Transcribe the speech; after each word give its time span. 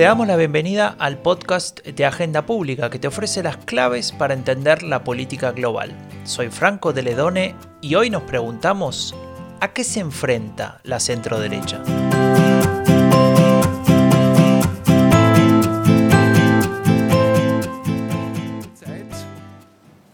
Te 0.00 0.06
damos 0.06 0.26
la 0.26 0.36
bienvenida 0.36 0.96
al 0.98 1.18
podcast 1.18 1.86
de 1.86 2.06
Agenda 2.06 2.46
Pública 2.46 2.88
que 2.88 2.98
te 2.98 3.06
ofrece 3.06 3.42
las 3.42 3.58
claves 3.58 4.12
para 4.12 4.32
entender 4.32 4.82
la 4.82 5.04
política 5.04 5.52
global. 5.52 5.94
Soy 6.24 6.48
Franco 6.48 6.94
de 6.94 7.02
Ledone 7.02 7.54
y 7.82 7.96
hoy 7.96 8.08
nos 8.08 8.22
preguntamos 8.22 9.14
¿a 9.60 9.74
qué 9.74 9.84
se 9.84 10.00
enfrenta 10.00 10.80
la 10.84 11.00
centroderecha? 11.00 11.82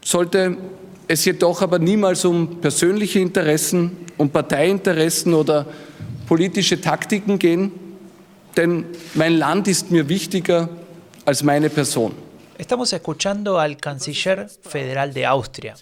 Sollte 0.00 0.58
es 1.06 1.22
jedoch 1.22 1.62
aber 1.62 1.78
niemals 1.78 2.24
um 2.24 2.60
persönliche 2.60 3.20
Interessen, 3.20 3.96
um 4.16 4.28
Parteiinteressen 4.28 5.32
oder 5.32 5.64
politische 6.26 6.80
Taktiken 6.80 7.38
gehen, 7.38 7.85
denn 8.56 8.86
mein 9.14 9.38
Land 9.38 9.68
ist 9.68 9.90
mir 9.90 10.08
wichtiger 10.08 10.68
als 11.24 11.42
meine 11.42 11.70
Person. 11.70 12.14
Estamos 12.58 12.92
escuchando 12.92 13.58
al 13.58 13.76
canciller 13.76 14.48
federal 14.48 15.12
de 15.12 15.26
Austria. 15.26 15.74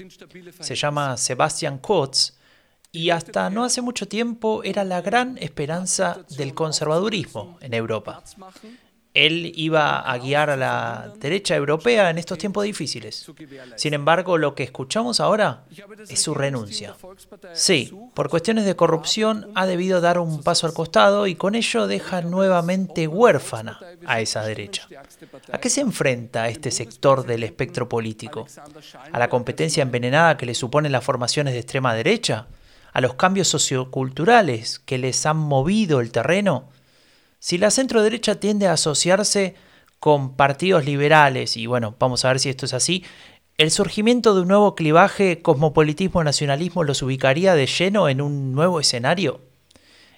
Se 0.61 0.75
llama 0.75 1.17
Sebastian 1.17 1.79
Kurz 1.79 2.33
y 2.91 3.11
hasta 3.11 3.49
no 3.51 3.65
hace 3.65 3.81
mucho 3.81 4.09
tiempo 4.09 4.63
era 4.65 4.83
la 4.85 5.01
gran 5.01 5.39
esperanza 5.39 6.25
del 6.37 6.53
conservadurismo 6.55 7.59
en 7.61 7.75
Europa. 7.75 8.23
Él 9.15 9.53
iba 9.55 10.01
a 10.01 10.19
guiar 10.19 10.51
a 10.51 10.57
la 10.57 11.13
derecha 11.21 11.55
europea 11.55 12.11
en 12.11 12.19
estos 12.19 12.37
tiempos 12.37 12.65
difíciles. 12.65 13.25
Sin 13.77 13.95
embargo, 13.95 14.39
lo 14.39 14.57
que 14.57 14.65
escuchamos 14.65 15.21
ahora 15.21 15.63
es 16.09 16.21
su 16.21 16.35
renuncia. 16.35 16.97
Sí, 17.53 17.97
por 18.13 18.29
cuestiones 18.29 18.65
de 18.65 18.75
corrupción 18.75 19.53
ha 19.55 19.67
debido 19.67 20.01
dar 20.01 20.19
un 20.19 20.43
paso 20.43 20.67
al 20.67 20.75
costado 20.75 21.29
y 21.29 21.37
con 21.37 21.55
ello 21.55 21.87
deja 21.87 22.23
nuevamente 22.23 23.07
huérfana 23.07 23.79
a 24.05 24.21
esa 24.21 24.45
derecha. 24.45 24.89
¿A 25.53 25.59
qué 25.59 25.71
se 25.71 25.81
enfrenta 25.81 26.49
este 26.49 26.73
sector 26.73 27.25
del 27.25 27.45
espectro 27.45 27.89
político? 27.89 28.47
¿A 29.13 29.19
la 29.21 29.29
competencia 29.29 29.83
envenenada 29.83 30.37
que 30.37 30.47
le 30.47 30.55
suponen 30.55 30.91
las 30.91 31.05
formaciones 31.05 31.55
de 31.55 31.61
extrema 31.61 31.95
derecha? 31.95 32.49
¿A 32.93 33.01
los 33.01 33.15
cambios 33.15 33.47
socioculturales 33.47 34.81
que 34.81 34.99
les 34.99 35.25
han 35.25 35.37
movido 35.37 36.01
el 36.01 36.11
terreno? 36.11 36.69
Si 37.45 37.59
la 37.59 37.71
centro 37.71 38.03
derecha 38.03 38.37
tiende 38.37 38.69
a 38.69 38.73
asociarse 38.73 39.55
con 40.01 40.35
partidos 40.35 40.87
liberales, 40.87 41.59
y 41.59 41.67
bueno, 41.67 41.95
vamos 41.99 42.25
a 42.25 42.29
ver 42.29 42.41
si 42.41 42.49
esto 42.49 42.65
es 42.65 42.73
así, 42.73 43.05
¿el 43.59 43.71
surgimiento 43.71 44.35
de 44.35 44.41
un 44.41 44.49
nuevo 44.49 44.75
clivaje 44.75 45.43
cosmopolitismo-nacionalismo 45.43 46.85
los 46.85 47.03
ubicaría 47.03 47.55
de 47.55 47.67
lleno 47.67 48.09
en 48.09 48.23
un 48.23 48.55
nuevo 48.55 48.81
escenario? 48.81 49.43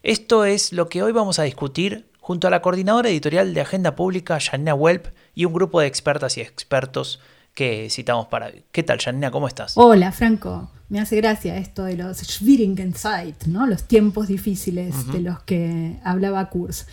Esto 0.05 0.45
es 0.45 0.73
lo 0.73 0.89
que 0.89 1.03
hoy 1.03 1.11
vamos 1.11 1.41
a 1.41 1.43
discutir 1.43 2.07
junto 2.21 2.47
a 2.47 2.51
la 2.51 2.63
coordinadora 2.63 3.09
editorial 3.09 3.55
de 3.55 3.63
Agenda 3.63 3.97
Pública, 3.97 4.39
Janina 4.39 4.77
Welp, 4.77 5.07
y 5.35 5.47
un 5.47 5.53
grupo 5.53 5.81
de 5.81 5.89
expertas 5.89 6.37
y 6.37 6.43
expertos 6.43 7.19
que 7.55 7.89
citamos 7.91 8.29
para 8.29 8.47
hoy. 8.47 8.63
¿Qué 8.71 8.85
tal, 8.85 9.01
Janina? 9.01 9.33
¿Cómo 9.33 9.49
estás? 9.49 9.73
Hola, 9.77 10.13
Franco. 10.13 10.71
Me 10.89 11.01
hace 11.01 11.17
gracia 11.17 11.57
esto 11.57 11.83
de 11.83 11.97
los 11.97 12.19
schwierigen 12.19 12.95
Zeit, 12.95 13.47
¿no? 13.47 13.67
los 13.67 13.83
tiempos 13.83 14.29
difíciles 14.29 15.09
de 15.09 15.19
los 15.19 15.41
que 15.43 15.97
hablaba 16.05 16.49
Kurz. 16.51 16.87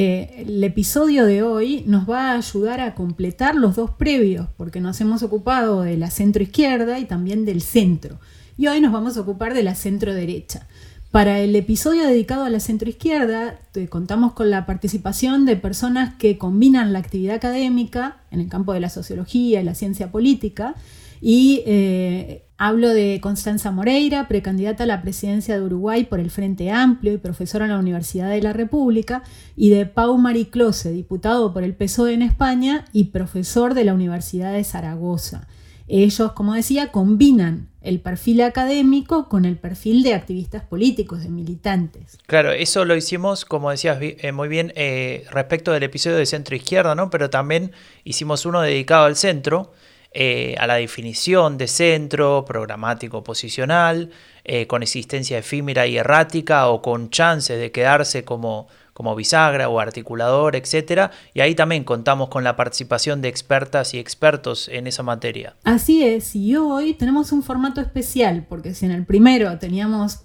Eh, 0.00 0.44
el 0.46 0.62
episodio 0.62 1.26
de 1.26 1.42
hoy 1.42 1.82
nos 1.84 2.08
va 2.08 2.30
a 2.30 2.36
ayudar 2.36 2.78
a 2.78 2.94
completar 2.94 3.56
los 3.56 3.74
dos 3.74 3.90
previos, 3.90 4.46
porque 4.56 4.80
nos 4.80 5.00
hemos 5.00 5.24
ocupado 5.24 5.82
de 5.82 5.96
la 5.96 6.08
centro 6.08 6.40
izquierda 6.40 7.00
y 7.00 7.04
también 7.04 7.44
del 7.44 7.62
centro. 7.62 8.20
Y 8.56 8.68
hoy 8.68 8.80
nos 8.80 8.92
vamos 8.92 9.16
a 9.16 9.22
ocupar 9.22 9.54
de 9.54 9.64
la 9.64 9.74
centro 9.74 10.14
derecha. 10.14 10.68
Para 11.10 11.40
el 11.40 11.56
episodio 11.56 12.06
dedicado 12.06 12.44
a 12.44 12.48
la 12.48 12.60
centro 12.60 12.88
izquierda, 12.88 13.58
contamos 13.88 14.34
con 14.34 14.50
la 14.50 14.66
participación 14.66 15.46
de 15.46 15.56
personas 15.56 16.14
que 16.14 16.38
combinan 16.38 16.92
la 16.92 17.00
actividad 17.00 17.34
académica 17.34 18.18
en 18.30 18.38
el 18.38 18.48
campo 18.48 18.74
de 18.74 18.78
la 18.78 18.90
sociología 18.90 19.60
y 19.60 19.64
la 19.64 19.74
ciencia 19.74 20.12
política 20.12 20.76
y 21.20 21.64
eh, 21.66 22.47
Hablo 22.60 22.88
de 22.88 23.20
Constanza 23.22 23.70
Moreira, 23.70 24.26
precandidata 24.26 24.82
a 24.82 24.86
la 24.86 25.00
presidencia 25.00 25.54
de 25.54 25.62
Uruguay 25.62 26.06
por 26.06 26.18
el 26.18 26.28
Frente 26.28 26.72
Amplio 26.72 27.12
y 27.12 27.18
profesora 27.18 27.66
en 27.66 27.70
la 27.70 27.78
Universidad 27.78 28.28
de 28.30 28.42
la 28.42 28.52
República, 28.52 29.22
y 29.54 29.70
de 29.70 29.86
Pau 29.86 30.18
Mariclose, 30.18 30.90
diputado 30.90 31.52
por 31.54 31.62
el 31.62 31.76
PSOE 31.76 32.14
en 32.14 32.22
España 32.22 32.84
y 32.92 33.04
profesor 33.04 33.74
de 33.74 33.84
la 33.84 33.94
Universidad 33.94 34.52
de 34.52 34.64
Zaragoza. 34.64 35.46
Ellos, 35.86 36.32
como 36.32 36.54
decía, 36.54 36.90
combinan 36.90 37.68
el 37.80 38.00
perfil 38.00 38.40
académico 38.40 39.28
con 39.28 39.44
el 39.44 39.56
perfil 39.56 40.02
de 40.02 40.14
activistas 40.14 40.64
políticos, 40.64 41.22
de 41.22 41.28
militantes. 41.28 42.18
Claro, 42.26 42.50
eso 42.50 42.84
lo 42.84 42.96
hicimos, 42.96 43.44
como 43.44 43.70
decías 43.70 43.98
eh, 44.00 44.32
muy 44.32 44.48
bien, 44.48 44.72
eh, 44.74 45.24
respecto 45.30 45.70
del 45.70 45.84
episodio 45.84 46.16
de 46.16 46.26
centro 46.26 46.56
izquierda, 46.56 46.96
¿no? 46.96 47.08
Pero 47.08 47.30
también 47.30 47.70
hicimos 48.02 48.44
uno 48.46 48.60
dedicado 48.62 49.04
al 49.04 49.14
centro 49.14 49.72
eh, 50.12 50.54
a 50.58 50.66
la 50.66 50.76
definición 50.76 51.58
de 51.58 51.68
centro, 51.68 52.44
programático 52.46 53.22
posicional, 53.22 54.10
eh, 54.44 54.66
con 54.66 54.82
existencia 54.82 55.36
efímera 55.36 55.86
y 55.86 55.98
errática 55.98 56.68
o 56.68 56.80
con 56.80 57.10
chances 57.10 57.60
de 57.60 57.70
quedarse 57.70 58.24
como, 58.24 58.68
como 58.94 59.14
bisagra 59.14 59.68
o 59.68 59.80
articulador, 59.80 60.56
etc. 60.56 61.10
Y 61.34 61.40
ahí 61.40 61.54
también 61.54 61.84
contamos 61.84 62.30
con 62.30 62.42
la 62.42 62.56
participación 62.56 63.20
de 63.20 63.28
expertas 63.28 63.92
y 63.92 63.98
expertos 63.98 64.68
en 64.68 64.86
esa 64.86 65.02
materia. 65.02 65.56
Así 65.64 66.02
es, 66.02 66.34
y 66.34 66.56
hoy 66.56 66.94
tenemos 66.94 67.30
un 67.30 67.42
formato 67.42 67.82
especial, 67.82 68.46
porque 68.48 68.72
si 68.72 68.86
en 68.86 68.92
el 68.92 69.04
primero 69.04 69.58
teníamos 69.58 70.24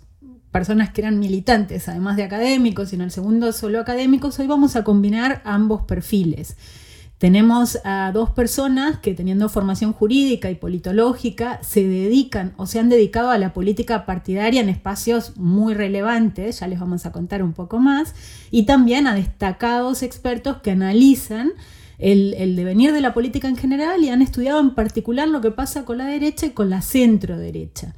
personas 0.54 0.94
que 0.94 1.02
eran 1.02 1.20
militantes, 1.20 1.90
además 1.90 2.16
de 2.16 2.24
académicos, 2.24 2.94
y 2.94 2.96
en 2.96 3.02
el 3.02 3.12
segundo 3.12 3.52
solo 3.52 3.82
académicos, 3.82 4.40
hoy 4.40 4.48
vamos 4.48 4.78
a 4.78 4.86
combinar 4.86 5.42
ambos 5.44 5.82
perfiles. 5.82 6.56
Tenemos 7.24 7.80
a 7.86 8.12
dos 8.12 8.32
personas 8.32 9.00
que 9.00 9.14
teniendo 9.14 9.48
formación 9.48 9.94
jurídica 9.94 10.52
y 10.52 10.56
politológica 10.56 11.58
se 11.64 11.88
dedican 11.88 12.52
o 12.58 12.66
se 12.66 12.80
han 12.80 12.90
dedicado 12.90 13.30
a 13.30 13.38
la 13.38 13.54
política 13.54 14.06
partidaria 14.06 14.60
en 14.60 14.68
espacios 14.68 15.38
muy 15.38 15.74
relevantes, 15.74 16.60
ya 16.60 16.68
les 16.68 16.82
vamos 16.82 17.06
a 17.06 17.14
contar 17.14 17.42
un 17.42 17.54
poco 17.54 17.80
más, 17.80 18.14
y 18.52 18.64
también 18.64 19.08
a 19.08 19.16
destacados 19.16 20.04
expertos 20.04 20.58
que 20.58 20.72
analizan 20.72 21.54
el, 21.98 22.58
devenir 22.58 22.92
de 22.92 23.00
la 23.00 23.14
política 23.14 23.48
en 23.48 23.56
general 23.56 24.04
y 24.04 24.10
han 24.10 24.22
estudiado 24.22 24.60
en 24.60 24.76
particular 24.76 25.30
lo 25.30 25.40
que 25.40 25.52
pasa 25.52 25.86
con 25.86 26.00
la 26.00 26.08
derecha 26.08 26.48
y 26.48 26.50
con 26.50 26.70
la 26.70 26.82
centro 26.82 27.38
derecha. 27.38 27.96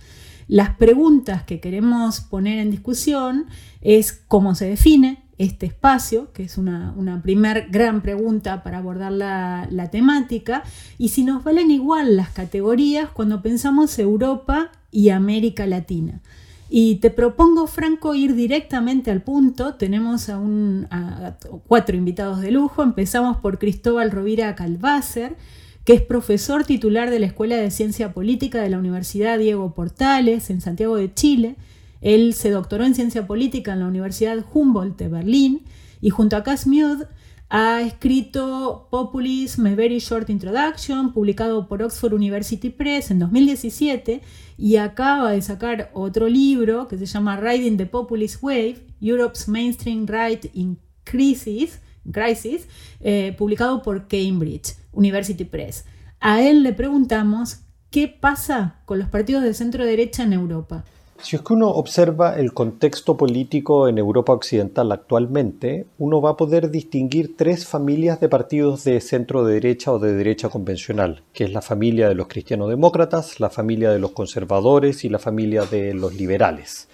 Las 0.48 0.76
preguntas 0.76 1.42
que 1.42 1.60
queremos 1.60 2.20
poner 2.20 2.60
en 2.60 2.70
discusión 2.70 3.48
es 3.82 4.12
cómo 4.28 4.54
se 4.54 4.70
define 4.70 5.25
este 5.38 5.66
espacio, 5.66 6.32
que 6.32 6.44
es 6.44 6.58
una, 6.58 6.94
una 6.96 7.22
gran 7.70 8.02
pregunta 8.02 8.64
para 8.64 8.78
abordar 8.78 9.12
la, 9.12 9.68
la, 9.70 9.90
temática, 9.90 10.64
y 10.98 11.10
si 11.10 11.24
nos 11.24 11.44
valen 11.44 11.72
igual 11.72 12.16
las 12.16 12.30
categorías 12.30 13.10
cuando 13.10 13.42
pensamos 13.42 14.00
Europa 14.00 14.72
y 14.92 15.10
América 15.10 15.68
Latina. 15.68 16.22
Y 16.70 16.96
te 16.96 17.10
propongo, 17.10 17.68
Franco, 17.68 18.16
ir 18.16 18.34
directamente 18.34 19.12
al 19.12 19.22
punto. 19.22 19.76
Tenemos 19.76 20.30
a, 20.30 20.40
un, 20.40 20.88
a 20.90 21.38
cuatro 21.68 21.96
invitados 21.96 22.42
de 22.42 22.52
lujo. 22.52 22.82
Empezamos 22.82 23.38
por 23.38 23.60
Cristóbal 23.60 24.10
Rovira 24.10 24.56
Calvácer, 24.56 25.36
que 25.84 25.94
es 25.94 26.02
profesor 26.02 26.64
titular 26.64 27.12
de 27.12 27.20
la 27.20 27.28
Escuela 27.28 27.58
de 27.58 27.70
Ciencia 27.70 28.14
Política 28.14 28.62
de 28.62 28.70
la 28.70 28.80
Universidad 28.80 29.38
Diego 29.38 29.76
Portales 29.76 30.50
en 30.50 30.60
Santiago 30.60 30.96
de 30.96 31.14
Chile 31.14 31.56
él 32.06 32.36
se 32.36 32.52
doctoró 32.52 32.86
en 32.86 32.94
ciencia 32.94 33.26
política 33.26 33.74
en 33.74 33.80
la 33.80 33.88
Universidad 33.88 34.46
Humboldt 34.54 34.96
de 34.96 35.08
Berlín 35.08 35.64
y 36.02 36.12
junto 36.12 36.38
a 36.38 36.44
Cass 36.44 36.68
Mudd 36.68 37.06
ha 37.50 37.82
escrito 37.82 38.88
Populism, 38.92 39.66
a 39.66 39.74
Very 39.74 39.98
Short 39.98 40.30
Introduction, 40.30 41.14
publicado 41.14 41.68
por 41.68 41.82
Oxford 41.82 42.14
University 42.14 42.70
Press 42.70 43.10
en 43.10 43.18
2017, 43.18 44.22
y 44.56 44.76
acaba 44.76 45.32
de 45.32 45.42
sacar 45.42 45.90
otro 45.96 46.28
libro 46.28 46.88
que 46.88 47.00
se 47.00 47.08
llama 47.08 47.38
Riding 47.38 47.78
the 47.78 47.88
Populist 47.88 48.44
Wave, 48.44 48.86
Europe's 49.02 49.48
Mainstream 49.48 50.06
Right 50.06 50.46
in 50.54 50.78
Crisis, 51.06 51.80
crisis 52.12 52.68
eh, 53.00 53.34
publicado 53.36 53.82
por 53.82 54.08
Cambridge 54.08 54.76
University 54.92 55.44
Press. 55.44 55.86
A 56.20 56.44
él 56.44 56.62
le 56.62 56.74
preguntamos 56.74 57.62
qué 57.90 58.08
pasa 58.08 58.82
con 58.86 59.00
los 59.00 59.10
partidos 59.10 59.42
de 59.42 59.56
centro 59.56 59.84
derecha 59.84 60.22
en 60.22 60.34
Europa. 60.34 60.86
Si 61.22 61.38
es 61.38 61.42
que 61.42 61.54
uno 61.54 61.70
observa 61.70 62.36
el 62.36 62.54
contexto 62.54 63.16
político 63.16 63.88
en 63.88 63.98
Europa 63.98 64.34
Occidental 64.34 64.92
actualmente, 64.92 65.88
uno 65.98 66.22
va 66.22 66.32
a 66.32 66.38
poder 66.38 66.70
distinguir 66.70 67.38
tres 67.38 67.66
familias 67.66 68.20
de 68.20 68.28
partidos 68.28 68.84
de 68.84 69.00
centro 69.00 69.46
derecha 69.46 69.94
o 69.94 69.98
de 69.98 70.14
derecha 70.14 70.50
convencional, 70.50 71.24
que 71.34 71.46
es 71.46 71.54
la 71.54 71.62
familia 71.62 72.10
de 72.10 72.16
los 72.16 72.28
cristianodemócratas, 72.28 73.40
la 73.40 73.50
familia 73.50 73.92
de 73.92 74.00
los 74.00 74.12
conservadores 74.12 75.06
y 75.06 75.10
la 75.10 75.18
familia 75.18 75.64
de 75.64 75.94
los 75.94 76.14
liberales. 76.14 76.90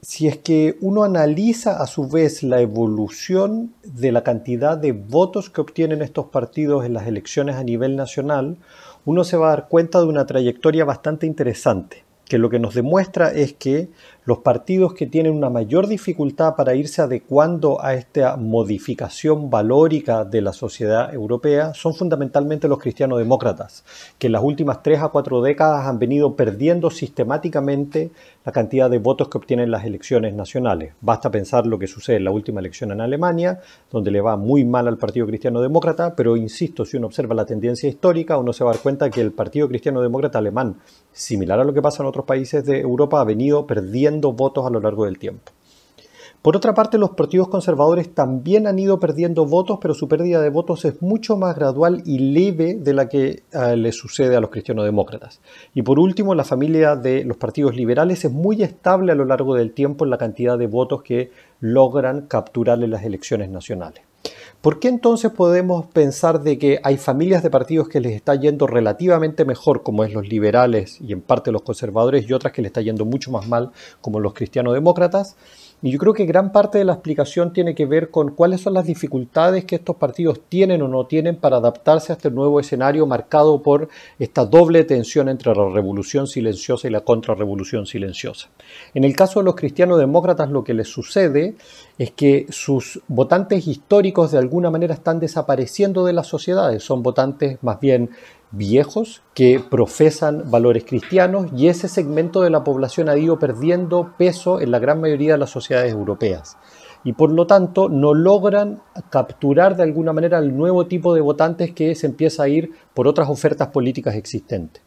Si 0.00 0.28
es 0.28 0.38
que 0.38 0.78
uno 0.80 1.02
analiza 1.02 1.82
a 1.82 1.86
su 1.88 2.08
vez 2.08 2.42
la 2.42 2.60
evolución 2.60 3.74
de 3.82 4.12
la 4.12 4.22
cantidad 4.22 4.78
de 4.78 4.92
votos 4.92 5.50
que 5.50 5.60
obtienen 5.60 6.00
estos 6.00 6.26
partidos 6.26 6.84
en 6.84 6.94
las 6.94 7.08
elecciones 7.08 7.56
a 7.56 7.64
nivel 7.64 7.96
nacional, 7.96 8.56
uno 9.04 9.24
se 9.24 9.36
va 9.36 9.48
a 9.48 9.50
dar 9.50 9.68
cuenta 9.68 9.98
de 9.98 10.06
una 10.06 10.26
trayectoria 10.26 10.84
bastante 10.84 11.26
interesante 11.26 12.04
que 12.26 12.38
lo 12.38 12.50
que 12.50 12.58
nos 12.58 12.74
demuestra 12.74 13.32
es 13.32 13.52
que 13.52 13.88
los 14.26 14.38
partidos 14.38 14.94
que 14.94 15.06
tienen 15.06 15.36
una 15.36 15.50
mayor 15.50 15.86
dificultad 15.86 16.56
para 16.56 16.74
irse 16.74 17.02
adecuando 17.02 17.82
a 17.82 17.92
esta 17.92 18.36
modificación 18.36 19.50
valórica 19.50 20.24
de 20.24 20.40
la 20.40 20.54
sociedad 20.54 21.12
europea 21.12 21.74
son 21.74 21.94
fundamentalmente 21.94 22.66
los 22.66 22.78
cristiano-demócratas, 22.78 23.84
que 24.18 24.28
en 24.28 24.32
las 24.32 24.42
últimas 24.42 24.82
tres 24.82 25.00
a 25.00 25.08
cuatro 25.08 25.42
décadas 25.42 25.86
han 25.86 25.98
venido 25.98 26.36
perdiendo 26.36 26.90
sistemáticamente 26.90 28.12
la 28.46 28.52
cantidad 28.52 28.88
de 28.88 28.98
votos 28.98 29.28
que 29.28 29.38
obtienen 29.38 29.70
las 29.70 29.84
elecciones 29.84 30.32
nacionales. 30.34 30.94
Basta 31.02 31.30
pensar 31.30 31.66
lo 31.66 31.78
que 31.78 31.86
sucede 31.86 32.16
en 32.16 32.24
la 32.24 32.30
última 32.30 32.60
elección 32.60 32.92
en 32.92 33.02
Alemania, 33.02 33.60
donde 33.90 34.10
le 34.10 34.22
va 34.22 34.36
muy 34.36 34.64
mal 34.64 34.88
al 34.88 34.98
Partido 34.98 35.26
Cristiano 35.26 35.60
Demócrata, 35.60 36.14
pero 36.16 36.36
insisto, 36.36 36.86
si 36.86 36.96
uno 36.96 37.08
observa 37.08 37.34
la 37.34 37.44
tendencia 37.44 37.88
histórica, 37.88 38.38
uno 38.38 38.52
se 38.54 38.64
va 38.64 38.70
a 38.70 38.74
dar 38.74 38.82
cuenta 38.82 39.10
que 39.10 39.20
el 39.20 39.32
Partido 39.32 39.68
Cristiano 39.68 40.00
Demócrata 40.00 40.38
alemán, 40.38 40.76
similar 41.12 41.60
a 41.60 41.64
lo 41.64 41.74
que 41.74 41.82
pasa 41.82 42.02
en 42.02 42.08
otros 42.08 42.24
países 42.24 42.64
de 42.64 42.80
Europa, 42.80 43.20
ha 43.20 43.24
venido 43.24 43.66
perdiendo 43.66 44.13
votos 44.20 44.66
a 44.66 44.70
lo 44.70 44.80
largo 44.80 45.04
del 45.04 45.18
tiempo. 45.18 45.52
Por 46.44 46.58
otra 46.58 46.74
parte, 46.74 46.98
los 46.98 47.12
partidos 47.12 47.48
conservadores 47.48 48.14
también 48.14 48.66
han 48.66 48.78
ido 48.78 49.00
perdiendo 49.00 49.46
votos, 49.46 49.78
pero 49.80 49.94
su 49.94 50.08
pérdida 50.08 50.42
de 50.42 50.50
votos 50.50 50.84
es 50.84 51.00
mucho 51.00 51.38
más 51.38 51.56
gradual 51.56 52.02
y 52.04 52.18
leve 52.18 52.74
de 52.74 52.92
la 52.92 53.08
que 53.08 53.44
eh, 53.50 53.76
le 53.78 53.92
sucede 53.92 54.36
a 54.36 54.40
los 54.40 54.50
cristianos-demócratas. 54.50 55.40
Y 55.72 55.80
por 55.80 55.98
último, 55.98 56.34
la 56.34 56.44
familia 56.44 56.96
de 56.96 57.24
los 57.24 57.38
partidos 57.38 57.74
liberales 57.74 58.26
es 58.26 58.30
muy 58.30 58.62
estable 58.62 59.12
a 59.12 59.14
lo 59.14 59.24
largo 59.24 59.54
del 59.54 59.72
tiempo 59.72 60.04
en 60.04 60.10
la 60.10 60.18
cantidad 60.18 60.58
de 60.58 60.66
votos 60.66 61.02
que 61.02 61.30
logran 61.60 62.26
capturar 62.26 62.82
en 62.82 62.90
las 62.90 63.04
elecciones 63.04 63.48
nacionales. 63.48 64.02
¿Por 64.64 64.80
qué 64.80 64.88
entonces 64.88 65.30
podemos 65.30 65.84
pensar 65.84 66.40
de 66.40 66.56
que 66.56 66.80
hay 66.82 66.96
familias 66.96 67.42
de 67.42 67.50
partidos 67.50 67.86
que 67.86 68.00
les 68.00 68.14
está 68.14 68.34
yendo 68.34 68.66
relativamente 68.66 69.44
mejor, 69.44 69.82
como 69.82 70.04
es 70.04 70.14
los 70.14 70.26
liberales 70.26 71.02
y 71.02 71.12
en 71.12 71.20
parte 71.20 71.52
los 71.52 71.60
conservadores, 71.60 72.26
y 72.26 72.32
otras 72.32 72.54
que 72.54 72.62
les 72.62 72.70
está 72.70 72.80
yendo 72.80 73.04
mucho 73.04 73.30
más 73.30 73.46
mal, 73.46 73.72
como 74.00 74.20
los 74.20 74.32
cristiano-demócratas? 74.32 75.36
Y 75.84 75.90
yo 75.90 75.98
creo 75.98 76.14
que 76.14 76.24
gran 76.24 76.50
parte 76.50 76.78
de 76.78 76.84
la 76.86 76.94
explicación 76.94 77.52
tiene 77.52 77.74
que 77.74 77.84
ver 77.84 78.10
con 78.10 78.30
cuáles 78.30 78.62
son 78.62 78.72
las 78.72 78.86
dificultades 78.86 79.66
que 79.66 79.76
estos 79.76 79.96
partidos 79.96 80.40
tienen 80.48 80.80
o 80.80 80.88
no 80.88 81.04
tienen 81.04 81.36
para 81.36 81.58
adaptarse 81.58 82.10
a 82.10 82.16
este 82.16 82.30
nuevo 82.30 82.58
escenario 82.58 83.06
marcado 83.06 83.62
por 83.62 83.90
esta 84.18 84.46
doble 84.46 84.84
tensión 84.84 85.28
entre 85.28 85.54
la 85.54 85.68
revolución 85.68 86.26
silenciosa 86.26 86.88
y 86.88 86.90
la 86.90 87.02
contrarrevolución 87.02 87.84
silenciosa. 87.84 88.48
En 88.94 89.04
el 89.04 89.14
caso 89.14 89.40
de 89.40 89.44
los 89.44 89.56
cristianos 89.56 89.98
demócratas 89.98 90.50
lo 90.50 90.64
que 90.64 90.72
les 90.72 90.88
sucede 90.88 91.54
es 91.98 92.12
que 92.12 92.46
sus 92.48 93.02
votantes 93.06 93.68
históricos 93.68 94.32
de 94.32 94.38
alguna 94.38 94.70
manera 94.70 94.94
están 94.94 95.20
desapareciendo 95.20 96.06
de 96.06 96.14
las 96.14 96.26
sociedades, 96.26 96.82
son 96.82 97.02
votantes 97.02 97.58
más 97.60 97.78
bien 97.78 98.08
viejos 98.56 99.22
que 99.34 99.60
profesan 99.60 100.50
valores 100.50 100.84
cristianos 100.84 101.46
y 101.56 101.68
ese 101.68 101.88
segmento 101.88 102.42
de 102.42 102.50
la 102.50 102.64
población 102.64 103.08
ha 103.08 103.16
ido 103.16 103.38
perdiendo 103.38 104.14
peso 104.16 104.60
en 104.60 104.70
la 104.70 104.78
gran 104.78 105.00
mayoría 105.00 105.32
de 105.32 105.38
las 105.38 105.50
sociedades 105.50 105.92
europeas 105.92 106.56
y 107.04 107.12
por 107.12 107.30
lo 107.30 107.46
tanto 107.46 107.88
no 107.88 108.14
logran 108.14 108.80
capturar 109.10 109.76
de 109.76 109.82
alguna 109.82 110.12
manera 110.12 110.38
el 110.38 110.56
nuevo 110.56 110.86
tipo 110.86 111.14
de 111.14 111.20
votantes 111.20 111.72
que 111.72 111.94
se 111.94 112.06
empieza 112.06 112.44
a 112.44 112.48
ir 112.48 112.72
por 112.94 113.06
otras 113.06 113.28
ofertas 113.28 113.68
políticas 113.68 114.14
existentes. 114.14 114.83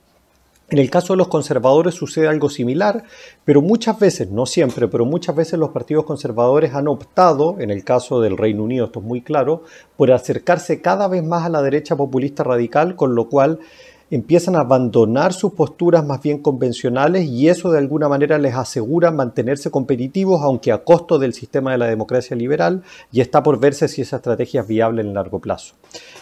En 0.69 0.79
el 0.79 0.89
caso 0.89 1.13
de 1.13 1.17
los 1.17 1.29
conservadores 1.29 1.95
sucede 1.95 2.27
algo 2.27 2.49
similar, 2.49 3.05
pero 3.45 3.61
muchas 3.61 3.97
veces, 3.99 4.29
no 4.29 4.45
siempre, 4.45 4.89
pero 4.89 5.05
muchas 5.05 5.33
veces 5.33 5.57
los 5.57 5.69
partidos 5.69 6.03
conservadores 6.03 6.73
han 6.73 6.89
optado, 6.89 7.55
en 7.59 7.71
el 7.71 7.85
caso 7.85 8.19
del 8.19 8.35
Reino 8.35 8.63
Unido 8.63 8.87
esto 8.87 8.99
es 8.99 9.05
muy 9.05 9.21
claro, 9.21 9.63
por 9.95 10.11
acercarse 10.11 10.81
cada 10.81 11.07
vez 11.07 11.23
más 11.23 11.45
a 11.45 11.49
la 11.49 11.61
derecha 11.61 11.95
populista 11.95 12.43
radical, 12.43 12.97
con 12.97 13.15
lo 13.15 13.29
cual 13.29 13.59
empiezan 14.11 14.57
a 14.57 14.59
abandonar 14.59 15.31
sus 15.31 15.53
posturas 15.53 16.05
más 16.05 16.21
bien 16.21 16.39
convencionales 16.39 17.25
y 17.25 17.47
eso 17.47 17.71
de 17.71 17.77
alguna 17.77 18.09
manera 18.09 18.37
les 18.37 18.53
asegura 18.53 19.09
mantenerse 19.11 19.71
competitivos, 19.71 20.41
aunque 20.41 20.73
a 20.73 20.83
costo 20.83 21.17
del 21.17 21.33
sistema 21.33 21.71
de 21.71 21.77
la 21.77 21.87
democracia 21.87 22.35
liberal, 22.35 22.83
y 23.09 23.21
está 23.21 23.41
por 23.41 23.57
verse 23.57 23.87
si 23.87 24.01
esa 24.01 24.17
estrategia 24.17 24.61
es 24.61 24.67
viable 24.67 25.01
en 25.01 25.13
largo 25.13 25.39
plazo. 25.39 25.75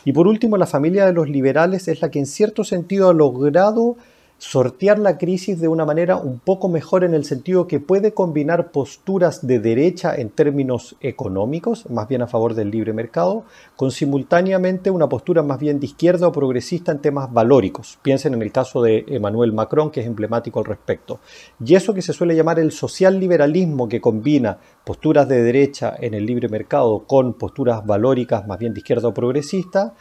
Y 0.03 0.13
por 0.13 0.27
último, 0.27 0.55
la 0.57 0.67
familia 0.67 1.07
de 1.07 1.13
los 1.13 1.29
liberales 1.29 1.87
es 1.87 2.03
la 2.03 2.11
que 2.11 2.19
en 2.19 2.27
cierto 2.27 2.63
sentido 2.63 3.09
ha 3.09 3.13
logrado 3.13 3.97
sortear 4.37 4.99
la 4.99 5.17
crisis 5.17 5.61
de 5.61 5.67
una 5.67 5.85
manera 5.85 6.17
un 6.17 6.39
poco 6.39 6.67
mejor 6.67 7.03
en 7.03 7.13
el 7.13 7.23
sentido 7.23 7.67
que 7.67 7.79
puede 7.79 8.13
combinar 8.13 8.71
posturas 8.71 9.47
de 9.47 9.59
derecha 9.59 10.13
en 10.15 10.29
términos 10.29 10.97
económicos, 10.99 11.89
más 11.89 12.07
bien 12.07 12.21
a 12.21 12.27
favor 12.27 12.53
del 12.53 12.69
libre 12.69 12.91
mercado, 12.91 13.45
con 13.75 13.91
simultáneamente 13.91 14.91
una 14.91 15.07
postura 15.07 15.41
más 15.41 15.59
bien 15.59 15.79
de 15.79 15.85
izquierda 15.85 16.27
o 16.27 16.31
progresista 16.31 16.91
en 16.91 16.99
temas 16.99 17.31
valóricos. 17.31 17.97
Piensen 18.01 18.33
en 18.33 18.41
el 18.41 18.51
caso 18.51 18.81
de 18.81 19.05
Emmanuel 19.07 19.53
Macron, 19.53 19.89
que 19.89 20.01
es 20.01 20.07
emblemático 20.07 20.59
al 20.59 20.65
respecto. 20.65 21.19
Y 21.63 21.75
eso 21.75 21.93
que 21.93 22.01
se 22.01 22.13
suele 22.13 22.35
llamar 22.35 22.59
el 22.59 22.71
social 22.71 23.19
liberalismo, 23.19 23.87
que 23.87 24.01
combina 24.01 24.57
posturas 24.83 25.27
de 25.29 25.41
derecha 25.41 25.95
en 25.99 26.13
el 26.13 26.25
libre 26.25 26.49
mercado 26.49 27.05
con 27.07 27.33
posturas 27.35 27.85
valóricas 27.85 28.45
más 28.47 28.59
bien 28.59 28.73
de 28.73 28.81
izquierda 28.81 29.07
o 29.07 29.13
progresista, 29.13 29.93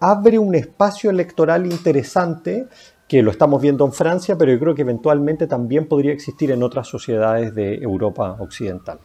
abre 0.00 0.38
un 0.38 0.54
espacio 0.54 1.10
electoral 1.10 1.66
interesante 1.66 2.66
que 3.08 3.22
lo 3.22 3.30
estamos 3.30 3.62
viendo 3.62 3.86
en 3.86 3.92
Francia, 3.92 4.36
pero 4.36 4.52
yo 4.52 4.60
creo 4.60 4.74
que 4.74 4.82
eventualmente 4.82 5.46
también 5.46 5.88
podría 5.88 6.12
existir 6.12 6.50
en 6.50 6.62
otras 6.62 6.86
sociedades 6.86 7.54
de 7.54 7.76
Europa 7.76 8.36
Occidental. 8.38 8.98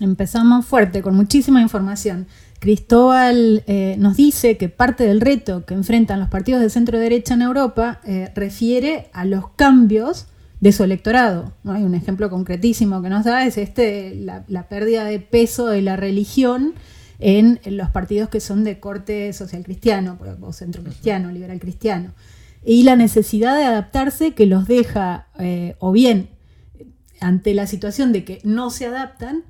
Empezamos 0.00 0.64
fuerte, 0.64 1.02
con 1.02 1.14
muchísima 1.14 1.60
información. 1.60 2.26
Cristóbal 2.58 3.62
eh, 3.66 3.96
nos 3.98 4.16
dice 4.16 4.56
que 4.56 4.68
parte 4.70 5.04
del 5.04 5.20
reto 5.20 5.66
que 5.66 5.74
enfrentan 5.74 6.18
los 6.18 6.30
partidos 6.30 6.62
de 6.62 6.70
centro 6.70 6.98
derecha 6.98 7.34
en 7.34 7.42
Europa 7.42 8.00
eh, 8.04 8.32
refiere 8.34 9.10
a 9.12 9.26
los 9.26 9.50
cambios 9.50 10.26
de 10.60 10.72
su 10.72 10.82
electorado. 10.82 11.52
¿no? 11.62 11.72
Hay 11.72 11.82
un 11.82 11.94
ejemplo 11.94 12.30
concretísimo 12.30 13.02
que 13.02 13.10
nos 13.10 13.24
da, 13.24 13.44
es 13.44 13.58
este, 13.58 14.14
la, 14.14 14.44
la 14.48 14.68
pérdida 14.68 15.04
de 15.04 15.20
peso 15.20 15.66
de 15.66 15.82
la 15.82 15.96
religión 15.96 16.74
en, 17.18 17.60
los 17.66 17.90
partidos 17.90 18.28
que 18.28 18.40
son 18.40 18.64
de 18.64 18.80
corte 18.80 19.32
social 19.32 19.62
cristiano, 19.62 20.18
o 20.40 20.52
centro 20.52 20.82
cristiano, 20.82 21.30
liberal 21.30 21.60
cristiano 21.60 22.12
y 22.64 22.84
la 22.84 22.96
necesidad 22.96 23.56
de 23.56 23.64
adaptarse 23.64 24.34
que 24.34 24.46
los 24.46 24.66
deja 24.66 25.28
eh, 25.38 25.76
o 25.78 25.92
bien 25.92 26.30
ante 27.20 27.54
la 27.54 27.66
situación 27.66 28.12
de 28.12 28.24
que 28.24 28.40
no 28.44 28.70
se 28.70 28.86
adaptan 28.86 29.44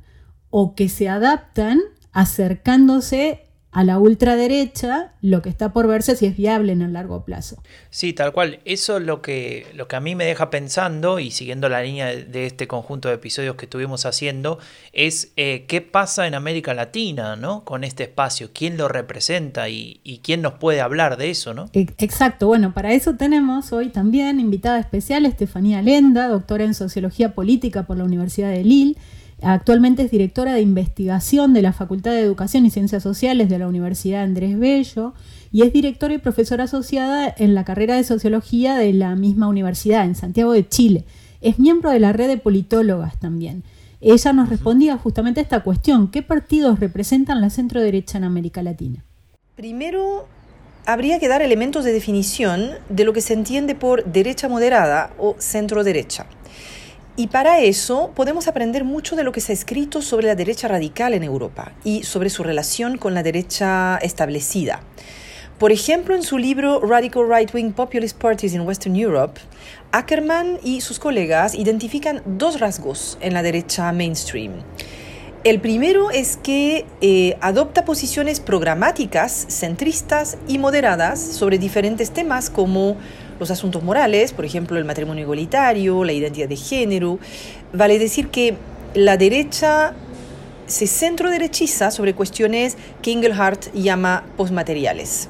o 0.51 0.75
que 0.75 0.89
se 0.89 1.09
adaptan 1.09 1.81
acercándose 2.13 3.47
a 3.73 3.85
la 3.85 3.99
ultraderecha, 3.99 5.13
lo 5.23 5.41
que 5.41 5.49
está 5.49 5.73
por 5.73 5.87
verse 5.87 6.15
si 6.15 6.27
es 6.27 6.37
viable 6.37 6.73
en 6.73 6.83
el 6.83 6.93
largo 6.93 7.25
plazo. 7.25 7.57
Sí, 7.89 8.13
tal 8.13 8.33
cual. 8.33 8.61
Eso 8.67 8.99
es 8.99 9.03
lo 9.03 9.23
que, 9.23 9.67
lo 9.75 9.89
que 9.89 9.97
a 9.97 10.01
mí 10.01 10.15
me 10.15 10.27
deja 10.27 10.51
pensando, 10.51 11.19
y 11.19 11.31
siguiendo 11.31 11.71
la 11.71 11.83
línea 11.83 12.09
de 12.09 12.45
este 12.45 12.69
conjunto 12.69 13.09
de 13.09 13.15
episodios 13.15 13.57
que 13.57 13.65
estuvimos 13.65 14.05
haciendo, 14.05 14.59
es 14.93 15.33
eh, 15.37 15.65
qué 15.69 15.81
pasa 15.81 16.27
en 16.27 16.35
América 16.35 16.75
Latina, 16.75 17.35
¿no? 17.35 17.65
Con 17.65 17.83
este 17.83 18.03
espacio, 18.03 18.51
quién 18.53 18.77
lo 18.77 18.89
representa 18.89 19.71
y, 19.71 20.01
y, 20.05 20.19
quién 20.19 20.43
nos 20.43 20.55
puede 20.55 20.83
hablar 20.83 21.17
de 21.17 21.31
eso, 21.31 21.55
¿no? 21.55 21.71
Exacto. 21.73 22.49
Bueno, 22.49 22.75
para 22.75 22.93
eso 22.93 23.15
tenemos 23.15 23.73
hoy 23.73 23.89
también 23.89 24.39
invitada 24.39 24.79
especial 24.81 25.25
Estefanía 25.25 25.81
Lenda, 25.81 26.29
doctora 26.29 26.65
en 26.65 26.75
Sociología 26.75 27.35
Política 27.35 27.85
por 27.85 27.97
la 27.97 28.05
Universidad 28.05 28.51
de 28.51 28.65
Lille 28.65 28.97
Actualmente 29.43 30.03
es 30.03 30.11
directora 30.11 30.55
de 30.55 30.61
investigación 30.61 31.53
de 31.53 31.63
la 31.63 31.73
Facultad 31.73 32.13
de 32.13 32.21
Educación 32.21 32.65
y 32.65 32.71
Ciencias 32.71 33.03
Sociales 33.03 33.49
de 33.49 33.59
la 33.59 33.67
Universidad 33.67 34.23
Andrés 34.23 34.57
Bello 34.57 35.15
y 35.51 35.63
es 35.63 35.73
directora 35.73 36.15
y 36.15 36.19
profesora 36.19 36.65
asociada 36.65 37.35
en 37.37 37.55
la 37.55 37.65
carrera 37.65 37.97
de 37.97 38.05
Sociología 38.05 38.77
de 38.77 38.93
la 38.93 39.17
misma 39.17 39.49
universidad, 39.49 40.05
en 40.05 40.15
Santiago 40.15 40.53
de 40.53 40.69
Chile. 40.69 41.05
Es 41.41 41.59
miembro 41.59 41.91
de 41.91 41.99
la 41.99 42.13
red 42.13 42.29
de 42.29 42.39
politólogas 42.39 43.19
también. 43.19 43.65
Ella 44.01 44.33
nos 44.33 44.49
respondía 44.49 44.97
justamente 44.97 45.41
a 45.41 45.43
esta 45.43 45.61
cuestión. 45.61 46.09
¿Qué 46.09 46.23
partidos 46.23 46.79
representan 46.79 47.41
la 47.41 47.51
centro 47.51 47.81
derecha 47.81 48.19
en 48.19 48.25
América 48.25 48.63
Latina? 48.63 49.05
Primero, 49.57 50.27
habría 50.87 51.19
que 51.19 51.29
dar 51.29 51.43
elementos 51.43 51.85
de 51.85 51.93
definición 51.93 52.71
de 52.89 53.05
lo 53.05 53.13
que 53.13 53.21
se 53.21 53.35
entiende 53.35 53.75
por 53.75 54.05
derecha 54.05 54.49
moderada 54.49 55.13
o 55.19 55.35
centro 55.39 55.83
derecha. 55.83 56.27
Y 57.15 57.27
para 57.27 57.61
eso 57.61 58.11
podemos 58.15 58.49
aprender 58.49 58.85
mucho 58.85 59.17
de 59.17 59.23
lo 59.23 59.33
que 59.33 59.43
se 59.43 59.53
ha 59.53 59.55
escrito 59.55 60.01
sobre 60.01 60.27
la 60.27 60.35
derecha 60.35 60.67
radical 60.67 61.13
en 61.13 61.23
Europa 61.23 61.73
y 61.85 62.05
sobre 62.05 62.31
su 62.31 62.43
relación 62.43 62.97
con 62.97 63.13
la 63.13 63.23
derecha 63.23 63.99
establecida. 63.99 64.81
Por 65.59 65.73
ejemplo, 65.73 66.17
en 66.17 66.23
su 66.23 66.39
libro 66.39 66.81
Radical 66.81 67.29
Right-Wing 67.29 67.73
Populist 67.75 68.17
Parties 68.17 68.55
in 68.55 68.63
Western 68.63 68.97
Europe, 68.97 69.41
Ackerman 69.93 70.59
y 70.65 70.81
sus 70.81 70.99
colegas 70.99 71.55
identifican 71.55 72.23
dos 72.25 72.59
rasgos 72.59 73.19
en 73.21 73.35
la 73.35 73.43
derecha 73.43 73.93
mainstream. 73.93 74.55
El 75.45 75.61
primero 75.61 76.11
es 76.11 76.37
que 76.37 76.87
eh, 77.01 77.37
adopta 77.41 77.85
posiciones 77.85 78.41
programáticas, 78.41 79.47
centristas 79.49 80.39
y 80.49 80.59
moderadas 80.59 81.21
sobre 81.21 81.59
diferentes 81.59 82.13
temas 82.13 82.49
como 82.49 82.97
los 83.39 83.51
asuntos 83.51 83.83
morales, 83.83 84.33
por 84.33 84.45
ejemplo, 84.45 84.79
el 84.79 84.85
matrimonio 84.85 85.23
igualitario, 85.23 86.05
la 86.05 86.13
identidad 86.13 86.49
de 86.49 86.57
género. 86.57 87.19
Vale 87.73 87.99
decir 87.99 88.29
que 88.29 88.57
la 88.95 89.17
derecha 89.17 89.95
se 90.67 90.87
centro 90.87 91.31
derechiza 91.31 91.91
sobre 91.91 92.15
cuestiones 92.15 92.77
que 93.03 93.13
Engelhardt 93.13 93.73
llama 93.75 94.25
postmateriales. 94.37 95.29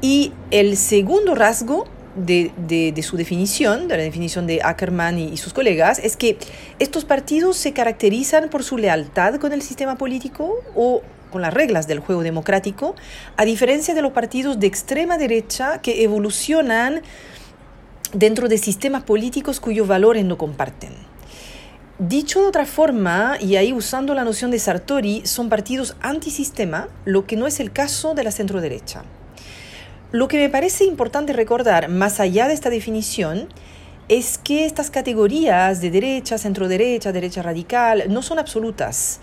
Y 0.00 0.32
el 0.50 0.76
segundo 0.76 1.34
rasgo 1.34 1.86
de, 2.16 2.94
su 3.02 3.16
definición, 3.16 3.88
de 3.88 3.96
la 3.96 4.02
definición 4.02 4.46
de 4.46 4.60
Ackerman 4.62 5.18
y, 5.18 5.36
sus 5.36 5.52
colegas, 5.52 5.98
es 5.98 6.16
que 6.16 6.38
estos 6.78 7.04
partidos 7.04 7.56
se 7.56 7.72
caracterizan 7.72 8.48
por 8.48 8.62
su 8.62 8.78
lealtad 8.78 9.36
con 9.36 9.52
el 9.52 9.62
sistema 9.62 9.96
político 9.96 10.62
o 10.74 11.02
con 11.34 11.42
las 11.42 11.52
reglas 11.52 11.88
del 11.88 11.98
juego 11.98 12.22
democrático, 12.22 12.94
a 13.36 13.44
diferencia 13.44 13.92
de 13.92 14.02
los 14.02 14.12
partidos 14.12 14.60
de 14.60 14.68
extrema 14.68 15.18
derecha 15.18 15.82
que 15.82 16.04
evolucionan 16.04 17.02
dentro 18.12 18.46
de 18.46 18.56
sistemas 18.56 19.02
políticos 19.02 19.58
cuyos 19.58 19.88
valores 19.88 20.24
no 20.24 20.38
comparten. 20.38 20.92
Dicho 21.98 22.40
de 22.40 22.46
otra 22.46 22.66
forma, 22.66 23.36
y 23.40 23.56
ahí 23.56 23.72
usando 23.72 24.14
la 24.14 24.22
noción 24.22 24.52
de 24.52 24.60
Sartori, 24.60 25.26
son 25.26 25.48
partidos 25.48 25.96
antisistema, 26.00 26.86
lo 27.04 27.26
que 27.26 27.34
no 27.34 27.48
es 27.48 27.58
el 27.58 27.72
caso 27.72 28.14
de 28.14 28.22
la 28.22 28.30
centroderecha. 28.30 29.02
Lo 30.12 30.28
que 30.28 30.38
me 30.38 30.50
parece 30.50 30.84
importante 30.84 31.32
recordar, 31.32 31.88
más 31.88 32.20
allá 32.20 32.46
de 32.46 32.54
esta 32.54 32.70
definición, 32.70 33.48
es 34.08 34.38
que 34.38 34.66
estas 34.66 34.90
categorías 34.90 35.80
de 35.80 35.90
derecha, 35.90 36.38
centroderecha, 36.38 37.10
derecha 37.10 37.42
radical, 37.42 38.04
no 38.08 38.22
son 38.22 38.38
absolutas 38.38 39.18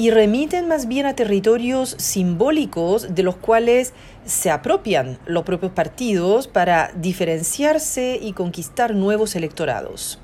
y 0.00 0.10
remiten 0.10 0.66
más 0.66 0.88
bien 0.88 1.04
a 1.04 1.14
territorios 1.14 1.94
simbólicos 1.98 3.14
de 3.14 3.22
los 3.22 3.36
cuales 3.36 3.92
se 4.24 4.50
apropian 4.50 5.18
los 5.26 5.44
propios 5.44 5.72
partidos 5.72 6.48
para 6.48 6.90
diferenciarse 6.96 8.18
y 8.18 8.32
conquistar 8.32 8.94
nuevos 8.94 9.36
electorados. 9.36 10.18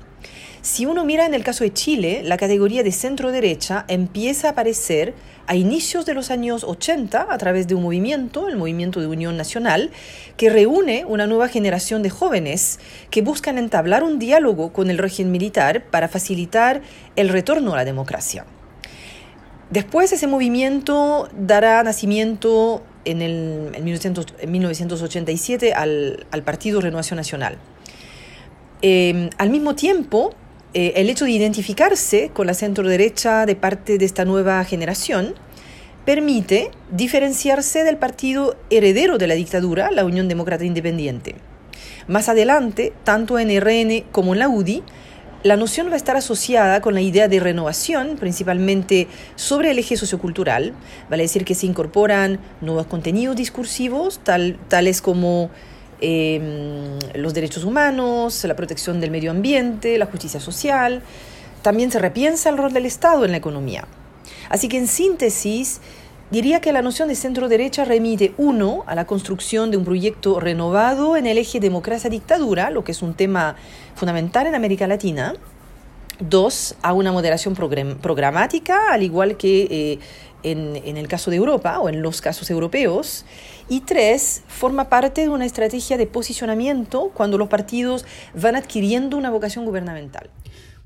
Si 0.63 0.87
uno 0.87 1.05
mira 1.05 1.27
en 1.27 1.35
el 1.35 1.43
caso 1.43 1.63
de 1.63 1.73
Chile, 1.73 2.23
la 2.23 2.37
categoría 2.37 2.81
de 2.81 2.91
centro 2.91 3.31
derecha 3.31 3.85
empieza 3.87 4.47
a 4.47 4.51
aparecer 4.53 5.13
a 5.45 5.55
inicios 5.55 6.07
de 6.07 6.15
los 6.15 6.31
años 6.31 6.63
80 6.63 7.27
a 7.29 7.37
través 7.37 7.67
de 7.67 7.75
un 7.75 7.83
movimiento, 7.83 8.47
el 8.47 8.57
Movimiento 8.57 8.99
de 8.99 9.05
Unión 9.05 9.37
Nacional, 9.37 9.91
que 10.37 10.49
reúne 10.49 11.05
una 11.05 11.27
nueva 11.27 11.49
generación 11.49 12.01
de 12.01 12.09
jóvenes 12.09 12.79
que 13.11 13.21
buscan 13.21 13.59
entablar 13.59 14.03
un 14.03 14.17
diálogo 14.17 14.73
con 14.73 14.89
el 14.89 14.97
régimen 14.97 15.31
militar 15.31 15.85
para 15.85 16.07
facilitar 16.07 16.81
el 17.15 17.29
retorno 17.29 17.75
a 17.75 17.77
la 17.77 17.85
democracia. 17.85 18.47
Después 19.69 20.13
ese 20.13 20.27
movimiento 20.27 21.29
dará 21.37 21.83
nacimiento 21.83 22.83
en, 23.03 23.21
el, 23.21 23.71
1987 23.83 25.73
al, 25.73 26.25
Partido 26.45 26.79
Renovación 26.79 27.17
Nacional. 27.17 27.57
Eh, 28.81 29.29
al 29.37 29.49
mismo 29.49 29.75
tiempo, 29.75 30.33
eh, 30.73 30.93
el 30.95 31.09
hecho 31.09 31.25
de 31.25 31.31
identificarse 31.31 32.29
con 32.33 32.47
la 32.47 32.53
centro 32.53 32.87
derecha 32.87 33.45
de 33.45 33.55
parte 33.55 33.97
de 33.97 34.05
esta 34.05 34.23
nueva 34.25 34.63
generación 34.63 35.35
permite 36.05 36.71
diferenciarse 36.91 37.83
del 37.83 37.97
partido 37.97 38.55
heredero 38.69 39.17
de 39.17 39.27
la 39.27 39.33
dictadura, 39.33 39.91
la 39.91 40.05
Unión 40.05 40.29
Demócrata 40.29 40.63
Independiente. 40.63 41.35
Más 42.07 42.29
adelante, 42.29 42.93
tanto 43.03 43.37
en 43.39 43.49
RN 43.59 44.05
como 44.13 44.33
en 44.33 44.39
la 44.39 44.47
UDI, 44.47 44.83
la 45.43 45.55
noción 45.55 45.89
va 45.89 45.93
a 45.93 45.97
estar 45.97 46.17
asociada 46.17 46.81
con 46.81 46.93
la 46.93 47.01
idea 47.01 47.27
de 47.27 47.39
renovación, 47.39 48.17
principalmente 48.17 49.07
sobre 49.35 49.71
el 49.71 49.79
eje 49.79 49.97
sociocultural, 49.97 50.73
vale 51.09 51.23
decir 51.23 51.45
que 51.45 51.55
se 51.55 51.65
incorporan 51.65 52.39
nuevos 52.61 52.87
contenidos 52.87 53.35
discursivos, 53.35 54.19
tales 54.67 55.01
como 55.01 55.49
Em, 55.99 56.99
los 57.15 57.33
derechos 57.33 57.63
humanos, 57.63 58.43
la 58.43 58.55
protección 58.55 58.99
del 58.99 59.09
medio 59.09 59.31
ambiente, 59.31 59.97
la 59.97 60.05
justicia 60.05 60.39
social. 60.39 61.01
También 61.63 61.91
se 61.91 61.97
repiensa 61.97 62.49
el 62.49 62.57
rol 62.57 62.71
del 62.71 62.85
Estado 62.85 63.25
en 63.25 63.31
la 63.31 63.37
economía. 63.37 63.87
Así 64.49 64.69
que 64.69 64.77
en 64.77 64.87
síntesis, 64.87 65.81
diría 66.31 66.61
que 66.61 66.71
la 66.71 66.81
noción 66.81 67.07
de 67.07 67.15
centro-derecha 67.15 67.85
remite, 67.85 68.33
uno, 68.37 68.83
a 68.87 68.95
la 68.95 69.05
construcción 69.05 69.71
de 69.71 69.77
un 69.77 69.85
proyecto 69.85 70.39
renovado 70.39 71.17
en 71.17 71.27
el 71.27 71.37
eje 71.37 71.59
democracia-dictadura, 71.59 72.69
lo 72.69 72.83
que 72.83 72.91
es 72.91 73.01
un 73.01 73.13
tema 73.13 73.55
fundamental 73.95 74.47
en 74.47 74.55
América 74.55 74.87
Latina. 74.87 75.33
Dos, 76.19 76.75
a 76.81 76.93
una 76.93 77.11
moderación 77.11 77.53
programática, 77.53 78.91
al 78.91 79.03
igual 79.03 79.37
que 79.37 79.67
eh, 79.69 79.99
en, 80.43 80.97
el 80.97 81.07
caso 81.07 81.31
de 81.31 81.37
Europa 81.37 81.79
o 81.79 81.89
en 81.89 82.01
los 82.01 82.21
casos 82.21 82.49
europeos. 82.49 83.25
Y 83.69 83.81
tres, 83.81 84.43
forma 84.47 84.89
parte 84.89 85.21
de 85.21 85.29
una 85.29 85.45
estrategia 85.45 85.97
de 85.97 86.07
posicionamiento 86.07 87.11
cuando 87.13 87.37
los 87.37 87.49
partidos 87.49 88.05
van 88.33 88.55
adquiriendo 88.55 89.17
una 89.17 89.29
vocación 89.29 89.65
gubernamental. 89.65 90.29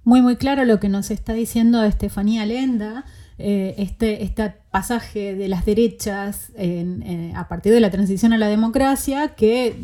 Muy, 0.04 0.22
muy 0.22 0.36
claro 0.36 0.66
lo 0.66 0.80
que 0.80 0.90
nos 0.90 1.12
está 1.12 1.34
diciendo 1.34 1.84
Estefanía 1.84 2.46
Lenda. 2.46 3.06
Eh, 3.38 3.76
este, 3.78 4.24
este, 4.24 4.54
pasaje 4.72 5.36
de 5.36 5.50
las 5.50 5.66
derechas 5.66 6.54
eh, 6.56 7.34
a 7.36 7.50
partir 7.50 7.74
de 7.74 7.82
la 7.82 7.92
transición 7.92 8.32
a 8.32 8.38
la 8.38 8.48
democracia, 8.48 9.36
que 9.36 9.76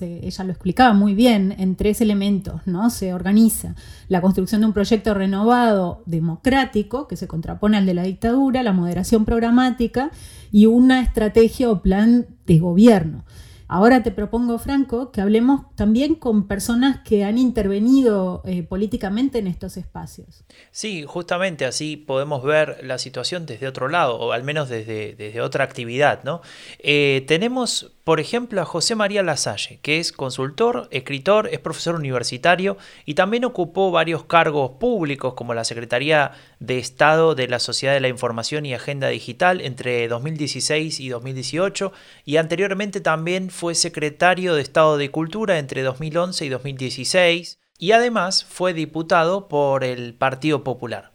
ella 0.00 0.44
lo 0.44 0.50
explicaba 0.50 0.92
muy 0.94 1.14
bien, 1.14 1.54
en 1.58 1.76
tres 1.76 2.00
elementos, 2.00 2.60
¿no? 2.66 2.90
Se 2.90 3.14
organiza 3.14 3.76
la 4.08 4.20
construcción 4.20 4.62
de 4.62 4.66
un 4.66 4.72
proyecto 4.72 5.14
renovado 5.14 6.02
democrático, 6.06 7.06
que 7.06 7.16
se 7.16 7.28
contrapone 7.28 7.76
al 7.76 7.86
de 7.86 7.94
la 7.94 8.02
dictadura, 8.02 8.64
la 8.64 8.72
moderación 8.72 9.24
programática 9.24 10.10
y 10.50 10.66
una 10.66 11.00
estrategia 11.00 11.70
o 11.70 11.80
plan 11.80 12.26
de 12.46 12.58
gobierno. 12.58 13.24
Ahora 13.66 14.02
te 14.02 14.10
propongo, 14.10 14.58
Franco, 14.58 15.10
que 15.10 15.20
hablemos 15.20 15.62
también 15.74 16.14
con 16.14 16.46
personas 16.46 17.00
que 17.04 17.24
han 17.24 17.38
intervenido 17.38 18.42
eh, 18.44 18.62
políticamente 18.62 19.38
en 19.38 19.46
estos 19.46 19.76
espacios. 19.76 20.44
Sí, 20.70 21.04
justamente 21.06 21.64
así 21.64 21.96
podemos 21.96 22.42
ver 22.42 22.78
la 22.82 22.98
situación 22.98 23.46
desde 23.46 23.66
otro 23.66 23.88
lado, 23.88 24.16
o 24.16 24.32
al 24.32 24.44
menos 24.44 24.68
desde, 24.68 25.14
desde 25.14 25.40
otra 25.40 25.64
actividad. 25.64 26.24
¿no? 26.24 26.42
Eh, 26.78 27.24
tenemos, 27.26 27.92
por 28.04 28.20
ejemplo, 28.20 28.60
a 28.60 28.66
José 28.66 28.94
María 28.96 29.22
Lasalle, 29.22 29.78
que 29.80 29.98
es 29.98 30.12
consultor, 30.12 30.88
escritor, 30.90 31.48
es 31.50 31.58
profesor 31.58 31.94
universitario 31.94 32.76
y 33.06 33.14
también 33.14 33.44
ocupó 33.46 33.90
varios 33.90 34.24
cargos 34.24 34.72
públicos 34.72 35.34
como 35.34 35.54
la 35.54 35.64
Secretaría 35.64 36.32
de 36.60 36.78
Estado 36.78 37.34
de 37.34 37.48
la 37.48 37.58
Sociedad 37.58 37.94
de 37.94 38.00
la 38.00 38.08
Información 38.08 38.66
y 38.66 38.74
Agenda 38.74 39.08
Digital 39.08 39.60
entre 39.60 40.06
2016 40.08 41.00
y 41.00 41.08
2018 41.08 41.92
y 42.24 42.36
anteriormente 42.36 43.00
también 43.00 43.50
fue 43.54 43.76
secretario 43.76 44.56
de 44.56 44.62
Estado 44.62 44.98
de 44.98 45.12
Cultura 45.12 45.60
entre 45.60 45.82
2011 45.82 46.44
y 46.44 46.48
2016 46.48 47.60
y 47.78 47.92
además 47.92 48.44
fue 48.44 48.74
diputado 48.74 49.46
por 49.46 49.84
el 49.84 50.14
Partido 50.14 50.64
Popular. 50.64 51.12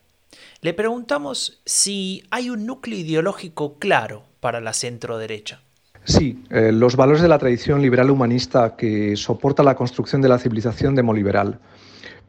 Le 0.61 0.73
preguntamos 0.73 1.61
si 1.65 2.23
hay 2.31 2.49
un 2.49 2.65
núcleo 2.65 2.97
ideológico 2.97 3.77
claro 3.77 4.23
para 4.39 4.61
la 4.61 4.71
centro 4.71 5.17
derecha. 5.17 5.61
Sí, 6.05 6.41
eh, 6.49 6.71
los 6.71 6.95
valores 6.95 7.21
de 7.21 7.27
la 7.27 7.39
tradición 7.39 7.81
liberal 7.81 8.09
humanista 8.09 8.77
que 8.77 9.17
soporta 9.17 9.61
la 9.61 9.75
construcción 9.75 10.21
de 10.21 10.29
la 10.29 10.39
civilización 10.39 10.95
demoliberal, 10.95 11.59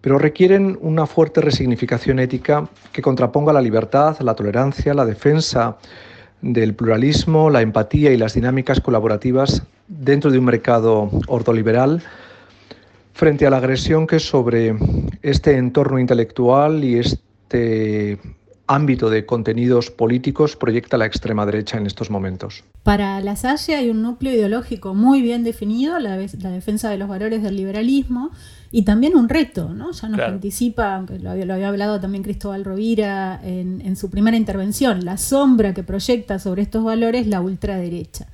pero 0.00 0.18
requieren 0.18 0.76
una 0.80 1.06
fuerte 1.06 1.40
resignificación 1.40 2.18
ética 2.18 2.68
que 2.92 3.00
contraponga 3.00 3.52
la 3.52 3.60
libertad, 3.60 4.18
la 4.20 4.34
tolerancia, 4.34 4.92
la 4.92 5.06
defensa 5.06 5.78
del 6.42 6.74
pluralismo, 6.74 7.48
la 7.48 7.62
empatía 7.62 8.10
y 8.10 8.16
las 8.16 8.34
dinámicas 8.34 8.80
colaborativas 8.80 9.62
dentro 9.90 10.30
de 10.30 10.38
un 10.38 10.44
mercado 10.44 11.11
ordoliberal 11.26 12.02
frente 13.12 13.47
a 13.47 13.50
la 13.50 13.59
agresión 13.59 14.06
que 14.06 14.20
sobre 14.20 14.75
este 15.20 15.56
entorno 15.56 15.99
intelectual 15.99 16.85
y 16.85 16.99
este 16.99 18.18
ámbito 18.68 19.11
de 19.11 19.26
contenidos 19.26 19.90
políticos 19.90 20.54
proyecta 20.54 20.97
la 20.97 21.04
extrema 21.04 21.44
derecha 21.44 21.76
en 21.76 21.87
estos 21.87 22.09
momentos. 22.09 22.62
Para 22.85 23.20
la 23.20 23.35
Salle 23.35 23.75
hay 23.75 23.90
un 23.90 24.00
núcleo 24.00 24.32
ideológico 24.32 24.94
muy 24.94 25.23
bien 25.23 25.42
definido, 25.42 25.99
la, 25.99 26.16
defensa 26.16 26.88
de 26.88 26.97
los 26.97 27.09
valores 27.09 27.42
del 27.42 27.56
liberalismo, 27.56 28.30
y 28.70 28.82
también 28.82 29.16
un 29.16 29.28
reto, 29.28 29.70
¿no? 29.75 29.90
Ya 29.90 30.09
nos 30.09 30.20
anticipa, 30.20 30.94
aunque 30.94 31.18
lo 31.18 31.30
había, 31.30 31.68
hablado 31.68 31.99
también 31.99 32.23
Cristóbal 32.23 32.64
Rovira 32.64 33.40
en, 33.42 33.80
en 33.85 33.97
su 33.97 34.09
primera 34.09 34.37
intervención, 34.37 35.04
la 35.04 35.16
sombra 35.16 35.75
que 35.75 35.82
proyecta 35.82 36.38
sobre 36.38 36.62
estos 36.62 36.85
valores 36.85 37.26
la 37.26 37.40
ultraderecha. 37.40 38.28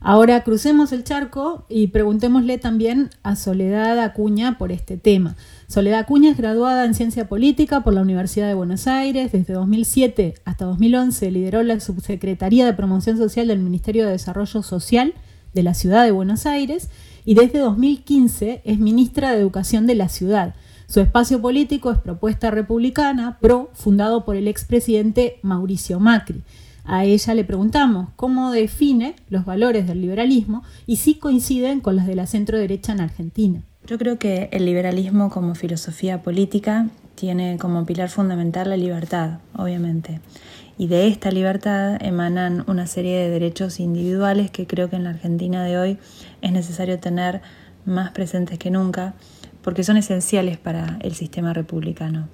Ahora 0.00 0.44
crucemos 0.44 0.92
el 0.92 1.02
charco 1.02 1.66
y 1.68 1.88
preguntémosle 1.88 2.58
también 2.58 3.10
a 3.24 3.34
Soledad 3.34 3.98
Acuña 3.98 4.56
por 4.56 4.70
este 4.70 4.96
tema. 4.96 5.34
Soledad 5.66 6.00
Acuña 6.00 6.30
es 6.30 6.36
graduada 6.36 6.84
en 6.84 6.94
Ciencia 6.94 7.28
Política 7.28 7.82
por 7.82 7.94
la 7.94 8.02
Universidad 8.02 8.46
de 8.46 8.54
Buenos 8.54 8.86
Aires. 8.86 9.32
Desde 9.32 9.54
2007 9.54 10.34
hasta 10.44 10.66
2011 10.66 11.30
lideró 11.32 11.64
la 11.64 11.80
Subsecretaría 11.80 12.64
de 12.64 12.74
Promoción 12.74 13.16
Social 13.16 13.48
del 13.48 13.58
Ministerio 13.58 14.06
de 14.06 14.12
Desarrollo 14.12 14.62
Social 14.62 15.14
de 15.52 15.62
la 15.64 15.74
Ciudad 15.74 16.04
de 16.04 16.12
Buenos 16.12 16.46
Aires 16.46 16.90
y 17.24 17.34
desde 17.34 17.58
2015 17.58 18.62
es 18.64 18.78
ministra 18.78 19.32
de 19.32 19.40
Educación 19.40 19.88
de 19.88 19.96
la 19.96 20.08
ciudad. 20.08 20.54
Su 20.86 21.00
espacio 21.00 21.42
político 21.42 21.90
es 21.90 21.98
Propuesta 21.98 22.50
Republicana, 22.50 23.38
PRO, 23.40 23.70
fundado 23.74 24.24
por 24.24 24.36
el 24.36 24.46
expresidente 24.48 25.38
Mauricio 25.42 25.98
Macri. 26.00 26.42
A 26.90 27.04
ella 27.04 27.34
le 27.34 27.44
preguntamos 27.44 28.08
cómo 28.16 28.50
define 28.50 29.14
los 29.28 29.44
valores 29.44 29.86
del 29.86 30.00
liberalismo 30.00 30.62
y 30.86 30.96
si 30.96 31.16
coinciden 31.16 31.80
con 31.80 31.96
los 31.96 32.06
de 32.06 32.14
la 32.14 32.26
centro 32.26 32.56
derecha 32.56 32.92
en 32.92 33.02
Argentina. 33.02 33.62
Yo 33.86 33.98
creo 33.98 34.18
que 34.18 34.48
el 34.52 34.64
liberalismo 34.64 35.28
como 35.28 35.54
filosofía 35.54 36.22
política 36.22 36.88
tiene 37.14 37.58
como 37.58 37.84
pilar 37.84 38.08
fundamental 38.08 38.70
la 38.70 38.78
libertad, 38.78 39.40
obviamente. 39.54 40.22
Y 40.78 40.86
de 40.86 41.08
esta 41.08 41.30
libertad 41.30 41.98
emanan 42.00 42.64
una 42.66 42.86
serie 42.86 43.18
de 43.18 43.28
derechos 43.28 43.80
individuales 43.80 44.50
que 44.50 44.66
creo 44.66 44.88
que 44.88 44.96
en 44.96 45.04
la 45.04 45.10
Argentina 45.10 45.64
de 45.64 45.76
hoy 45.76 45.98
es 46.40 46.52
necesario 46.52 46.98
tener 46.98 47.42
más 47.84 48.12
presentes 48.12 48.58
que 48.58 48.70
nunca, 48.70 49.12
porque 49.60 49.84
son 49.84 49.98
esenciales 49.98 50.56
para 50.56 50.96
el 51.02 51.14
sistema 51.14 51.52
republicano. 51.52 52.28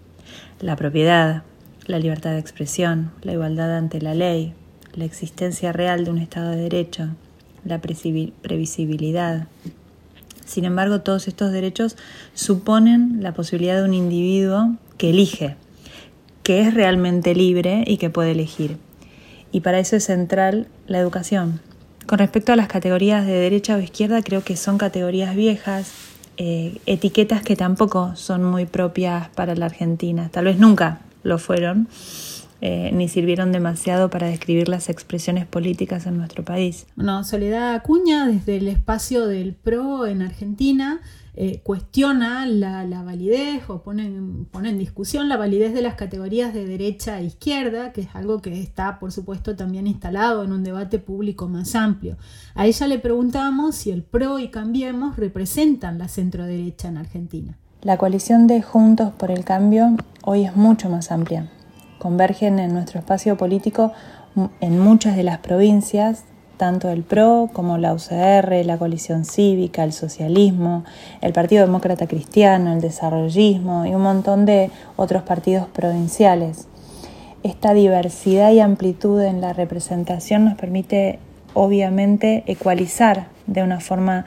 La 0.60 0.76
propiedad, 0.76 1.42
la 1.86 1.98
libertad 1.98 2.32
de 2.32 2.38
expresión, 2.38 3.10
la 3.22 3.32
igualdad 3.32 3.76
ante 3.76 4.00
la 4.00 4.14
ley, 4.14 4.54
la 4.94 5.04
existencia 5.04 5.72
real 5.72 6.04
de 6.04 6.10
un 6.10 6.18
Estado 6.18 6.50
de 6.50 6.56
Derecho, 6.56 7.08
la 7.64 7.80
previsibilidad. 7.80 9.48
Sin 10.44 10.64
embargo, 10.64 11.00
todos 11.00 11.28
estos 11.28 11.52
derechos 11.52 11.96
suponen 12.34 13.22
la 13.22 13.32
posibilidad 13.32 13.76
de 13.76 13.84
un 13.84 13.94
individuo 13.94 14.76
que 14.98 15.10
elige, 15.10 15.56
que 16.42 16.60
es 16.60 16.74
realmente 16.74 17.34
libre 17.34 17.84
y 17.86 17.96
que 17.96 18.10
puede 18.10 18.32
elegir. 18.32 18.76
Y 19.52 19.60
para 19.60 19.78
eso 19.78 19.96
es 19.96 20.04
central 20.04 20.68
la 20.86 20.98
educación. 20.98 21.60
Con 22.06 22.18
respecto 22.18 22.52
a 22.52 22.56
las 22.56 22.68
categorías 22.68 23.26
de 23.26 23.32
derecha 23.32 23.76
o 23.76 23.80
izquierda, 23.80 24.22
creo 24.22 24.44
que 24.44 24.56
son 24.56 24.76
categorías 24.76 25.34
viejas, 25.34 25.92
eh, 26.36 26.78
etiquetas 26.84 27.42
que 27.42 27.56
tampoco 27.56 28.14
son 28.16 28.44
muy 28.44 28.66
propias 28.66 29.28
para 29.30 29.54
la 29.54 29.66
Argentina. 29.66 30.28
Tal 30.30 30.44
vez 30.44 30.58
nunca 30.58 31.00
lo 31.24 31.38
fueron, 31.38 31.88
eh, 32.60 32.90
ni 32.92 33.08
sirvieron 33.08 33.50
demasiado 33.50 34.08
para 34.08 34.28
describir 34.28 34.68
las 34.68 34.88
expresiones 34.88 35.46
políticas 35.46 36.06
en 36.06 36.16
nuestro 36.16 36.44
país. 36.44 36.86
Bueno, 36.94 37.24
Soledad 37.24 37.74
Acuña, 37.74 38.26
desde 38.26 38.58
el 38.58 38.68
espacio 38.68 39.26
del 39.26 39.54
PRO 39.54 40.06
en 40.06 40.22
Argentina, 40.22 41.00
eh, 41.36 41.60
cuestiona 41.64 42.46
la, 42.46 43.02
validez 43.02 43.68
o 43.68 43.82
pone, 43.82 44.08
pone, 44.52 44.70
en 44.70 44.78
discusión 44.78 45.28
la 45.28 45.36
validez 45.36 45.74
de 45.74 45.82
las 45.82 45.96
categorías 45.96 46.54
de 46.54 46.64
derecha 46.64 47.18
e 47.18 47.24
izquierda, 47.24 47.92
que 47.92 48.02
es 48.02 48.14
algo 48.14 48.40
que 48.40 48.60
está, 48.60 49.00
por 49.00 49.10
supuesto, 49.10 49.56
también 49.56 49.88
instalado 49.88 50.44
en 50.44 50.52
un 50.52 50.62
debate 50.62 51.00
público 51.00 51.48
más 51.48 51.74
amplio. 51.74 52.16
A 52.54 52.66
ella 52.66 52.86
le 52.86 53.00
preguntamos 53.00 53.74
si 53.74 53.90
el 53.90 54.04
PRO 54.04 54.38
y 54.38 54.48
Cambiemos 54.48 55.16
representan 55.16 55.98
la 55.98 56.06
centro 56.06 56.44
derecha 56.44 56.86
en 56.86 56.98
Argentina. 56.98 57.58
La 57.84 57.98
coalición 57.98 58.46
de 58.46 58.62
Juntos 58.62 59.12
por 59.12 59.30
el 59.30 59.44
Cambio 59.44 59.90
hoy 60.24 60.46
es 60.46 60.56
mucho 60.56 60.88
más 60.88 61.12
amplia. 61.12 61.50
Convergen 61.98 62.58
en 62.58 62.72
nuestro 62.72 62.98
espacio 62.98 63.36
político 63.36 63.92
en 64.62 64.80
muchas 64.80 65.16
de 65.16 65.22
las 65.22 65.36
provincias, 65.40 66.24
tanto 66.56 66.88
el 66.88 67.02
PRO 67.02 67.50
como 67.52 67.76
la 67.76 67.92
UCR, 67.92 68.64
la 68.64 68.78
coalición 68.78 69.26
cívica, 69.26 69.84
el 69.84 69.92
socialismo, 69.92 70.84
el 71.20 71.34
Partido 71.34 71.66
Demócrata 71.66 72.06
Cristiano, 72.06 72.72
el 72.72 72.80
desarrollismo 72.80 73.84
y 73.84 73.94
un 73.94 74.00
montón 74.00 74.46
de 74.46 74.70
otros 74.96 75.22
partidos 75.22 75.66
provinciales. 75.66 76.68
Esta 77.42 77.74
diversidad 77.74 78.50
y 78.52 78.60
amplitud 78.60 79.20
en 79.20 79.42
la 79.42 79.52
representación 79.52 80.46
nos 80.46 80.54
permite 80.54 81.18
obviamente 81.52 82.44
ecualizar 82.46 83.26
de 83.46 83.62
una 83.62 83.80
forma 83.80 84.24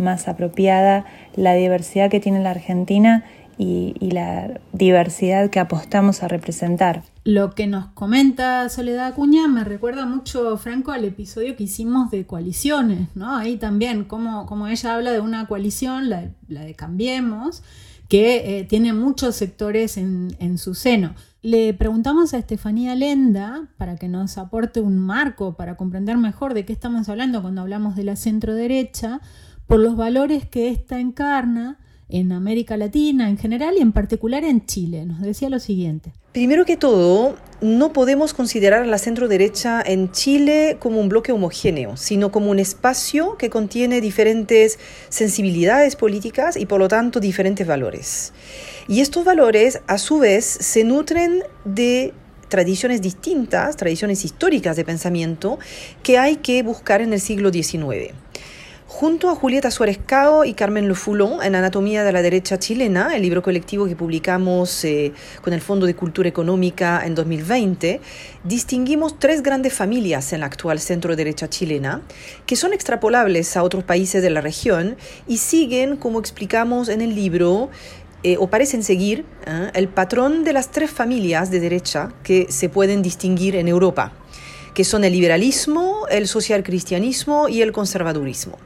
más 0.00 0.28
apropiada 0.28 1.04
la 1.36 1.54
diversidad 1.54 2.10
que 2.10 2.20
tiene 2.20 2.42
la 2.42 2.50
Argentina 2.50 3.24
y, 3.60 4.10
la 4.10 4.58
diversidad 4.72 5.50
que 5.50 5.60
apostamos 5.60 6.22
a 6.22 6.28
representar. 6.28 7.02
Lo 7.24 7.54
que 7.54 7.66
nos 7.66 7.88
comenta 7.88 8.66
Soledad 8.70 9.08
Acuña 9.08 9.48
me 9.48 9.64
recuerda 9.64 10.06
mucho, 10.06 10.56
Franco, 10.56 10.92
al 10.92 11.04
episodio 11.04 11.56
que 11.56 11.64
hicimos 11.64 12.10
de 12.10 12.26
coaliciones, 12.26 13.08
¿no? 13.14 13.36
Ahí 13.36 13.56
también, 13.56 14.04
como, 14.04 14.46
como 14.46 14.66
ella 14.66 14.94
habla 14.94 15.12
de 15.12 15.20
una 15.20 15.46
coalición, 15.46 16.08
la, 16.08 16.30
de 16.48 16.74
Cambiemos, 16.74 17.62
que 18.08 18.58
eh, 18.58 18.64
tiene 18.64 18.94
muchos 18.94 19.36
sectores 19.36 19.98
en, 19.98 20.34
en 20.38 20.56
su 20.56 20.74
seno. 20.74 21.14
Le 21.42 21.74
preguntamos 21.74 22.32
a 22.32 22.38
Estefanía 22.38 22.94
Lenda 22.94 23.68
para 23.76 23.96
que 23.96 24.08
nos 24.08 24.38
aporte 24.38 24.80
un 24.80 24.98
marco 24.98 25.54
para 25.54 25.76
comprender 25.76 26.16
mejor 26.16 26.54
de 26.54 26.64
qué 26.64 26.72
estamos 26.72 27.08
hablando 27.08 27.42
cuando 27.42 27.60
hablamos 27.60 27.94
de 27.94 28.04
la 28.04 28.16
centro 28.16 28.54
derecha, 28.54 29.20
por 29.70 29.78
los 29.78 29.96
valores 29.96 30.44
que 30.48 30.68
ésta 30.68 30.98
encarna 30.98 31.78
en 32.08 32.32
América 32.32 32.76
Latina 32.76 33.28
en 33.28 33.38
general 33.38 33.76
y 33.78 33.80
en 33.80 33.92
particular 33.92 34.42
en 34.42 34.66
Chile. 34.66 35.04
Nos 35.06 35.20
decía 35.20 35.48
lo 35.48 35.60
siguiente. 35.60 36.12
Primero 36.32 36.64
que 36.64 36.76
todo, 36.76 37.36
no 37.60 37.92
podemos 37.92 38.34
considerar 38.34 38.82
a 38.82 38.86
la 38.86 38.98
centro 38.98 39.28
derecha 39.28 39.80
en 39.80 40.10
Chile 40.10 40.76
como 40.80 40.98
un 40.98 41.08
bloque 41.08 41.30
homogéneo, 41.30 41.96
sino 41.96 42.32
como 42.32 42.50
un 42.50 42.58
espacio 42.58 43.36
que 43.36 43.48
contiene 43.48 44.00
diferentes 44.00 44.80
sensibilidades 45.08 45.94
políticas 45.94 46.56
y 46.56 46.66
por 46.66 46.80
lo 46.80 46.88
tanto 46.88 47.20
diferentes 47.20 47.64
valores. 47.64 48.32
Y 48.88 49.02
estos 49.02 49.24
valores 49.24 49.82
a 49.86 49.98
su 49.98 50.18
vez 50.18 50.46
se 50.46 50.82
nutren 50.82 51.44
de 51.64 52.12
tradiciones 52.48 53.02
distintas, 53.02 53.76
tradiciones 53.76 54.24
históricas 54.24 54.74
de 54.74 54.84
pensamiento 54.84 55.60
que 56.02 56.18
hay 56.18 56.38
que 56.38 56.64
buscar 56.64 57.02
en 57.02 57.12
el 57.12 57.20
siglo 57.20 57.52
XIX. 57.52 58.14
Junto 58.92 59.30
a 59.30 59.36
Julieta 59.36 59.70
Suárez 59.70 60.00
Cao 60.04 60.44
y 60.44 60.52
Carmen 60.52 60.88
Le 60.88 60.94
Foulon 60.96 61.44
en 61.44 61.54
Anatomía 61.54 62.02
de 62.02 62.10
la 62.10 62.22
Derecha 62.22 62.58
Chilena, 62.58 63.14
el 63.14 63.22
libro 63.22 63.40
colectivo 63.40 63.86
que 63.86 63.94
publicamos 63.94 64.84
eh, 64.84 65.12
con 65.42 65.52
el 65.52 65.60
Fondo 65.60 65.86
de 65.86 65.94
Cultura 65.94 66.28
Económica 66.28 67.00
en 67.06 67.14
2020, 67.14 68.00
distinguimos 68.42 69.16
tres 69.18 69.44
grandes 69.44 69.74
familias 69.74 70.32
en 70.32 70.40
la 70.40 70.46
actual 70.46 70.80
centro 70.80 71.14
derecha 71.14 71.48
chilena, 71.48 72.02
que 72.46 72.56
son 72.56 72.72
extrapolables 72.72 73.56
a 73.56 73.62
otros 73.62 73.84
países 73.84 74.22
de 74.22 74.30
la 74.30 74.40
región 74.40 74.96
y 75.28 75.38
siguen, 75.38 75.96
como 75.96 76.18
explicamos 76.18 76.88
en 76.88 77.00
el 77.00 77.14
libro, 77.14 77.70
eh, 78.24 78.36
o 78.38 78.48
parecen 78.48 78.82
seguir 78.82 79.24
¿eh? 79.46 79.70
el 79.72 79.88
patrón 79.88 80.42
de 80.42 80.52
las 80.52 80.72
tres 80.72 80.90
familias 80.90 81.52
de 81.52 81.60
derecha 81.60 82.12
que 82.24 82.48
se 82.50 82.68
pueden 82.68 83.02
distinguir 83.02 83.54
en 83.54 83.68
Europa 83.68 84.12
que 84.74 84.84
son 84.84 85.04
el 85.04 85.12
liberalismo, 85.12 86.06
el 86.10 86.28
socialcristianismo 86.28 87.48
y 87.48 87.62
el 87.62 87.72
conservadurismo. 87.72 88.58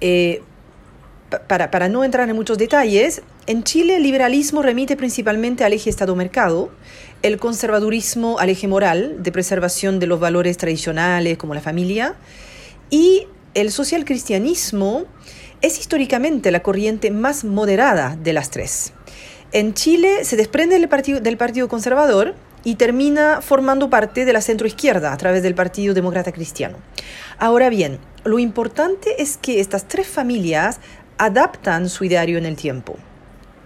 Eh, 0.00 0.42
para, 1.46 1.70
para, 1.70 1.88
no 1.88 2.02
entrar 2.02 2.28
en 2.28 2.34
muchos 2.34 2.58
detalles, 2.58 3.22
en 3.46 3.62
Chile 3.62 3.96
el 3.96 4.02
liberalismo 4.02 4.62
remite 4.62 4.96
principalmente 4.96 5.62
al 5.62 5.72
eje 5.72 5.88
Estado-Mercado, 5.88 6.70
el 7.22 7.38
conservadurismo 7.38 8.38
al 8.38 8.48
eje 8.48 8.66
moral, 8.66 9.22
de 9.22 9.30
preservación 9.30 10.00
de 10.00 10.06
los 10.06 10.18
valores 10.18 10.56
tradicionales 10.56 11.38
como 11.38 11.54
la 11.54 11.60
familia, 11.60 12.14
y 12.90 13.26
el 13.54 13.70
socialcristianismo 13.70 15.04
es 15.60 15.78
históricamente 15.78 16.50
la 16.50 16.62
corriente 16.62 17.10
más 17.10 17.44
moderada 17.44 18.16
de 18.20 18.32
las 18.32 18.50
tres. 18.50 18.92
En 19.52 19.74
Chile 19.74 20.24
se 20.24 20.36
desprende 20.36 20.78
del 20.78 20.88
partido, 20.88 21.20
del 21.20 21.36
partido 21.36 21.68
Conservador 21.68 22.34
y 22.64 22.74
termina 22.76 23.40
formando 23.40 23.90
parte 23.90 24.24
de 24.24 24.32
la 24.32 24.40
centroizquierda 24.40 25.12
a 25.12 25.16
través 25.16 25.42
del 25.42 25.54
Partido 25.54 25.94
Demócrata 25.94 26.32
Cristiano. 26.32 26.78
Ahora 27.38 27.68
bien, 27.68 27.98
lo 28.24 28.38
importante 28.38 29.22
es 29.22 29.36
que 29.36 29.60
estas 29.60 29.88
tres 29.88 30.06
familias 30.06 30.80
adaptan 31.18 31.88
su 31.88 32.04
ideario 32.04 32.38
en 32.38 32.46
el 32.46 32.56
tiempo. 32.56 32.96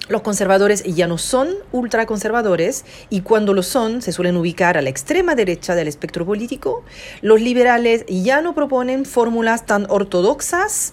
Los 0.09 0.21
conservadores 0.21 0.83
ya 0.85 1.07
no 1.07 1.17
son 1.17 1.49
ultraconservadores 1.73 2.85
y 3.09 3.23
cuando 3.23 3.55
lo 3.55 3.63
son 3.63 4.03
se 4.03 4.13
suelen 4.13 4.37
ubicar 4.37 4.77
a 4.77 4.83
la 4.83 4.91
extrema 4.91 5.35
derecha 5.35 5.75
del 5.75 5.89
espectro 5.89 6.27
político. 6.27 6.85
Los 7.23 7.41
liberales 7.41 8.05
ya 8.07 8.43
no 8.43 8.55
proponen 8.55 9.07
fórmulas 9.07 9.65
tan 9.65 9.87
ortodoxas 9.89 10.93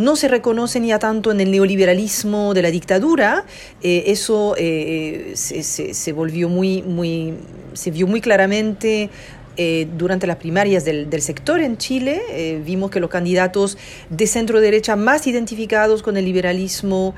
no 0.00 0.16
se 0.16 0.28
reconocen 0.28 0.86
ya 0.86 0.98
tanto 0.98 1.30
en 1.30 1.40
el 1.40 1.50
neoliberalismo 1.50 2.54
de 2.54 2.62
la 2.62 2.70
dictadura. 2.70 3.44
Eh, 3.82 4.04
eso 4.06 4.54
eh, 4.56 5.32
se, 5.34 6.12
volvió 6.12 6.48
muy, 6.48 6.82
muy, 6.82 7.34
se 7.74 7.90
vio 7.90 8.06
muy 8.06 8.22
claramente 8.22 9.10
eh, 9.58 9.86
durante 9.98 10.26
las 10.26 10.36
primarias 10.36 10.86
del, 10.86 11.20
sector 11.20 11.60
en 11.60 11.76
Chile. 11.76 12.62
vimos 12.64 12.90
que 12.90 12.98
los 12.98 13.10
candidatos 13.10 13.76
de 14.08 14.26
centro 14.26 14.62
derecha 14.62 14.96
más 14.96 15.26
identificados 15.26 16.02
con 16.02 16.16
el 16.16 16.24
liberalismo 16.24 17.14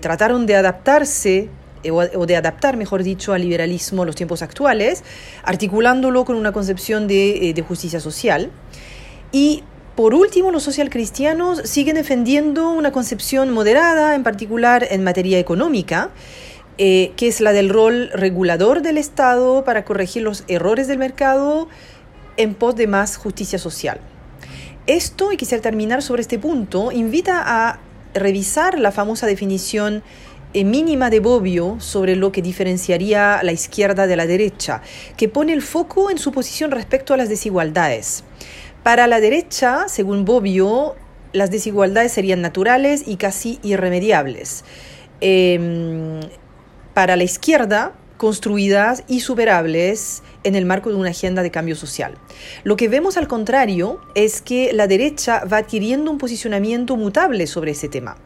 trataron 0.00 0.46
de 0.46 0.54
adaptarse 0.54 1.48
o 1.90 2.26
de 2.26 2.36
adaptar, 2.36 2.76
mejor 2.76 3.02
dicho, 3.02 3.32
al 3.32 3.42
liberalismo 3.42 4.04
a 4.04 4.06
los 4.06 4.14
tiempos 4.14 4.42
actuales, 4.42 5.02
articulándolo 5.42 6.24
con 6.24 6.36
una 6.36 6.52
concepción 6.52 7.08
de, 7.08 7.52
de 7.52 7.62
justicia 7.62 7.98
social. 7.98 8.52
Y 9.32 9.64
por 10.00 10.14
último, 10.14 10.50
los 10.50 10.62
socialcristianos 10.62 11.60
siguen 11.64 11.96
defendiendo 11.96 12.70
una 12.70 12.90
concepción 12.90 13.50
moderada, 13.50 14.14
en 14.14 14.22
particular 14.22 14.88
en 14.90 15.04
materia 15.04 15.38
económica, 15.38 16.08
eh, 16.78 17.12
que 17.18 17.28
es 17.28 17.42
la 17.42 17.52
del 17.52 17.68
rol 17.68 18.08
regulador 18.14 18.80
del 18.80 18.96
Estado 18.96 19.62
para 19.62 19.84
corregir 19.84 20.22
los 20.22 20.44
errores 20.48 20.88
del 20.88 20.96
mercado 20.96 21.68
en 22.38 22.54
pos 22.54 22.76
de 22.76 22.86
más 22.86 23.18
justicia 23.18 23.58
social. 23.58 24.00
Esto, 24.86 25.32
y 25.32 25.36
quisiera 25.36 25.60
terminar 25.60 26.00
sobre 26.00 26.22
este 26.22 26.38
punto, 26.38 26.92
invita 26.92 27.42
a 27.44 27.78
revisar 28.14 28.78
la 28.78 28.92
famosa 28.92 29.26
definición 29.26 30.02
eh, 30.54 30.64
mínima 30.64 31.10
de 31.10 31.20
Bobbio 31.20 31.76
sobre 31.78 32.16
lo 32.16 32.32
que 32.32 32.40
diferenciaría 32.40 33.42
la 33.42 33.52
izquierda 33.52 34.06
de 34.06 34.16
la 34.16 34.26
derecha, 34.26 34.80
que 35.18 35.28
pone 35.28 35.52
el 35.52 35.60
foco 35.60 36.10
en 36.10 36.16
su 36.16 36.32
posición 36.32 36.70
respecto 36.70 37.12
a 37.12 37.18
las 37.18 37.28
desigualdades. 37.28 38.24
Para 38.82 39.06
la 39.06 39.20
derecha, 39.20 39.88
según 39.88 40.24
Bobbio, 40.24 40.94
las 41.32 41.50
desigualdades 41.50 42.12
serían 42.12 42.40
naturales 42.40 43.04
y 43.06 43.16
casi 43.16 43.58
irremediables. 43.62 44.64
Em, 45.20 46.20
para 46.94 47.16
la 47.16 47.24
izquierda, 47.24 47.92
construidas 48.16 49.02
y 49.08 49.20
superables 49.20 50.22
en 50.44 50.54
el 50.54 50.66
marco 50.66 50.90
de 50.90 50.96
una 50.96 51.08
agenda 51.08 51.42
de 51.42 51.50
cambio 51.50 51.74
social. 51.74 52.18
Lo 52.64 52.76
que 52.76 52.88
vemos 52.88 53.16
al 53.16 53.28
contrario 53.28 53.98
es 54.14 54.42
que 54.42 54.74
la 54.74 54.86
derecha 54.86 55.44
va 55.44 55.58
adquiriendo 55.58 56.10
un 56.10 56.18
posicionamiento 56.18 56.96
mutable 56.96 57.46
sobre 57.46 57.70
ese 57.70 57.88
tema. 57.88 58.16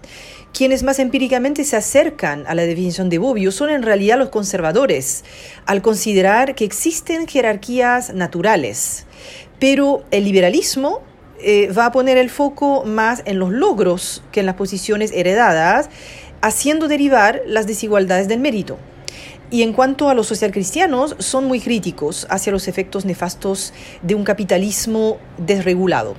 Quienes 0.53 0.83
más 0.83 0.99
empíricamente 0.99 1.63
se 1.65 1.77
acercan 1.77 2.45
a 2.47 2.55
la 2.55 2.63
definición 2.63 3.09
de 3.09 3.19
Bobbio 3.19 3.53
son 3.53 3.71
en 3.71 3.83
realidad 3.83 4.19
los 4.19 4.31
conservadores, 4.31 5.25
al 5.67 5.83
considerar 5.83 6.57
que 6.57 6.65
existen 6.65 7.29
jerarquías 7.29 8.15
naturales. 8.15 9.07
Pero 9.59 10.05
el 10.11 10.25
liberalismo 10.25 11.01
eh, 11.41 11.71
va 11.73 11.87
a 11.87 11.93
poner 11.93 12.17
el 12.17 12.31
foco 12.31 12.85
más 12.85 13.23
en 13.27 13.39
los 13.39 13.51
logros 13.51 14.23
que 14.33 14.41
en 14.41 14.47
las 14.47 14.55
posiciones 14.55 15.13
heredadas, 15.13 15.91
haciendo 16.41 16.89
derivar 16.89 17.43
las 17.47 17.67
desigualdades 17.67 18.29
del 18.29 18.41
mérito. 18.41 18.79
Y 19.51 19.63
en 19.63 19.73
cuanto 19.73 20.09
a 20.09 20.15
los 20.15 20.27
socialcristianos, 20.27 21.17
son 21.19 21.45
muy 21.45 21.61
críticos 21.61 22.27
hacia 22.31 22.53
los 22.53 22.67
efectos 22.67 23.05
nefastos 23.05 23.73
de 24.03 24.15
un 24.15 24.25
capitalismo 24.25 25.19
desregulado. 25.39 26.15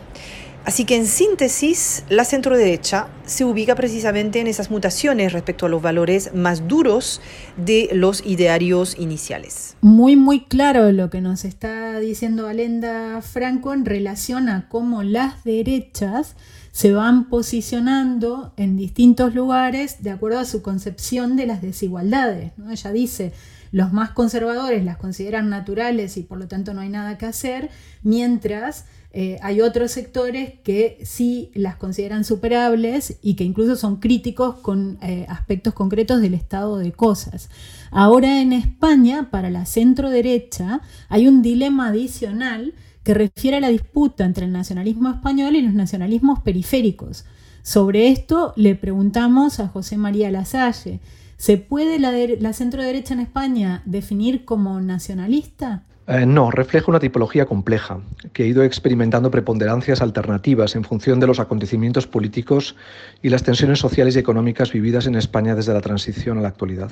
Así 0.66 0.86
que 0.86 0.96
en 0.96 1.06
síntesis, 1.06 2.04
la 2.10 2.26
centroderecha 2.26 3.08
se 3.28 3.46
ubica 3.46 3.76
precisamente 3.76 4.40
en 4.40 4.48
esas 4.48 4.72
mutaciones 4.72 5.32
respecto 5.32 5.68
a 5.68 5.70
los 5.70 5.80
valores 5.80 6.34
más 6.34 6.68
duros 6.68 7.22
de 7.56 7.90
los 7.94 8.26
idearios 8.26 8.98
iniciales. 8.98 9.78
Muy, 9.82 10.16
muy 10.16 10.46
claro 10.46 10.92
lo 10.92 11.12
que 11.12 11.22
nos 11.22 11.46
está 11.46 12.00
diciendo 12.00 12.48
Alenda 12.48 13.22
Franco 13.22 13.74
en 13.74 13.86
relación 13.86 14.50
a 14.50 14.68
cómo 14.68 15.04
las 15.04 15.44
derechas 15.44 16.36
se 16.72 16.94
van 16.94 17.30
posicionando 17.30 18.52
en 18.58 18.76
distintos 18.76 19.36
lugares 19.36 20.02
de 20.02 20.10
acuerdo 20.10 20.40
a 20.40 20.46
su 20.46 20.64
concepción 20.64 21.36
de 21.36 21.46
las 21.46 21.62
desigualdades. 21.62 22.54
Ella 22.72 22.92
dice, 22.92 23.34
los 23.72 23.94
más 23.94 24.12
conservadores 24.12 24.84
las 24.84 24.98
consideran 24.98 25.50
naturales 25.50 26.18
y 26.18 26.24
por 26.24 26.40
lo 26.40 26.48
tanto 26.48 26.74
no 26.74 26.82
hay 26.82 26.90
nada 26.90 27.18
que 27.18 27.28
hacer, 27.28 27.70
mientras 28.02 28.86
eh, 29.18 29.40
hay 29.42 29.62
otros 29.62 29.92
sectores 29.92 30.60
que 30.62 30.98
sí 31.06 31.50
las 31.54 31.78
consideran 31.78 32.26
superables 32.26 33.18
y 33.22 33.36
que 33.36 33.46
incluso 33.46 33.78
son 33.78 34.02
críticos 34.02 34.56
con 34.56 34.98
eh, 35.02 35.26
aspectos 35.30 35.74
concretos 35.74 36.20
del 36.20 36.34
estado 36.34 36.78
de 36.78 36.92
cosas. 36.92 37.50
Ahora 37.92 38.42
en 38.42 38.52
España, 38.52 39.30
para 39.32 39.50
la 39.50 39.66
centro 39.66 40.10
derecha, 40.10 40.82
hay 41.08 41.30
un 41.30 41.42
dilema 41.42 41.88
adicional 41.88 42.74
que 43.04 43.14
refiere 43.14 43.56
a 43.56 43.62
la 43.62 43.70
disputa 43.70 44.26
entre 44.26 44.48
el 44.48 44.52
nacionalismo 44.52 45.10
español 45.12 45.56
y 45.56 45.62
los 45.62 45.74
nacionalismos 45.74 46.42
periféricos. 46.42 47.24
Sobre 47.64 48.10
esto 48.10 48.52
le 48.58 48.76
preguntamos 48.76 49.62
a 49.62 49.70
José 49.70 49.96
María 49.96 50.30
Lasalle. 50.30 51.00
¿Se 51.38 51.56
puede 51.56 52.00
la, 52.00 52.12
la 52.12 52.52
centro 52.52 52.84
derecha 52.84 53.14
en 53.14 53.22
España 53.22 53.82
definir 53.86 54.44
como 54.44 54.82
nacionalista? 54.82 55.85
Eh, 56.08 56.28
no, 56.28 56.52
refleja 56.52 56.86
una 56.92 57.00
tipología 57.00 57.48
compleja, 57.48 58.00
que 58.32 58.44
ha 58.44 58.46
ido 58.46 58.64
experimentando 58.64 59.32
preponderancias 59.32 60.02
alternativas 60.02 60.76
en 60.76 60.84
función 60.84 61.20
de 61.20 61.26
los 61.26 61.40
acontecimientos 61.40 62.06
políticos 62.06 62.76
y 63.24 63.30
las 63.30 63.42
tensiones 63.42 63.80
sociales 63.80 64.16
y 64.16 64.20
económicas 64.20 64.72
vividas 64.72 65.08
en 65.08 65.16
España 65.16 65.56
desde 65.56 65.74
la 65.74 65.82
transición 65.82 66.38
a 66.38 66.42
la 66.42 66.50
actualidad. 66.50 66.92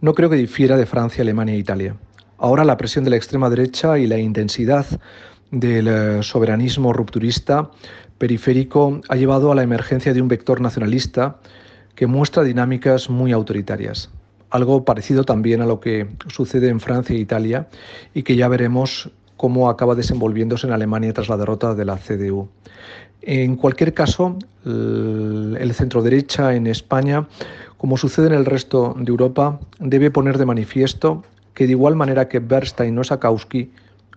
No 0.00 0.14
creo 0.14 0.28
que 0.28 0.36
difiera 0.36 0.76
de 0.76 0.86
Francia, 0.86 1.22
Alemania 1.22 1.54
e 1.54 1.58
Italia. 1.58 1.94
Ahora 2.36 2.64
la 2.64 2.76
presión 2.76 3.04
de 3.04 3.10
la 3.10 3.16
extrema 3.16 3.48
derecha 3.48 3.96
y 3.96 4.08
la 4.08 4.18
intensidad 4.18 4.86
del 5.52 5.86
eh, 5.86 6.22
soberanismo 6.24 6.92
rupturista 6.92 7.70
periférico 8.18 9.02
ha 9.08 9.14
llevado 9.14 9.52
a 9.52 9.54
la 9.54 9.62
emergencia 9.62 10.12
de 10.12 10.20
un 10.20 10.26
vector 10.26 10.60
nacionalista 10.60 11.36
que 11.94 12.08
muestra 12.08 12.42
dinámicas 12.42 13.08
muy 13.08 13.30
autoritarias 13.30 14.10
algo 14.56 14.84
parecido 14.84 15.24
también 15.24 15.60
a 15.60 15.66
lo 15.66 15.80
que 15.80 16.08
sucede 16.28 16.68
en 16.68 16.80
Francia 16.80 17.14
e 17.14 17.20
Italia 17.20 17.68
y 18.14 18.22
que 18.22 18.36
ya 18.36 18.48
veremos 18.48 19.10
cómo 19.36 19.68
acaba 19.68 19.94
desenvolviéndose 19.94 20.66
en 20.66 20.72
Alemania 20.72 21.12
tras 21.12 21.28
la 21.28 21.36
derrota 21.36 21.74
de 21.74 21.84
la 21.84 21.96
CDU. 21.96 22.48
En 23.22 23.56
cualquier 23.56 23.92
caso, 23.92 24.36
el 24.64 25.72
centro 25.74 26.02
derecha 26.02 26.54
en 26.54 26.66
España, 26.66 27.26
como 27.76 27.96
sucede 27.96 28.28
en 28.28 28.34
el 28.34 28.44
resto 28.44 28.94
de 28.98 29.10
Europa, 29.10 29.58
debe 29.78 30.10
poner 30.10 30.38
de 30.38 30.46
manifiesto 30.46 31.24
que 31.54 31.66
de 31.66 31.72
igual 31.72 31.96
manera 31.96 32.28
que 32.28 32.38
Bernstein 32.38 32.94
no 32.94 33.02
Kautsky, 33.02 33.70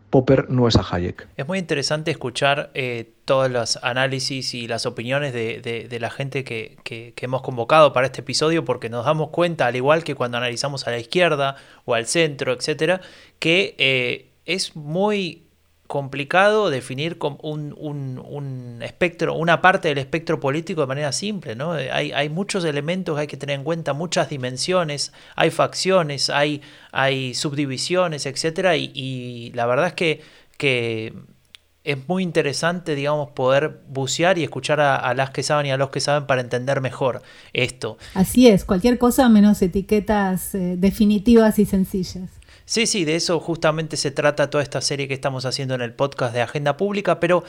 Popper 0.10 0.50
no 0.50 0.68
es 0.68 0.76
a 0.76 0.86
Hayek. 0.90 1.28
Es 1.38 1.48
muy 1.48 1.60
interesante 1.60 2.12
escuchar 2.12 2.72
eh, 2.74 3.12
todos 3.26 3.50
los 3.52 3.78
análisis 3.84 4.54
y 4.54 4.68
las 4.68 4.86
opiniones 4.86 5.34
de, 5.34 5.98
la 6.00 6.10
gente 6.10 6.44
que, 6.44 7.14
hemos 7.18 7.42
convocado 7.42 7.94
para 7.94 8.08
este 8.08 8.22
episodio 8.22 8.66
porque 8.66 8.90
nos 8.90 9.06
damos 9.06 9.30
cuenta, 9.30 9.68
al 9.68 9.76
igual 9.76 10.04
que 10.04 10.16
cuando 10.16 10.38
analizamos 10.38 10.88
a 10.88 10.92
la 10.92 11.00
izquierda 11.00 11.56
o 11.86 11.94
al 11.94 12.08
centro, 12.08 12.54
etcétera, 12.54 13.02
que 13.38 13.76
eh, 13.78 14.32
es 14.46 14.76
muy 14.76 15.49
complicado 15.90 16.70
definir 16.70 17.18
un, 17.42 17.74
un, 17.76 18.80
espectro, 18.84 19.34
una 19.34 19.60
parte 19.60 19.88
del 19.88 19.98
espectro 19.98 20.40
político 20.40 20.82
de 20.82 20.88
manera 20.88 21.12
simple, 21.12 21.56
¿no? 21.56 21.72
Hay, 21.72 22.12
hay, 22.12 22.30
muchos 22.30 22.64
elementos 22.64 23.16
que 23.16 23.22
hay 23.22 23.28
que 23.28 23.38
tener 23.38 23.56
en 23.56 23.64
cuenta, 23.64 23.94
muchas 23.94 24.30
dimensiones, 24.30 25.12
hay 25.36 25.50
facciones, 25.50 26.30
hay, 26.30 26.62
hay 26.92 27.34
subdivisiones, 27.34 28.28
etcétera, 28.28 28.78
y, 28.78 29.52
la 29.56 29.66
verdad 29.66 29.88
es 29.88 29.94
que, 29.94 30.22
que 30.58 31.12
es 31.84 32.08
muy 32.08 32.22
interesante, 32.22 32.94
digamos, 32.94 33.32
poder 33.32 33.82
bucear 33.90 34.38
y 34.38 34.44
escuchar 34.44 34.80
a, 34.80 35.12
las 35.16 35.32
que 35.32 35.42
saben 35.42 35.66
y 35.66 35.72
a 35.72 35.78
los 35.78 35.90
que 35.90 36.02
saben 36.02 36.28
para 36.28 36.42
entender 36.42 36.82
mejor 36.82 37.24
esto. 37.52 37.98
Así 38.14 38.48
es, 38.48 38.64
cualquier 38.64 39.00
cosa 39.00 39.28
menos 39.28 39.60
etiquetas 39.64 40.54
eh, 40.54 40.76
definitivas 40.78 41.58
y 41.58 41.66
sencillas. 41.66 42.39
Sí, 42.70 42.86
sí, 42.86 43.04
de 43.04 43.16
eso 43.16 43.40
justamente 43.40 43.98
se 43.98 44.12
trata 44.12 44.52
toda 44.52 44.62
esta 44.62 44.80
serie 44.80 45.08
que 45.08 45.16
estamos 45.16 45.44
haciendo 45.46 45.74
en 45.74 45.82
el 45.82 45.92
podcast 45.92 46.36
de 46.36 46.44
Agenda 46.44 46.78
Pública, 46.78 47.20
pero 47.20 47.44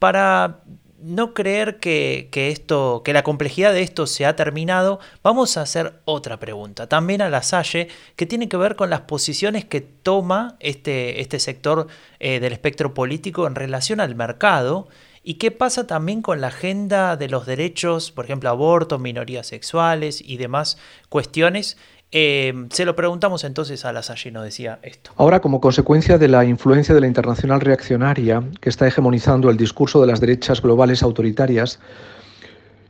para 0.00 0.64
no 0.98 1.32
creer 1.32 1.78
que, 1.78 2.28
esto, 2.32 3.02
que 3.04 3.12
la 3.12 3.22
complejidad 3.22 3.72
de 3.72 3.82
esto 3.82 4.08
se 4.08 4.26
ha 4.26 4.34
terminado, 4.34 4.98
vamos 5.22 5.56
a 5.56 5.62
hacer 5.62 6.00
otra 6.06 6.40
pregunta, 6.40 6.88
también 6.88 7.22
a 7.22 7.28
la 7.28 7.44
Salle, 7.44 7.86
que 8.16 8.26
tiene 8.26 8.48
que 8.48 8.56
ver 8.56 8.74
con 8.74 8.90
las 8.90 9.02
posiciones 9.02 9.64
que 9.64 9.80
toma 9.80 10.56
este, 10.58 11.20
este 11.20 11.38
sector 11.38 11.86
eh, 12.18 12.40
del 12.40 12.52
espectro 12.52 12.94
político 12.94 13.46
en 13.46 13.54
relación 13.54 14.00
al 14.00 14.16
mercado. 14.16 14.88
¿Y 15.22 15.34
qué 15.34 15.52
pasa 15.52 15.86
también 15.86 16.20
con 16.20 16.40
la 16.40 16.48
agenda 16.48 17.16
de 17.16 17.28
los 17.28 17.46
derechos, 17.46 18.10
por 18.10 18.24
ejemplo, 18.24 18.50
aborto, 18.50 18.98
minorías 18.98 19.46
sexuales 19.46 20.20
y 20.20 20.36
demás 20.36 20.78
cuestiones 21.08 21.78
Em, 22.16 22.68
se 22.70 22.84
lo 22.84 22.94
preguntamos 22.94 23.42
entonces 23.42 23.84
a 23.84 23.92
la 23.92 24.00
y 24.28 24.30
decía 24.30 24.78
esto. 24.82 25.10
Ahora, 25.16 25.40
como 25.40 25.60
consecuencia 25.60 26.16
de 26.16 26.28
la 26.28 26.44
influencia 26.44 26.94
de 26.94 27.00
la 27.00 27.08
internacional 27.08 27.60
reaccionaria 27.60 28.40
que 28.60 28.68
está 28.68 28.86
hegemonizando 28.86 29.50
el 29.50 29.56
discurso 29.56 30.00
de 30.00 30.06
las 30.06 30.20
derechas 30.20 30.62
globales 30.62 31.02
autoritarias, 31.02 31.80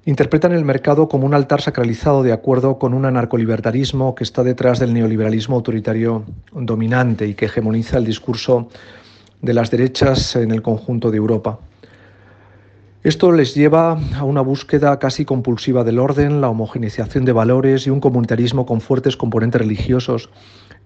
interpretan 0.05 0.53
el 0.53 0.67
mercado 0.67 1.09
como 1.09 1.25
un 1.25 1.33
altar 1.33 1.63
sacralizado 1.63 2.23
de 2.23 2.33
acuerdo 2.33 2.79
con 2.79 2.93
un 2.93 3.07
anarcolibertarismo 3.07 4.15
que 4.15 4.25
está 4.25 4.45
detrás 4.45 4.79
del 4.79 4.93
neoliberalismo 4.93 5.57
autoritario 5.57 6.25
dominante 6.53 7.27
y 7.27 7.33
que 7.33 7.47
hegemoniza 7.47 7.97
el 7.97 8.05
discurso 8.05 8.69
de 9.41 9.55
las 9.55 9.71
derechas 9.71 10.37
en 10.37 10.51
el 10.51 10.61
conjunto 10.61 11.11
de 11.11 11.17
Europa. 11.17 11.59
Esto 13.05 13.33
les 13.33 13.55
lleva 13.55 14.01
a 14.17 14.25
una 14.25 14.41
búsqueda 14.41 14.99
casi 14.99 15.27
compulsiva 15.27 15.85
del 15.85 15.99
orden, 15.99 16.41
la 16.41 16.49
homogeneización 16.49 17.27
de 17.27 17.33
valores 17.33 17.87
y 17.87 17.91
un 17.91 18.01
comunitarismo 18.01 18.65
con 18.65 18.81
fuertes 18.81 19.19
componentes 19.19 19.61
religiosos 19.61 20.31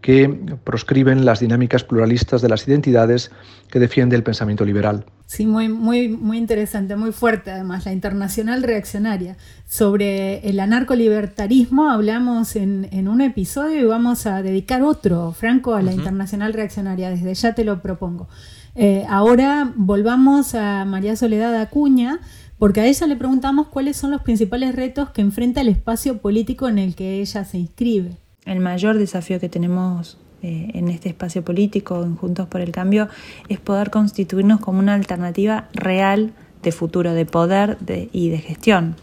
que 0.00 0.28
proscriben 0.64 1.24
las 1.24 1.38
dinámicas 1.38 1.85
pluralistas 1.85 2.42
de 2.42 2.48
las 2.48 2.66
identidades 2.66 3.31
que 3.70 3.78
defiende 3.78 4.16
el 4.16 4.24
pensamiento 4.24 4.64
liberal. 4.64 5.04
Sí, 5.26 5.46
muy, 5.46 5.68
muy, 5.68 6.09
muy 6.09 6.38
interesante, 6.38 6.96
muy 6.96 7.12
fuerte 7.12 7.52
además, 7.52 7.85
la 7.85 7.92
internacional 7.92 8.64
reaccionaria. 8.64 9.37
Sobre 9.68 10.38
el 10.48 10.59
anarcolibertarismo 10.59 11.88
hablamos 11.88 12.57
en, 12.57 13.07
un 13.07 13.20
episodio 13.20 13.81
y 13.81 13.85
vamos 13.85 14.26
a 14.26 14.42
dedicar 14.42 14.83
otro, 14.83 15.31
Franco, 15.33 15.74
a 15.74 15.83
la 15.83 15.92
internacional 15.92 16.52
reaccionaria, 16.52 17.11
desde 17.11 17.35
ya 17.35 17.54
te 17.54 17.62
lo 17.62 17.81
propongo. 17.81 18.28
Eh, 18.74 19.04
ahora 19.09 19.72
volvamos 19.76 20.54
a 20.54 20.85
María 20.85 21.16
Soledad 21.16 21.54
Acuña, 21.61 22.20
porque 22.59 22.81
a 22.81 22.87
ella 22.87 23.07
le 23.07 23.16
preguntamos 23.16 23.68
cuáles 23.68 23.96
son 23.96 24.11
los 24.11 24.22
principales 24.22 24.74
retos 24.74 25.11
que 25.11 25.20
enfrenta 25.20 25.61
el 25.61 25.68
espacio 25.68 26.18
político 26.18 26.68
en 26.68 26.78
el 26.78 26.94
que 26.94 27.20
ella 27.20 27.44
se 27.44 27.59
inscribe. 27.59 28.16
El 28.44 28.61
mayor 28.61 28.98
desafío 28.98 29.38
que 29.40 29.48
tenemos 29.48 30.18
eh, 30.42 30.70
en 30.74 30.88
este 30.88 31.09
espacio 31.09 31.44
político, 31.44 32.02
en 32.04 32.16
Juntos 32.16 32.48
por 32.48 32.61
el 32.61 32.72
Cambio, 32.72 33.09
es 33.48 33.61
poder 33.61 33.90
constituirnos 33.90 34.61
como 34.61 34.78
una 34.78 34.94
alternativa 34.94 35.68
real 35.72 36.33
de 36.62 36.72
futuro, 36.72 37.12
de 37.14 37.26
poder 37.26 37.78
y 38.12 38.31
de 38.31 38.38
gestión. 38.38 38.96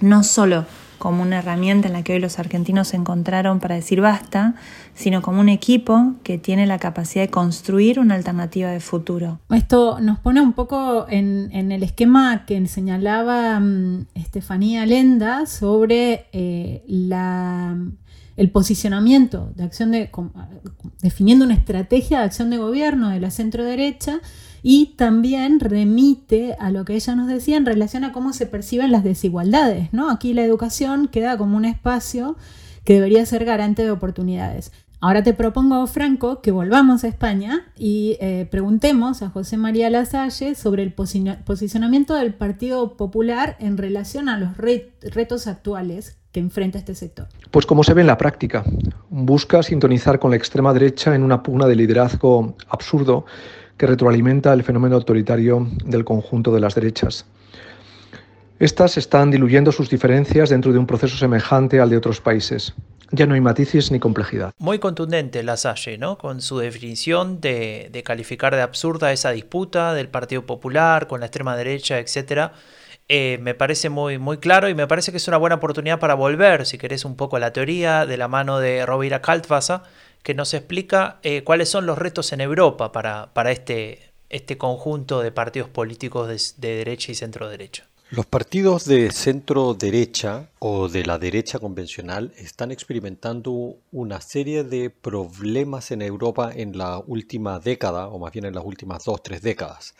No 0.00 0.22
solo 0.22 0.66
como 0.98 1.22
una 1.22 1.38
herramienta 1.38 1.88
en 1.88 1.94
la 1.94 2.02
que 2.02 2.14
hoy 2.14 2.20
los 2.20 2.38
argentinos 2.38 2.88
se 2.88 2.96
encontraron 2.96 3.60
para 3.60 3.74
decir 3.74 4.00
basta, 4.00 4.54
sino 4.94 5.22
como 5.22 5.40
un 5.40 5.48
equipo 5.48 6.14
que 6.22 6.38
tiene 6.38 6.66
la 6.66 6.78
capacidad 6.78 7.24
de 7.24 7.30
construir 7.30 8.00
una 8.00 8.14
alternativa 8.14 8.70
de 8.70 8.80
futuro. 8.80 9.40
Esto 9.50 10.00
nos 10.00 10.18
pone 10.18 10.40
un 10.40 10.52
poco 10.52 11.06
en, 11.08 11.50
el 11.52 11.82
esquema 11.82 12.44
que 12.46 12.66
señalaba 12.66 13.60
mm, 13.60 14.06
Estefanía 14.14 14.86
Lenda 14.86 15.46
sobre 15.46 16.26
eh, 16.32 16.82
el 18.36 18.50
posicionamiento 18.50 19.52
de 19.54 19.64
acción 19.64 19.92
de, 19.92 20.10
definiendo 21.02 21.44
una 21.44 21.54
estrategia 21.54 22.18
de 22.18 22.24
acción 22.24 22.50
de 22.50 22.58
gobierno 22.58 23.10
de 23.10 23.20
la 23.20 23.30
centro 23.30 23.64
derecha 23.64 24.20
y 24.68 24.94
también 24.96 25.60
remite 25.60 26.56
a 26.58 26.72
lo 26.72 26.84
que 26.84 26.96
ella 26.96 27.14
nos 27.14 27.28
decía 27.28 27.56
en 27.56 27.66
relación 27.66 28.02
a 28.02 28.10
cómo 28.10 28.32
se 28.32 28.46
perciben 28.46 28.90
las 28.90 29.04
desigualdades. 29.04 29.92
¿no? 29.92 30.10
Aquí 30.10 30.34
la 30.34 30.42
educación 30.42 31.06
queda 31.06 31.38
como 31.38 31.56
un 31.56 31.64
espacio 31.64 32.36
que 32.82 32.94
debería 32.94 33.24
ser 33.26 33.44
garante 33.44 33.84
de 33.84 33.92
oportunidades. 33.92 34.72
Ahora 35.00 35.22
te 35.22 35.34
propongo, 35.34 35.86
Franco, 35.86 36.40
que 36.42 36.50
volvamos 36.50 37.04
a 37.04 37.06
España 37.06 37.66
y 37.76 38.16
eh, 38.20 38.48
preguntemos 38.50 39.22
a 39.22 39.30
José 39.30 39.56
María 39.56 39.88
Lasalle 39.88 40.56
sobre 40.56 40.82
el 40.82 40.92
posicionamiento 40.92 42.16
del 42.16 42.34
Partido 42.34 42.96
Popular 42.96 43.56
en 43.60 43.76
relación 43.76 44.28
a 44.28 44.36
los 44.36 44.56
retos 44.56 45.46
actuales 45.46 46.18
que 46.32 46.40
enfrenta 46.40 46.78
este 46.78 46.96
sector. 46.96 47.28
Pues 47.52 47.66
como 47.66 47.84
se 47.84 47.94
ve 47.94 48.00
en 48.00 48.08
la 48.08 48.18
práctica, 48.18 48.64
busca 49.10 49.62
sintonizar 49.62 50.18
con 50.18 50.32
la 50.32 50.36
extrema 50.36 50.72
derecha 50.72 51.14
en 51.14 51.22
una 51.22 51.44
pugna 51.44 51.68
de 51.68 51.76
liderazgo 51.76 52.56
absurdo 52.68 53.26
que 53.76 53.86
retroalimenta 53.86 54.52
el 54.52 54.62
fenómeno 54.62 54.96
autoritario 54.96 55.66
del 55.84 56.04
conjunto 56.04 56.52
de 56.52 56.60
las 56.60 56.74
derechas. 56.74 57.26
Estas 58.58 58.96
están 58.96 59.30
diluyendo 59.30 59.70
sus 59.70 59.90
diferencias 59.90 60.48
dentro 60.48 60.72
de 60.72 60.78
un 60.78 60.86
proceso 60.86 61.16
semejante 61.18 61.78
al 61.78 61.90
de 61.90 61.98
otros 61.98 62.22
países. 62.22 62.74
Ya 63.12 63.26
no 63.26 63.34
hay 63.34 63.40
matices 63.40 63.92
ni 63.92 64.00
complejidad. 64.00 64.52
Muy 64.58 64.78
contundente 64.78 65.42
la 65.42 65.58
Salle, 65.58 65.98
¿no? 65.98 66.16
Con 66.16 66.40
su 66.40 66.58
definición 66.58 67.40
de, 67.40 68.02
calificar 68.04 68.56
de 68.56 68.62
absurda 68.62 69.12
esa 69.12 69.30
disputa 69.30 69.92
del 69.92 70.08
Partido 70.08 70.46
Popular 70.46 71.06
con 71.06 71.20
la 71.20 71.26
extrema 71.26 71.54
derecha, 71.54 71.98
etc. 71.98 72.52
Eh, 73.08 73.38
me 73.42 73.54
parece 73.54 73.90
muy, 73.90 74.18
muy 74.18 74.38
claro 74.38 74.70
y 74.70 74.74
me 74.74 74.86
parece 74.86 75.12
que 75.12 75.18
es 75.18 75.28
una 75.28 75.36
buena 75.36 75.56
oportunidad 75.56 76.00
para 76.00 76.14
volver, 76.14 76.66
si 76.66 76.78
querés, 76.78 77.04
un 77.04 77.14
poco 77.14 77.36
a 77.36 77.40
la 77.40 77.52
teoría 77.52 78.06
de 78.06 78.16
la 78.16 78.26
mano 78.26 78.58
de 78.58 78.86
Rovira 78.86 79.20
Kaltwasser, 79.20 79.82
que 80.26 80.34
nos 80.34 80.54
explica 80.54 81.20
eh, 81.22 81.44
cuáles 81.44 81.68
son 81.68 81.86
los 81.86 81.96
retos 81.96 82.32
en 82.32 82.40
Europa 82.40 82.90
para, 82.90 83.32
para 83.32 83.52
este, 83.52 84.10
este 84.28 84.58
conjunto 84.58 85.20
de 85.20 85.30
partidos 85.30 85.68
políticos 85.68 86.26
de, 86.26 86.66
de 86.68 86.78
derecha 86.78 87.12
y 87.12 87.14
centro 87.14 87.48
derecha. 87.48 87.86
Los 88.10 88.26
partidos 88.26 88.86
de 88.86 89.12
centro 89.12 89.74
derecha 89.74 90.50
o 90.58 90.88
de 90.88 91.06
la 91.06 91.20
derecha 91.20 91.60
convencional 91.60 92.32
están 92.38 92.72
experimentando 92.72 93.76
una 93.92 94.20
serie 94.20 94.64
de 94.64 94.90
problemas 94.90 95.92
en 95.92 96.02
Europa 96.02 96.50
en 96.52 96.76
la 96.76 96.98
última 96.98 97.60
década, 97.60 98.08
o 98.08 98.18
más 98.18 98.32
bien 98.32 98.46
en 98.46 98.54
las 98.56 98.64
últimas 98.64 99.04
dos, 99.04 99.22
tres 99.22 99.42
décadas. 99.42 99.94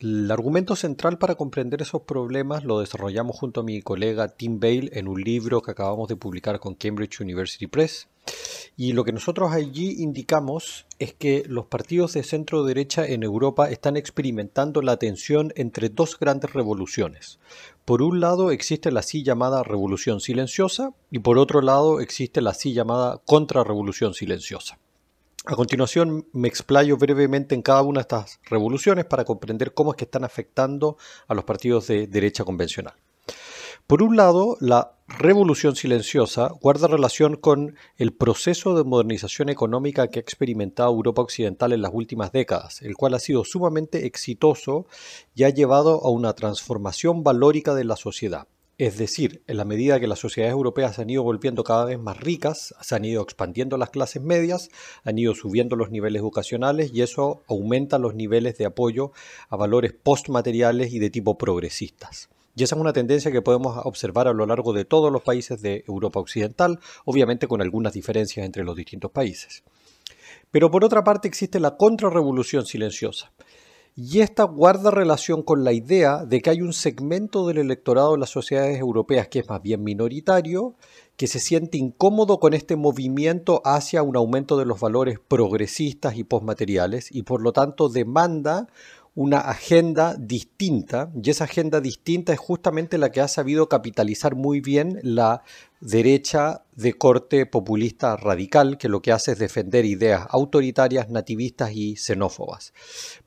El 0.00 0.30
argumento 0.30 0.76
central 0.76 1.18
para 1.18 1.34
comprender 1.34 1.82
esos 1.82 2.00
problemas 2.00 2.64
lo 2.64 2.80
desarrollamos 2.80 3.36
junto 3.36 3.60
a 3.60 3.64
mi 3.64 3.82
colega 3.82 4.28
Tim 4.28 4.58
Bale 4.58 4.88
en 4.94 5.08
un 5.08 5.20
libro 5.20 5.60
que 5.60 5.72
acabamos 5.72 6.08
de 6.08 6.16
publicar 6.16 6.58
con 6.58 6.74
Cambridge 6.74 7.20
University 7.20 7.66
Press. 7.66 8.08
Y 8.78 8.94
lo 8.94 9.04
que 9.04 9.12
nosotros 9.12 9.52
allí 9.52 10.02
indicamos 10.02 10.86
es 10.98 11.12
que 11.12 11.44
los 11.46 11.66
partidos 11.66 12.14
de 12.14 12.22
centro 12.22 12.64
derecha 12.64 13.06
en 13.06 13.22
Europa 13.22 13.68
están 13.68 13.98
experimentando 13.98 14.80
la 14.80 14.96
tensión 14.96 15.52
entre 15.54 15.90
dos 15.90 16.18
grandes 16.18 16.54
revoluciones. 16.54 17.38
Por 17.84 18.00
un 18.00 18.20
lado 18.20 18.52
existe 18.52 18.90
la 18.90 19.00
así 19.00 19.22
llamada 19.22 19.62
revolución 19.64 20.20
silenciosa 20.20 20.94
y 21.10 21.18
por 21.18 21.36
otro 21.36 21.60
lado 21.60 22.00
existe 22.00 22.40
la 22.40 22.52
así 22.52 22.72
llamada 22.72 23.20
contrarrevolución 23.26 24.14
silenciosa. 24.14 24.78
A 25.46 25.56
continuación 25.56 26.26
me 26.32 26.48
explayo 26.48 26.98
brevemente 26.98 27.54
en 27.54 27.62
cada 27.62 27.80
una 27.80 28.00
de 28.00 28.02
estas 28.02 28.40
revoluciones 28.50 29.06
para 29.06 29.24
comprender 29.24 29.72
cómo 29.72 29.92
es 29.92 29.96
que 29.96 30.04
están 30.04 30.22
afectando 30.22 30.98
a 31.28 31.34
los 31.34 31.44
partidos 31.44 31.86
de 31.86 32.06
derecha 32.06 32.44
convencional. 32.44 32.92
Por 33.86 34.02
un 34.02 34.16
lado, 34.16 34.58
la 34.60 34.98
revolución 35.08 35.76
silenciosa 35.76 36.50
guarda 36.60 36.88
relación 36.88 37.36
con 37.36 37.74
el 37.96 38.12
proceso 38.12 38.76
de 38.76 38.84
modernización 38.84 39.48
económica 39.48 40.08
que 40.08 40.18
ha 40.18 40.22
experimentado 40.22 40.90
Europa 40.90 41.22
Occidental 41.22 41.72
en 41.72 41.82
las 41.82 41.90
últimas 41.94 42.32
décadas, 42.32 42.82
el 42.82 42.94
cual 42.94 43.14
ha 43.14 43.18
sido 43.18 43.42
sumamente 43.44 44.06
exitoso 44.06 44.86
y 45.34 45.44
ha 45.44 45.48
llevado 45.48 46.04
a 46.04 46.10
una 46.10 46.34
transformación 46.34 47.24
valórica 47.24 47.74
de 47.74 47.84
la 47.84 47.96
sociedad. 47.96 48.46
Es 48.80 48.96
decir, 48.96 49.42
en 49.46 49.58
la 49.58 49.66
medida 49.66 50.00
que 50.00 50.06
las 50.06 50.20
sociedades 50.20 50.54
europeas 50.54 50.96
se 50.96 51.02
han 51.02 51.10
ido 51.10 51.22
volviendo 51.22 51.64
cada 51.64 51.84
vez 51.84 51.98
más 51.98 52.18
ricas, 52.18 52.74
se 52.80 52.94
han 52.94 53.04
ido 53.04 53.20
expandiendo 53.22 53.76
las 53.76 53.90
clases 53.90 54.22
medias, 54.22 54.70
han 55.04 55.18
ido 55.18 55.34
subiendo 55.34 55.76
los 55.76 55.90
niveles 55.90 56.20
educacionales 56.20 56.90
y 56.94 57.02
eso 57.02 57.42
aumenta 57.46 57.98
los 57.98 58.14
niveles 58.14 58.56
de 58.56 58.64
apoyo 58.64 59.12
a 59.50 59.56
valores 59.56 59.92
postmateriales 59.92 60.94
y 60.94 60.98
de 60.98 61.10
tipo 61.10 61.36
progresistas. 61.36 62.30
Y 62.56 62.62
esa 62.62 62.74
es 62.74 62.80
una 62.80 62.94
tendencia 62.94 63.30
que 63.30 63.42
podemos 63.42 63.78
observar 63.84 64.28
a 64.28 64.32
lo 64.32 64.46
largo 64.46 64.72
de 64.72 64.86
todos 64.86 65.12
los 65.12 65.20
países 65.20 65.60
de 65.60 65.84
Europa 65.86 66.18
Occidental, 66.18 66.80
obviamente 67.04 67.48
con 67.48 67.60
algunas 67.60 67.92
diferencias 67.92 68.46
entre 68.46 68.64
los 68.64 68.76
distintos 68.76 69.10
países. 69.10 69.62
Pero 70.50 70.70
por 70.70 70.86
otra 70.86 71.04
parte 71.04 71.28
existe 71.28 71.60
la 71.60 71.76
contrarrevolución 71.76 72.64
silenciosa. 72.64 73.30
Y 73.96 74.20
esta 74.20 74.44
guarda 74.44 74.90
relación 74.90 75.42
con 75.42 75.64
la 75.64 75.72
idea 75.72 76.24
de 76.24 76.40
que 76.40 76.50
hay 76.50 76.62
un 76.62 76.72
segmento 76.72 77.46
del 77.46 77.58
electorado 77.58 78.12
de 78.12 78.18
las 78.18 78.30
sociedades 78.30 78.78
europeas 78.78 79.28
que 79.28 79.40
es 79.40 79.48
más 79.48 79.60
bien 79.60 79.82
minoritario, 79.82 80.76
que 81.16 81.26
se 81.26 81.40
siente 81.40 81.76
incómodo 81.76 82.38
con 82.38 82.54
este 82.54 82.76
movimiento 82.76 83.60
hacia 83.64 84.02
un 84.02 84.16
aumento 84.16 84.56
de 84.56 84.64
los 84.64 84.80
valores 84.80 85.18
progresistas 85.18 86.16
y 86.16 86.24
postmateriales 86.24 87.14
y 87.14 87.24
por 87.24 87.42
lo 87.42 87.52
tanto 87.52 87.88
demanda 87.88 88.68
una 89.14 89.38
agenda 89.40 90.14
distinta 90.18 91.10
y 91.20 91.30
esa 91.30 91.44
agenda 91.44 91.80
distinta 91.80 92.32
es 92.32 92.38
justamente 92.38 92.96
la 92.96 93.10
que 93.10 93.20
ha 93.20 93.28
sabido 93.28 93.68
capitalizar 93.68 94.36
muy 94.36 94.60
bien 94.60 95.00
la 95.02 95.42
derecha 95.80 96.62
de 96.76 96.92
corte 96.94 97.44
populista 97.46 98.16
radical 98.16 98.78
que 98.78 98.88
lo 98.88 99.02
que 99.02 99.12
hace 99.12 99.32
es 99.32 99.38
defender 99.38 99.84
ideas 99.84 100.26
autoritarias, 100.30 101.10
nativistas 101.10 101.72
y 101.74 101.96
xenófobas. 101.96 102.72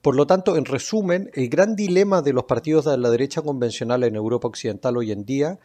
Por 0.01 0.15
lo 0.15 0.25
tanto, 0.25 0.55
en 0.55 0.65
resumen, 0.65 1.29
el 1.33 1.49
gran 1.49 1.75
dilema 1.75 2.21
de 2.21 2.33
los 2.33 2.45
partidos 2.45 2.85
de 2.85 2.97
la 2.97 3.09
derecha 3.09 3.41
convencional 3.41 4.03
en 4.03 4.15
Europa 4.15 4.47
Occidental 4.47 4.97
hoy 4.97 5.11
en 5.11 5.25
día 5.25 5.59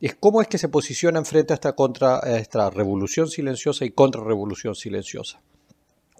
es 0.00 0.14
cómo 0.14 0.40
es 0.40 0.48
que 0.48 0.58
se 0.58 0.68
posicionan 0.68 1.24
frente 1.24 1.52
a 1.52 1.56
esta, 1.56 1.72
contra, 1.74 2.20
esta 2.20 2.70
revolución 2.70 3.28
silenciosa 3.28 3.84
y 3.84 3.90
contrarrevolución 3.90 4.74
silenciosa. 4.74 5.40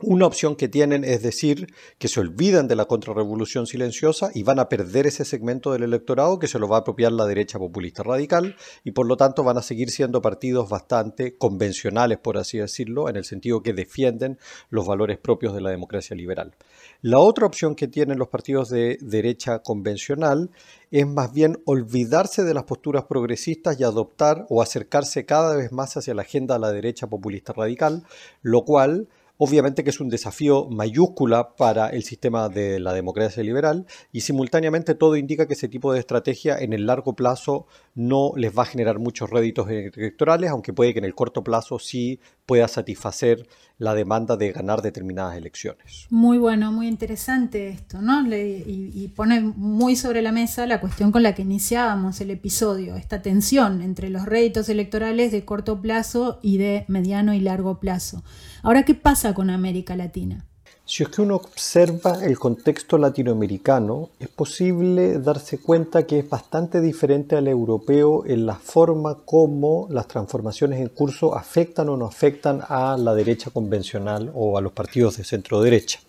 Una 0.02 0.26
opción 0.26 0.56
que 0.56 0.66
tienen 0.66 1.04
es 1.04 1.22
decir 1.22 1.72
que 1.98 2.08
se 2.08 2.18
olvidan 2.18 2.66
de 2.66 2.74
la 2.74 2.86
contrarrevolución 2.86 3.68
silenciosa 3.68 4.32
y 4.34 4.42
van 4.42 4.58
a 4.58 4.68
perder 4.68 5.06
ese 5.06 5.24
segmento 5.24 5.72
del 5.72 5.84
electorado 5.84 6.40
que 6.40 6.48
se 6.48 6.58
lo 6.58 6.66
va 6.66 6.78
a 6.78 6.80
apropiar 6.80 7.12
la 7.12 7.26
derecha 7.26 7.60
populista 7.60 8.02
radical 8.02 8.56
y 8.82 8.90
por 8.90 9.06
lo 9.06 9.16
tanto 9.16 9.44
van 9.44 9.56
a 9.56 9.62
seguir 9.62 9.90
siendo 9.90 10.20
partidos 10.20 10.68
bastante 10.68 11.38
convencionales, 11.38 12.18
por 12.18 12.38
así 12.38 12.58
decirlo, 12.58 13.08
en 13.08 13.14
el 13.14 13.24
sentido 13.24 13.62
que 13.62 13.72
defienden 13.72 14.40
los 14.68 14.84
valores 14.84 15.16
propios 15.18 15.54
de 15.54 15.60
la 15.60 15.70
democracia 15.70 16.16
liberal. 16.16 16.56
La 17.00 17.20
otra 17.20 17.46
opción 17.46 17.76
que 17.76 17.86
tienen 17.86 18.18
los 18.18 18.28
partidos 18.28 18.70
de 18.70 18.98
derecha 19.00 19.60
convencional 19.60 20.50
es 20.90 21.06
más 21.06 21.32
bien 21.32 21.62
olvidarse 21.66 22.42
de 22.42 22.54
las 22.54 22.64
posturas 22.64 23.04
progresistas 23.04 23.78
y 23.78 23.84
adoptar 23.84 24.44
o 24.48 24.60
acercarse 24.60 25.24
cada 25.24 25.54
vez 25.54 25.70
más 25.70 25.96
hacia 25.96 26.14
la 26.14 26.22
agenda 26.22 26.56
de 26.56 26.60
la 26.62 26.72
derecha 26.72 27.06
populista 27.06 27.52
radical, 27.52 28.02
lo 28.42 28.64
cual 28.64 29.06
Obviamente 29.36 29.82
que 29.82 29.90
es 29.90 29.98
un 29.98 30.08
desafío 30.08 30.68
mayúscula 30.70 31.56
para 31.56 31.88
el 31.88 32.04
sistema 32.04 32.48
de 32.48 32.78
la 32.78 32.92
democracia 32.92 33.42
liberal 33.42 33.84
y 34.12 34.20
simultáneamente 34.20 34.94
todo 34.94 35.16
indica 35.16 35.48
que 35.48 35.54
ese 35.54 35.68
tipo 35.68 35.92
de 35.92 35.98
estrategia 35.98 36.56
en 36.56 36.72
el 36.72 36.86
largo 36.86 37.14
plazo 37.14 37.66
no 37.96 38.30
les 38.36 38.56
va 38.56 38.62
a 38.62 38.66
generar 38.66 39.00
muchos 39.00 39.30
réditos 39.30 39.68
electorales, 39.68 40.50
aunque 40.50 40.72
puede 40.72 40.92
que 40.92 41.00
en 41.00 41.04
el 41.04 41.16
corto 41.16 41.42
plazo 41.42 41.80
sí 41.80 42.20
pueda 42.46 42.68
satisfacer 42.68 43.48
la 43.78 43.94
demanda 43.94 44.36
de 44.36 44.52
ganar 44.52 44.82
determinadas 44.82 45.36
elecciones. 45.36 46.06
Muy 46.10 46.38
bueno, 46.38 46.70
muy 46.70 46.86
interesante 46.86 47.68
esto, 47.68 48.00
¿no? 48.00 48.24
y, 48.26 48.92
y, 48.94 49.08
pone 49.08 49.40
muy 49.40 49.96
sobre 49.96 50.22
la 50.22 50.30
mesa 50.30 50.66
la 50.66 50.80
cuestión 50.80 51.10
con 51.10 51.22
la 51.22 51.34
que 51.34 51.42
iniciábamos 51.42 52.20
el 52.20 52.30
episodio, 52.30 52.96
esta 52.96 53.22
tensión 53.22 53.82
entre 53.82 54.10
los 54.10 54.26
réditos 54.26 54.68
electorales 54.68 55.32
de 55.32 55.44
corto 55.44 55.80
plazo 55.80 56.38
y 56.42 56.58
de 56.58 56.84
mediano 56.88 57.34
y 57.34 57.40
largo 57.40 57.80
plazo. 57.80 58.22
Ahora, 58.62 58.84
¿qué 58.84 58.94
pasa 58.94 59.34
con 59.34 59.50
América 59.50 59.96
Latina? 59.96 60.46
Si 60.86 61.02
es 61.02 61.08
que 61.08 61.22
uno 61.22 61.36
observa 61.36 62.22
el 62.22 62.38
contexto 62.38 62.98
latinoamericano, 62.98 64.10
es 64.20 64.28
posible 64.28 65.18
darse 65.18 65.56
cuenta 65.56 66.06
que 66.06 66.18
es 66.18 66.28
bastante 66.28 66.82
diferente 66.82 67.36
al 67.36 67.48
europeo 67.48 68.26
en 68.26 68.44
la 68.44 68.56
forma 68.56 69.16
como 69.24 69.86
las 69.88 70.06
transformaciones 70.08 70.82
en 70.82 70.90
curso 70.90 71.34
afectan 71.34 71.88
o 71.88 71.96
no 71.96 72.04
afectan 72.04 72.60
a 72.68 72.98
la 72.98 73.14
derecha 73.14 73.50
convencional 73.50 74.30
o 74.34 74.58
a 74.58 74.60
los 74.60 74.72
partidos 74.72 75.16
de 75.16 75.24
centro 75.24 75.62
derecha. 75.62 76.00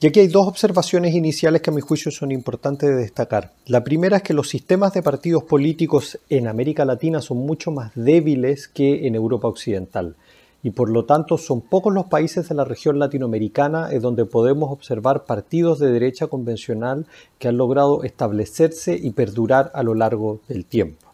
Y 0.00 0.08
aquí 0.08 0.18
hay 0.18 0.26
dos 0.26 0.48
observaciones 0.48 1.14
iniciales 1.14 1.62
que 1.62 1.70
a 1.70 1.72
mi 1.72 1.80
juicio 1.80 2.10
son 2.10 2.32
importantes 2.32 2.88
de 2.88 2.96
destacar. 2.96 3.52
La 3.66 3.84
primera 3.84 4.16
es 4.16 4.22
que 4.24 4.34
los 4.34 4.48
sistemas 4.48 4.94
de 4.94 5.02
partidos 5.02 5.44
políticos 5.44 6.18
en 6.28 6.48
América 6.48 6.84
Latina 6.84 7.22
son 7.22 7.38
mucho 7.38 7.70
más 7.70 7.92
débiles 7.94 8.66
que 8.66 9.06
en 9.06 9.14
Europa 9.14 9.46
Occidental 9.46 10.16
y 10.66 10.72
por 10.72 10.90
lo 10.90 11.04
tanto 11.04 11.38
son 11.38 11.60
pocos 11.60 11.94
los 11.94 12.06
países 12.06 12.48
de 12.48 12.56
la 12.56 12.64
región 12.64 12.98
latinoamericana 12.98 13.92
en 13.92 14.02
donde 14.02 14.24
podemos 14.24 14.72
observar 14.72 15.22
partidos 15.22 15.78
de 15.78 15.92
derecha 15.92 16.26
convencional 16.26 17.06
que 17.38 17.46
han 17.46 17.56
logrado 17.56 18.02
establecerse 18.02 18.98
y 19.00 19.12
perdurar 19.12 19.70
a 19.74 19.84
lo 19.84 19.94
largo 19.94 20.40
del 20.48 20.64
tiempo. 20.64 21.06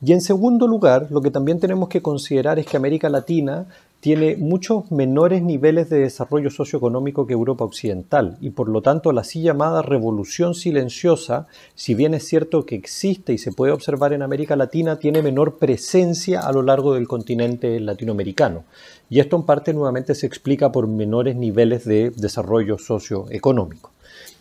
Y 0.00 0.12
en 0.12 0.20
segundo 0.20 0.68
lugar, 0.68 1.08
lo 1.10 1.20
que 1.20 1.32
también 1.32 1.58
tenemos 1.58 1.88
que 1.88 2.00
considerar 2.00 2.60
es 2.60 2.66
que 2.66 2.76
América 2.76 3.08
Latina 3.08 3.66
tiene 4.00 4.36
muchos 4.36 4.90
menores 4.90 5.42
niveles 5.42 5.90
de 5.90 6.00
desarrollo 6.00 6.50
socioeconómico 6.50 7.26
que 7.26 7.34
Europa 7.34 7.64
Occidental 7.64 8.38
y 8.40 8.50
por 8.50 8.68
lo 8.68 8.80
tanto 8.80 9.12
la 9.12 9.20
así 9.20 9.42
llamada 9.42 9.82
revolución 9.82 10.54
silenciosa, 10.54 11.46
si 11.74 11.94
bien 11.94 12.14
es 12.14 12.26
cierto 12.26 12.64
que 12.64 12.74
existe 12.74 13.34
y 13.34 13.38
se 13.38 13.52
puede 13.52 13.72
observar 13.72 14.14
en 14.14 14.22
América 14.22 14.56
Latina, 14.56 14.96
tiene 14.96 15.22
menor 15.22 15.58
presencia 15.58 16.40
a 16.40 16.52
lo 16.52 16.62
largo 16.62 16.94
del 16.94 17.06
continente 17.06 17.78
latinoamericano. 17.78 18.64
Y 19.10 19.20
esto 19.20 19.36
en 19.36 19.42
parte 19.42 19.74
nuevamente 19.74 20.14
se 20.14 20.26
explica 20.26 20.72
por 20.72 20.86
menores 20.86 21.36
niveles 21.36 21.84
de 21.84 22.10
desarrollo 22.10 22.78
socioeconómico. 22.78 23.90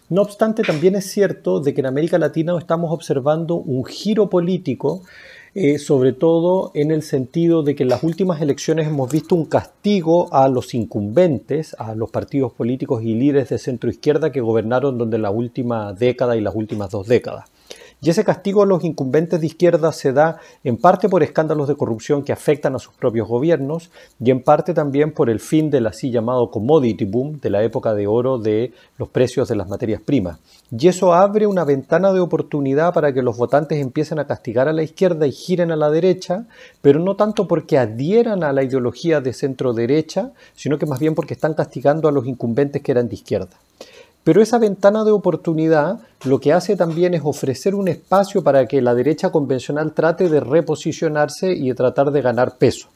No 0.09 0.23
obstante, 0.23 0.63
también 0.63 0.95
es 0.95 1.05
cierto 1.05 1.59
de 1.59 1.73
que 1.73 1.81
en 1.81 1.85
América 1.85 2.17
Latina 2.17 2.57
estamos 2.57 2.91
observando 2.91 3.55
un 3.55 3.85
giro 3.85 4.29
político 4.29 5.03
eh, 5.55 5.79
sobre 5.79 6.13
todo 6.13 6.71
en 6.73 6.91
el 6.91 7.01
sentido 7.01 7.63
de 7.63 7.75
que 7.75 7.83
en 7.83 7.89
las 7.89 8.03
últimas 8.03 8.41
elecciones 8.41 8.87
hemos 8.87 9.11
visto 9.11 9.35
un 9.35 9.45
castigo 9.45 10.33
a 10.33 10.47
los 10.47 10.73
incumbentes, 10.73 11.75
a 11.79 11.95
los 11.95 12.11
partidos 12.11 12.53
políticos 12.53 13.03
y 13.03 13.15
líderes 13.15 13.49
de 13.49 13.57
centro 13.57 13.89
izquierda 13.89 14.31
que 14.31 14.41
gobernaron 14.41 14.97
durante 14.97 15.17
la 15.17 15.31
última 15.31 15.93
década 15.93 16.37
y 16.37 16.41
las 16.41 16.55
últimas 16.55 16.91
dos 16.91 17.07
décadas. 17.07 17.49
Y 18.01 18.09
ese 18.09 18.23
castigo 18.23 18.63
a 18.63 18.65
los 18.65 18.85
incumbentes 18.85 19.41
de 19.41 19.47
izquierda 19.47 19.91
se 19.91 20.13
da 20.13 20.37
en 20.63 20.77
parte 20.77 21.09
por 21.09 21.21
escándalos 21.21 21.67
de 21.67 21.75
corrupción 21.75 22.23
que 22.23 22.31
afectan 22.31 22.73
a 22.75 22.79
sus 22.79 22.93
propios 22.93 23.27
gobiernos 23.27 23.91
y 24.23 24.31
en 24.31 24.41
parte 24.41 24.73
también 24.73 25.11
por 25.11 25.29
el 25.29 25.41
fin 25.41 25.69
del 25.69 25.85
así 25.85 26.09
llamado 26.09 26.49
commodity 26.49 27.03
boom 27.03 27.41
de 27.41 27.49
la 27.49 27.61
época 27.61 27.93
de 27.93 28.07
oro 28.07 28.37
de 28.37 28.71
los 28.97 29.09
precios 29.09 29.49
de 29.49 29.57
las 29.57 29.67
materias 29.67 30.01
primas. 30.01 30.39
Y 30.71 30.87
eso 30.87 31.13
abre 31.13 31.45
una 31.45 31.65
ventana 31.65 32.13
de 32.13 32.21
oportunidad 32.21 32.93
para 32.93 33.11
que 33.11 33.21
los 33.21 33.35
votantes 33.35 33.79
empiecen 33.79 34.19
a 34.19 34.27
castigar 34.27 34.69
a 34.69 34.73
la 34.73 34.83
izquierda 34.83 35.27
y 35.27 35.33
giren 35.33 35.71
a 35.71 35.75
la 35.75 35.89
derecha, 35.89 36.45
pero 36.81 36.99
no 36.99 37.17
tanto 37.17 37.49
porque 37.49 37.77
adhieran 37.77 38.43
a 38.43 38.53
la 38.53 38.63
ideología 38.63 39.19
de 39.19 39.33
centro 39.33 39.73
derecha, 39.73 40.31
sino 40.55 40.77
que 40.77 40.85
más 40.85 40.99
bien 40.99 41.15
porque 41.15 41.33
están 41.33 41.53
castigando 41.53 42.07
a 42.07 42.13
los 42.13 42.25
incumbentes 42.27 42.81
que 42.81 42.91
eran 42.93 43.09
de 43.09 43.15
izquierda. 43.15 43.57
Pero 44.29 44.43
esa 44.43 44.59
ventana 44.59 45.03
de 45.03 45.09
oportunidad 45.09 46.01
lo 46.23 46.39
que 46.39 46.53
hace 46.53 46.75
también 46.75 47.15
es 47.15 47.21
ofrecer 47.23 47.73
un 47.73 47.87
espacio 47.87 48.43
para 48.43 48.67
que 48.67 48.79
la 48.79 48.93
derecha 48.93 49.31
convencional 49.31 49.93
trate 49.93 50.29
de 50.29 50.39
reposicionarse 50.39 51.51
y 51.51 51.69
de 51.69 51.73
tratar 51.73 52.11
de 52.11 52.21
ganar 52.21 52.59
peso. 52.59 52.89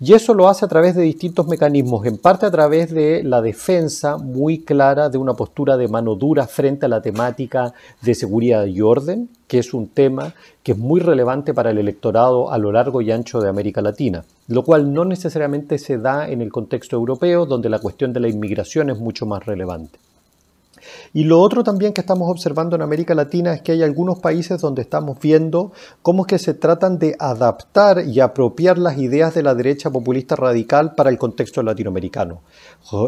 Y 0.00 0.14
eso 0.14 0.32
lo 0.32 0.48
hace 0.48 0.64
a 0.64 0.68
través 0.68 0.96
de 0.96 1.02
distintos 1.02 1.46
mecanismos, 1.48 2.06
en 2.06 2.16
parte 2.16 2.46
a 2.46 2.50
través 2.50 2.94
de 2.94 3.22
la 3.22 3.42
defensa 3.42 4.16
muy 4.16 4.60
clara 4.60 5.10
de 5.10 5.18
una 5.18 5.34
postura 5.34 5.76
de 5.76 5.86
mano 5.86 6.14
dura 6.14 6.46
frente 6.46 6.86
a 6.86 6.88
la 6.88 7.02
temática 7.02 7.74
de 8.00 8.14
seguridad 8.14 8.64
y 8.64 8.80
orden, 8.80 9.28
que 9.48 9.58
es 9.58 9.74
un 9.74 9.86
tema 9.86 10.32
que 10.62 10.72
es 10.72 10.78
muy 10.78 11.02
relevante 11.02 11.52
para 11.52 11.72
el 11.72 11.76
electorado 11.76 12.50
a 12.50 12.56
lo 12.56 12.72
largo 12.72 13.02
y 13.02 13.12
ancho 13.12 13.42
de 13.42 13.50
América 13.50 13.82
Latina, 13.82 14.24
lo 14.48 14.64
cual 14.64 14.94
no 14.94 15.04
necesariamente 15.04 15.76
se 15.76 15.98
da 15.98 16.30
en 16.30 16.40
el 16.40 16.50
contexto 16.50 16.96
europeo, 16.96 17.44
donde 17.44 17.68
la 17.68 17.80
cuestión 17.80 18.14
de 18.14 18.20
la 18.20 18.28
inmigración 18.30 18.88
es 18.88 18.98
mucho 18.98 19.26
más 19.26 19.44
relevante. 19.44 19.98
Y 21.12 21.24
lo 21.24 21.40
otro 21.40 21.64
también 21.64 21.92
que 21.92 22.02
estamos 22.02 22.30
observando 22.30 22.76
en 22.76 22.82
América 22.82 23.16
Latina 23.16 23.52
es 23.52 23.62
que 23.62 23.72
hay 23.72 23.82
algunos 23.82 24.20
países 24.20 24.60
donde 24.60 24.82
estamos 24.82 25.18
viendo 25.18 25.72
cómo 26.02 26.22
es 26.22 26.28
que 26.28 26.38
se 26.38 26.54
tratan 26.54 27.00
de 27.00 27.16
adaptar 27.18 28.04
y 28.06 28.20
apropiar 28.20 28.78
las 28.78 28.96
ideas 28.96 29.34
de 29.34 29.42
la 29.42 29.56
derecha 29.56 29.90
populista 29.90 30.36
radical 30.36 30.94
para 30.94 31.10
el 31.10 31.18
contexto 31.18 31.64
latinoamericano. 31.64 32.42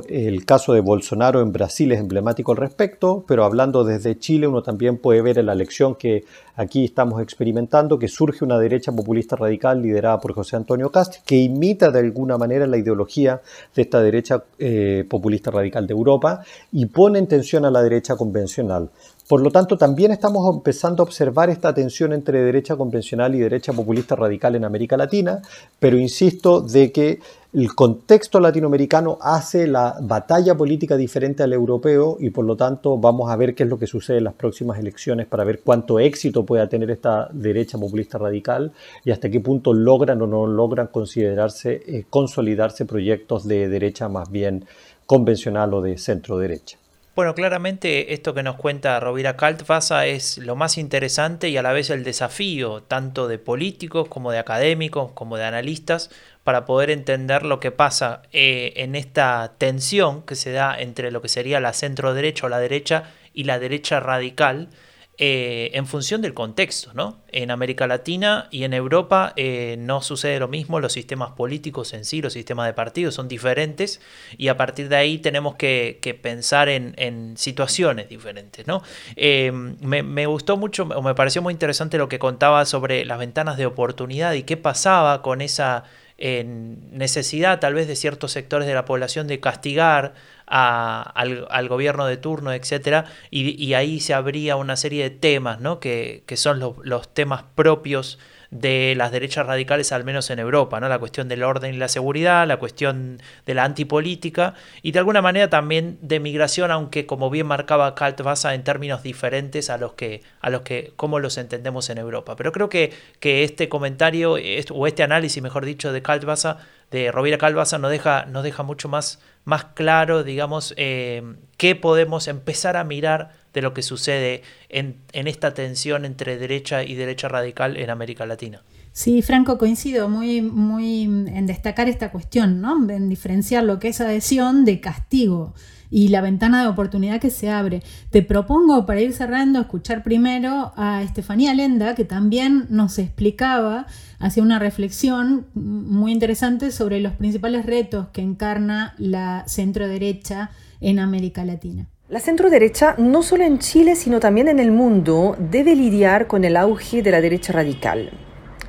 El 0.08 0.44
caso 0.44 0.72
de 0.72 0.80
Bolsonaro 0.80 1.40
en 1.40 1.52
Brasil 1.52 1.92
es 1.92 2.00
emblemático 2.00 2.50
al 2.50 2.58
respecto, 2.58 3.24
pero 3.28 3.44
hablando 3.44 3.84
desde 3.84 4.18
Chile 4.18 4.48
uno 4.48 4.64
también 4.64 4.98
puede 4.98 5.22
ver 5.22 5.38
en 5.38 5.46
la 5.46 5.52
elección 5.52 5.94
que 5.94 6.24
aquí 6.56 6.84
estamos 6.84 7.22
experimentando 7.22 8.00
que 8.00 8.08
surge 8.08 8.44
una 8.44 8.58
derecha 8.58 8.90
populista 8.90 9.36
radical 9.36 9.80
liderada 9.80 10.18
por 10.18 10.34
José 10.34 10.56
Antonio 10.56 10.90
Cast 10.90 11.24
que 11.24 11.36
imita 11.36 11.90
de 11.90 12.00
alguna 12.00 12.36
manera 12.36 12.66
la 12.66 12.76
ideología 12.76 13.40
de 13.74 13.82
esta 13.82 14.02
derecha 14.02 14.42
eh, 14.58 15.06
populista 15.08 15.50
radical 15.50 15.86
de 15.86 15.92
Europa 15.92 16.42
y 16.72 16.86
pone 16.86 17.20
en 17.20 17.28
tensión 17.28 17.64
a 17.64 17.70
la 17.70 17.82
derecha 17.82 17.91
convencional. 18.16 18.90
Por 19.28 19.40
lo 19.40 19.50
tanto, 19.50 19.78
también 19.78 20.10
estamos 20.10 20.52
empezando 20.52 21.02
a 21.02 21.06
observar 21.06 21.48
esta 21.48 21.72
tensión 21.72 22.12
entre 22.12 22.42
derecha 22.42 22.76
convencional 22.76 23.34
y 23.34 23.38
derecha 23.38 23.72
populista 23.72 24.16
radical 24.16 24.56
en 24.56 24.64
América 24.64 24.96
Latina, 24.96 25.40
pero 25.78 25.96
insisto 25.96 26.60
de 26.60 26.92
que 26.92 27.20
el 27.54 27.74
contexto 27.74 28.40
latinoamericano 28.40 29.18
hace 29.20 29.66
la 29.66 29.96
batalla 30.02 30.54
política 30.54 30.96
diferente 30.96 31.42
al 31.42 31.52
europeo 31.52 32.16
y 32.18 32.30
por 32.30 32.44
lo 32.44 32.56
tanto 32.56 32.98
vamos 32.98 33.30
a 33.30 33.36
ver 33.36 33.54
qué 33.54 33.62
es 33.62 33.68
lo 33.68 33.78
que 33.78 33.86
sucede 33.86 34.18
en 34.18 34.24
las 34.24 34.34
próximas 34.34 34.78
elecciones 34.78 35.26
para 35.26 35.44
ver 35.44 35.60
cuánto 35.60 35.98
éxito 35.98 36.44
pueda 36.44 36.68
tener 36.68 36.90
esta 36.90 37.28
derecha 37.32 37.78
populista 37.78 38.18
radical 38.18 38.72
y 39.04 39.10
hasta 39.10 39.30
qué 39.30 39.40
punto 39.40 39.72
logran 39.72 40.20
o 40.22 40.26
no 40.26 40.46
logran 40.46 40.88
considerarse, 40.88 41.82
eh, 41.86 42.04
consolidarse 42.08 42.86
proyectos 42.86 43.46
de 43.46 43.68
derecha 43.68 44.08
más 44.08 44.30
bien 44.30 44.64
convencional 45.06 45.74
o 45.74 45.82
de 45.82 45.98
centro 45.98 46.38
derecha. 46.38 46.81
Bueno, 47.14 47.34
claramente 47.34 48.14
esto 48.14 48.32
que 48.32 48.42
nos 48.42 48.56
cuenta 48.56 48.98
Rovira 48.98 49.36
Kaltwasser 49.36 50.08
es 50.08 50.38
lo 50.38 50.56
más 50.56 50.78
interesante 50.78 51.50
y 51.50 51.58
a 51.58 51.62
la 51.62 51.74
vez 51.74 51.90
el 51.90 52.04
desafío 52.04 52.84
tanto 52.84 53.28
de 53.28 53.38
políticos 53.38 54.08
como 54.08 54.32
de 54.32 54.38
académicos 54.38 55.12
como 55.12 55.36
de 55.36 55.44
analistas 55.44 56.08
para 56.42 56.64
poder 56.64 56.90
entender 56.90 57.44
lo 57.44 57.60
que 57.60 57.70
pasa 57.70 58.22
eh, 58.32 58.72
en 58.76 58.94
esta 58.94 59.52
tensión 59.58 60.22
que 60.22 60.36
se 60.36 60.52
da 60.52 60.74
entre 60.80 61.10
lo 61.10 61.20
que 61.20 61.28
sería 61.28 61.60
la 61.60 61.74
centro 61.74 62.14
derecha 62.14 62.46
o 62.46 62.48
la 62.48 62.60
derecha 62.60 63.04
y 63.34 63.44
la 63.44 63.58
derecha 63.58 64.00
radical 64.00 64.70
eh, 65.18 65.70
en 65.74 65.86
función 65.86 66.22
del 66.22 66.32
contexto. 66.32 66.92
¿no? 66.94 67.20
En 67.28 67.50
América 67.50 67.86
Latina 67.86 68.48
y 68.50 68.64
en 68.64 68.72
Europa 68.72 69.34
eh, 69.36 69.76
no 69.78 70.00
sucede 70.00 70.38
lo 70.38 70.48
mismo, 70.48 70.80
los 70.80 70.94
sistemas 70.94 71.32
políticos 71.32 71.92
en 71.92 72.06
sí, 72.06 72.22
los 72.22 72.32
sistemas 72.32 72.66
de 72.66 72.72
partidos 72.72 73.14
son 73.14 73.28
diferentes 73.28 74.00
y 74.38 74.48
a 74.48 74.56
partir 74.56 74.88
de 74.88 74.96
ahí 74.96 75.18
tenemos 75.18 75.56
que, 75.56 76.18
pensar 76.22 76.70
en, 76.70 77.36
situaciones 77.36 78.08
diferentes. 78.08 78.66
¿no? 78.66 78.82
Eh, 79.16 79.52
me, 79.52 80.26
gustó 80.26 80.56
mucho 80.56 80.84
o 80.84 81.02
me 81.02 81.14
pareció 81.14 81.42
muy 81.42 81.52
interesante 81.52 81.98
lo 81.98 82.08
que 82.08 82.18
contaba 82.18 82.64
sobre 82.64 83.04
las 83.04 83.18
ventanas 83.18 83.58
de 83.58 83.66
oportunidad 83.66 84.32
y 84.32 84.44
qué 84.44 84.56
pasaba 84.56 85.20
con 85.20 85.42
esa 85.42 85.84
necesidad 86.22 87.58
tal 87.58 87.74
vez 87.74 87.88
de 87.88 87.96
ciertos 87.96 88.30
sectores 88.30 88.68
de 88.68 88.74
la 88.74 88.84
población 88.84 89.26
de 89.26 89.40
castigar 89.40 90.14
al, 90.46 91.68
gobierno 91.68 92.06
de 92.06 92.16
turno, 92.16 92.52
etcétera, 92.52 93.06
y, 93.30 93.74
ahí 93.74 94.00
se 94.00 94.14
abría 94.14 94.56
una 94.56 94.76
serie 94.76 95.02
de 95.04 95.10
temas, 95.10 95.60
¿no? 95.60 95.80
que, 95.80 96.22
son 96.36 96.60
los, 96.60 97.12
temas 97.12 97.44
propios 97.54 98.18
de 98.52 98.92
las 98.98 99.10
derechas 99.10 99.46
radicales, 99.46 99.92
al 99.92 100.04
menos 100.04 100.28
en 100.28 100.38
Europa, 100.38 100.78
¿no? 100.78 100.86
La 100.86 100.98
cuestión 100.98 101.26
del 101.26 101.42
orden 101.42 101.74
y 101.74 101.78
la 101.78 101.88
seguridad, 101.88 102.46
la 102.46 102.58
cuestión 102.58 103.18
de 103.46 103.54
la 103.54 103.64
antipolítica 103.64 104.52
y 104.82 104.92
de 104.92 104.98
alguna 104.98 105.22
manera 105.22 105.48
también 105.48 105.98
de 106.02 106.20
migración, 106.20 106.70
aunque 106.70 107.06
como 107.06 107.30
bien 107.30 107.46
marcaba 107.46 107.94
Kaltwasser 107.94 108.52
en 108.52 108.62
términos 108.62 109.02
diferentes 109.02 109.70
a 109.70 109.78
los 109.78 109.94
que, 109.94 110.22
a 110.42 110.50
los 110.50 110.60
que, 110.60 110.92
como 110.96 111.18
los 111.18 111.38
entendemos 111.38 111.88
en 111.88 111.96
Europa. 111.96 112.36
Pero 112.36 112.52
creo 112.52 112.68
que, 112.68 112.92
que 113.20 113.42
este 113.42 113.70
comentario, 113.70 114.34
o 114.70 114.86
este 114.86 115.02
análisis, 115.02 115.42
mejor 115.42 115.64
dicho, 115.64 115.90
de 115.90 116.02
Kaltwasser, 116.02 116.56
de 116.90 117.10
Rovira 117.10 117.38
Calvaza, 117.38 117.78
nos 117.78 117.90
deja, 117.90 118.26
nos 118.26 118.44
deja 118.44 118.62
mucho 118.62 118.86
más 118.90 119.18
más 119.44 119.64
claro, 119.74 120.22
digamos, 120.22 120.72
eh, 120.76 121.22
qué 121.56 121.74
podemos 121.74 122.28
empezar 122.28 122.76
a 122.76 122.84
mirar 122.84 123.30
de 123.52 123.62
lo 123.62 123.74
que 123.74 123.82
sucede 123.82 124.42
en, 124.68 124.96
esta 125.12 125.54
tensión 125.54 126.04
entre 126.04 126.38
derecha 126.38 126.82
y 126.82 126.94
derecha 126.94 127.28
radical 127.28 127.76
en 127.76 127.90
América 127.90 128.26
Latina. 128.26 128.62
Sí, 128.92 129.22
Franco, 129.22 129.56
coincido 129.56 130.08
muy, 130.08 130.42
muy 130.42 131.04
en 131.04 131.46
destacar 131.46 131.88
esta 131.88 132.10
cuestión, 132.10 132.60
¿no? 132.60 132.90
En 132.90 133.08
diferenciar 133.08 133.64
lo 133.64 133.78
que 133.78 133.88
es 133.88 134.00
adhesión 134.00 134.64
de 134.64 134.80
castigo 134.80 135.54
y 135.92 136.08
la 136.08 136.22
ventana 136.22 136.62
de 136.62 136.68
oportunidad 136.68 137.20
que 137.20 137.30
se 137.30 137.50
abre. 137.50 137.82
Te 138.10 138.22
propongo 138.22 138.86
para 138.86 139.02
ir 139.02 139.12
cerrando 139.12 139.60
escuchar 139.60 140.02
primero 140.02 140.72
a 140.74 141.02
Estefanía 141.02 141.52
Lenda, 141.52 141.94
que 141.94 142.06
también 142.06 142.66
nos 142.70 142.98
explicaba, 142.98 143.86
hacía 144.18 144.42
una 144.42 144.58
reflexión 144.58 145.46
muy 145.54 146.12
interesante 146.12 146.70
sobre 146.70 147.00
los 147.00 147.12
principales 147.12 147.66
retos 147.66 148.08
que 148.08 148.22
encarna 148.22 148.94
la 148.96 149.44
centro 149.46 149.86
derecha 149.86 150.50
en 150.80 150.98
América 150.98 151.44
Latina. 151.44 151.86
La 152.12 152.20
centro 152.20 152.50
derecha, 152.50 152.94
no 152.98 153.22
solo 153.22 153.42
en 153.44 153.58
Chile, 153.58 153.96
sino 153.96 154.20
también 154.20 154.46
en 154.46 154.60
el 154.60 154.70
mundo, 154.70 155.34
debe 155.38 155.74
lidiar 155.74 156.26
con 156.26 156.44
el 156.44 156.58
auge 156.58 157.00
de 157.00 157.10
la 157.10 157.22
derecha 157.22 157.54
radical, 157.54 158.10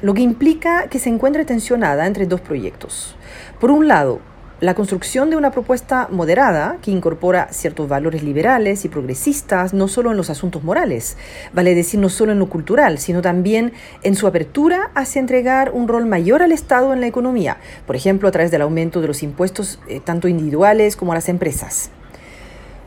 lo 0.01 0.13
que 0.13 0.21
implica 0.21 0.87
que 0.87 0.97
se 0.97 1.09
encuentre 1.09 1.43
tensionada 1.43 2.07
entre 2.07 2.25
dos 2.25 2.39
proyectos. 2.39 3.17
Por 3.59 3.69
un 3.69 3.89
lado, 3.89 4.21
la 4.61 4.75
construcción 4.75 5.29
de 5.29 5.35
una 5.35 5.51
propuesta 5.51 6.07
moderada 6.09 6.77
que 6.81 6.91
incorpora 6.91 7.49
ciertos 7.51 7.89
valores 7.89 8.23
liberales 8.23 8.85
y 8.85 8.87
progresistas, 8.87 9.73
no 9.73 9.89
solo 9.89 10.11
en 10.11 10.15
los 10.15 10.29
asuntos 10.29 10.63
morales, 10.63 11.17
vale 11.51 11.75
decir 11.75 11.99
no 11.99 12.07
solo 12.07 12.31
en 12.31 12.39
lo 12.39 12.47
cultural, 12.47 12.97
sino 12.97 13.21
también 13.21 13.73
en 14.03 14.15
su 14.15 14.25
apertura 14.25 14.89
hacia 14.95 15.19
entregar 15.19 15.71
un 15.73 15.89
rol 15.89 16.05
mayor 16.05 16.43
al 16.43 16.53
Estado 16.53 16.93
en 16.93 17.01
la 17.01 17.07
economía, 17.07 17.57
por 17.85 17.97
ejemplo 17.97 18.29
a 18.29 18.31
través 18.31 18.51
del 18.51 18.61
aumento 18.61 19.01
de 19.01 19.07
los 19.07 19.21
impuestos 19.21 19.81
eh, 19.89 19.99
tanto 19.99 20.29
individuales 20.29 20.95
como 20.95 21.11
a 21.11 21.15
las 21.15 21.27
empresas. 21.27 21.91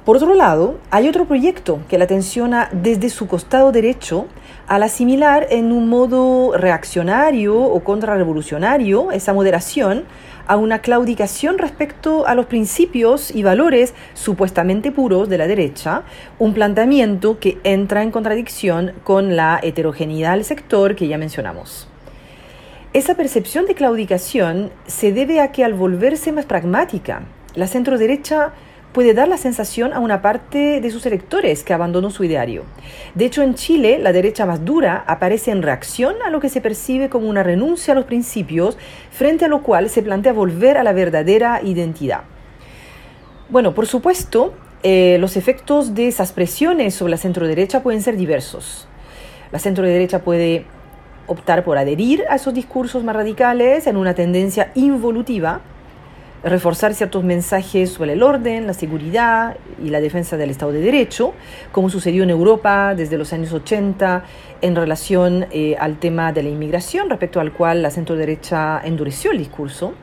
Por 0.06 0.18
otro 0.18 0.34
lado, 0.34 0.78
hay 0.92 1.08
otro 1.08 1.24
proyecto 1.24 1.80
que 1.88 1.98
la 1.98 2.06
tensiona 2.06 2.68
desde 2.70 3.10
su 3.10 3.26
costado 3.26 3.72
derecho 3.72 4.28
al 4.68 4.84
asimilar 4.84 5.48
en 5.50 5.72
un 5.72 5.88
modo 5.88 6.56
reaccionario 6.56 7.60
o 7.60 7.82
contrarrevolucionario 7.82 9.10
esa 9.10 9.32
moderación 9.34 10.04
a 10.46 10.58
una 10.58 10.78
claudicación 10.78 11.58
respecto 11.58 12.24
a 12.28 12.36
los 12.36 12.46
principios 12.46 13.34
y 13.34 13.42
valores 13.42 13.94
supuestamente 14.14 14.92
puros 14.92 15.28
de 15.28 15.38
la 15.38 15.48
derecha, 15.48 16.04
un 16.38 16.54
planteamiento 16.54 17.40
que 17.40 17.58
entra 17.64 18.04
en 18.04 18.12
contradicción 18.12 18.92
con 19.02 19.34
la 19.34 19.58
heterogeneidad 19.60 20.34
del 20.34 20.44
sector 20.44 20.94
que 20.94 21.08
ya 21.08 21.18
mencionamos. 21.18 21.88
Esa 22.92 23.16
percepción 23.16 23.66
de 23.66 23.74
claudicación 23.74 24.70
se 24.86 25.10
debe 25.10 25.40
a 25.40 25.50
que 25.50 25.64
al 25.64 25.74
volverse 25.74 26.30
más 26.30 26.44
pragmática, 26.44 27.24
la 27.56 27.66
centro 27.66 27.98
derecha 27.98 28.52
puede 28.96 29.12
dar 29.12 29.28
la 29.28 29.36
sensación 29.36 29.92
a 29.92 30.00
una 30.00 30.22
parte 30.22 30.80
de 30.80 30.90
sus 30.90 31.04
electores 31.04 31.62
que 31.64 31.74
abandonó 31.74 32.10
su 32.10 32.24
ideario. 32.24 32.62
De 33.14 33.26
hecho, 33.26 33.42
en 33.42 33.54
Chile, 33.54 33.98
la 33.98 34.10
derecha 34.10 34.46
más 34.46 34.64
dura 34.64 35.04
aparece 35.06 35.50
en 35.50 35.60
reacción 35.60 36.14
a 36.24 36.30
lo 36.30 36.40
que 36.40 36.48
se 36.48 36.62
percibe 36.62 37.10
como 37.10 37.28
una 37.28 37.42
renuncia 37.42 37.92
a 37.92 37.94
los 37.94 38.06
principios, 38.06 38.78
frente 39.10 39.44
a 39.44 39.48
lo 39.48 39.62
cual 39.62 39.90
se 39.90 40.00
plantea 40.00 40.32
volver 40.32 40.78
a 40.78 40.82
la 40.82 40.94
verdadera 40.94 41.60
identidad. 41.62 42.22
Bueno, 43.50 43.74
por 43.74 43.86
supuesto, 43.86 44.54
eh, 44.82 45.18
los 45.20 45.36
efectos 45.36 45.94
de 45.94 46.08
esas 46.08 46.32
presiones 46.32 46.94
sobre 46.94 47.10
la 47.10 47.18
centro-derecha 47.18 47.82
pueden 47.82 48.00
ser 48.00 48.16
diversos. 48.16 48.88
La 49.52 49.58
centro-derecha 49.58 50.20
puede 50.20 50.64
optar 51.26 51.64
por 51.64 51.76
adherir 51.76 52.24
a 52.30 52.36
esos 52.36 52.54
discursos 52.54 53.04
más 53.04 53.14
radicales 53.14 53.86
en 53.88 53.98
una 53.98 54.14
tendencia 54.14 54.72
involutiva, 54.74 55.60
reforzar 56.42 56.94
ciertos 56.94 57.24
mensajes 57.24 57.90
sobre 57.90 58.12
el 58.12 58.22
orden, 58.22 58.66
la 58.66 58.74
seguridad 58.74 59.56
y 59.82 59.90
la 59.90 60.00
defensa 60.00 60.36
del 60.36 60.50
Estado 60.50 60.72
de 60.72 60.80
Derecho, 60.80 61.34
como 61.72 61.90
sucedió 61.90 62.22
en 62.22 62.30
Europa 62.30 62.94
desde 62.94 63.18
los 63.18 63.32
años 63.32 63.52
80 63.52 64.24
en 64.62 64.76
relación 64.76 65.46
eh, 65.50 65.76
al 65.78 65.98
tema 65.98 66.32
de 66.32 66.42
la 66.42 66.48
inmigración, 66.48 67.10
respecto 67.10 67.40
al 67.40 67.52
cual 67.52 67.82
la 67.82 67.90
centro 67.90 68.16
derecha 68.16 68.80
endureció 68.84 69.32
el 69.32 69.38
discurso. 69.38 69.94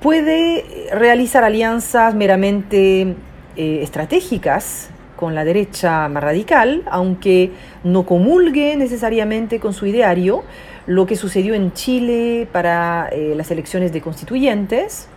Puede 0.00 0.88
realizar 0.92 1.44
alianzas 1.44 2.14
meramente 2.14 3.14
eh, 3.56 3.80
estratégicas 3.82 4.90
con 5.16 5.34
la 5.34 5.44
derecha 5.44 6.08
más 6.08 6.22
radical, 6.22 6.82
aunque 6.90 7.52
no 7.84 8.04
comulgue 8.04 8.76
necesariamente 8.76 9.60
con 9.60 9.72
su 9.72 9.86
ideario, 9.86 10.42
lo 10.86 11.06
que 11.06 11.16
sucedió 11.16 11.54
en 11.54 11.72
Chile 11.72 12.46
para 12.52 13.08
eh, 13.10 13.34
las 13.36 13.50
elecciones 13.50 13.92
de 13.92 14.00
constituyentes, 14.00 15.08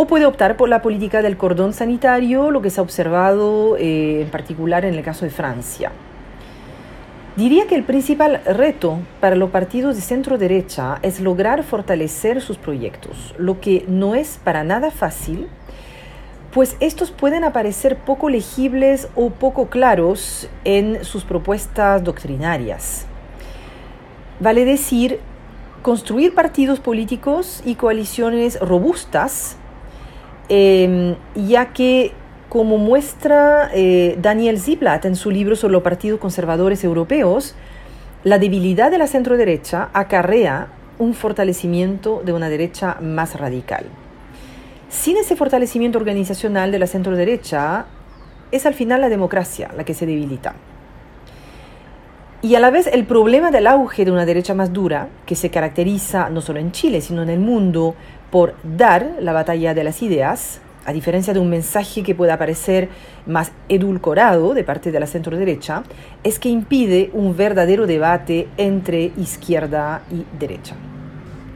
o 0.00 0.06
puede 0.06 0.26
optar 0.26 0.56
por 0.56 0.68
la 0.68 0.80
política 0.80 1.22
del 1.22 1.36
cordón 1.36 1.72
sanitario, 1.72 2.52
lo 2.52 2.62
que 2.62 2.70
se 2.70 2.78
ha 2.78 2.84
observado 2.84 3.76
eh, 3.76 4.22
en 4.22 4.30
particular 4.30 4.84
en 4.84 4.94
el 4.94 5.02
caso 5.02 5.24
de 5.24 5.32
Francia. 5.32 5.90
Diría 7.34 7.66
que 7.66 7.74
el 7.74 7.82
principal 7.82 8.40
reto 8.46 9.00
para 9.18 9.34
los 9.34 9.50
partidos 9.50 9.96
de 9.96 10.02
centro 10.02 10.38
derecha 10.38 11.00
es 11.02 11.18
lograr 11.18 11.64
fortalecer 11.64 12.40
sus 12.40 12.58
proyectos, 12.58 13.34
lo 13.38 13.60
que 13.60 13.86
no 13.88 14.14
es 14.14 14.38
para 14.44 14.62
nada 14.62 14.92
fácil, 14.92 15.48
pues 16.52 16.76
estos 16.78 17.10
pueden 17.10 17.42
aparecer 17.42 17.96
poco 17.96 18.28
legibles 18.28 19.08
o 19.16 19.30
poco 19.30 19.66
claros 19.66 20.48
en 20.62 21.04
sus 21.04 21.24
propuestas 21.24 22.04
doctrinarias. 22.04 23.04
Vale 24.38 24.64
decir, 24.64 25.18
construir 25.82 26.36
partidos 26.36 26.78
políticos 26.78 27.62
y 27.64 27.74
coaliciones 27.74 28.60
robustas 28.60 29.56
Em, 30.48 31.16
ya 31.34 31.72
que, 31.72 32.12
como 32.48 32.78
muestra 32.78 33.70
eh, 33.74 34.16
Daniel 34.20 34.58
Ziblatt 34.58 35.04
en 35.04 35.16
su 35.16 35.30
libro 35.30 35.56
sobre 35.56 35.72
los 35.72 35.82
partidos 35.82 36.18
conservadores 36.18 36.84
europeos, 36.84 37.54
la 38.24 38.38
debilidad 38.38 38.90
de 38.90 38.98
la 38.98 39.06
centro-derecha 39.06 39.90
acarrea 39.92 40.68
un 40.98 41.14
fortalecimiento 41.14 42.22
de 42.24 42.32
una 42.32 42.48
derecha 42.48 42.96
más 43.00 43.38
radical. 43.38 43.84
Sin 44.88 45.18
ese 45.18 45.36
fortalecimiento 45.36 45.98
organizacional 45.98 46.72
de 46.72 46.78
la 46.78 46.86
centro-derecha, 46.86 47.86
es 48.50 48.64
al 48.64 48.74
final 48.74 49.02
la 49.02 49.10
democracia 49.10 49.70
la 49.76 49.84
que 49.84 49.94
se 49.94 50.06
debilita. 50.06 50.54
Y 52.40 52.54
a 52.54 52.60
la 52.60 52.70
vez 52.70 52.86
el 52.86 53.04
problema 53.04 53.50
del 53.50 53.66
auge 53.66 54.04
de 54.04 54.12
una 54.12 54.24
derecha 54.24 54.54
más 54.54 54.72
dura, 54.72 55.08
que 55.26 55.34
se 55.34 55.50
caracteriza 55.50 56.30
no 56.30 56.40
solo 56.40 56.60
en 56.60 56.72
Chile, 56.72 57.00
sino 57.00 57.22
en 57.22 57.30
el 57.30 57.40
mundo 57.40 57.96
por 58.30 58.54
dar 58.62 59.16
la 59.20 59.32
batalla 59.32 59.74
de 59.74 59.84
las 59.84 60.02
ideas, 60.02 60.60
a 60.84 60.92
diferencia 60.92 61.34
de 61.34 61.40
un 61.40 61.50
mensaje 61.50 62.02
que 62.02 62.14
pueda 62.14 62.38
parecer 62.38 62.88
más 63.26 63.52
edulcorado 63.68 64.54
de 64.54 64.64
parte 64.64 64.90
de 64.90 65.00
la 65.00 65.06
centro 65.06 65.36
derecha, 65.36 65.82
es 66.24 66.38
que 66.38 66.48
impide 66.48 67.10
un 67.12 67.36
verdadero 67.36 67.86
debate 67.86 68.48
entre 68.56 69.12
izquierda 69.18 70.02
y 70.10 70.24
derecha. 70.38 70.74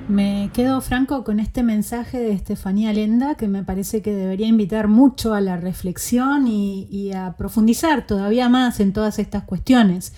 Me 0.08 0.50
quedo 0.52 0.80
franco 0.80 1.24
con 1.24 1.40
este 1.40 1.62
mensaje 1.62 2.18
de 2.18 2.32
Estefanía 2.32 2.92
Lenda 2.92 3.36
que 3.36 3.48
me 3.48 3.62
parece 3.62 4.02
que 4.02 4.12
debería 4.12 4.48
invitar 4.48 4.88
mucho 4.88 5.32
a 5.32 5.40
la 5.40 5.56
reflexión 5.56 6.46
y, 6.48 6.88
y 6.90 7.12
a 7.12 7.34
profundizar 7.38 8.06
todavía 8.06 8.48
más 8.48 8.80
en 8.80 8.92
todas 8.92 9.18
estas 9.18 9.44
cuestiones. 9.44 10.12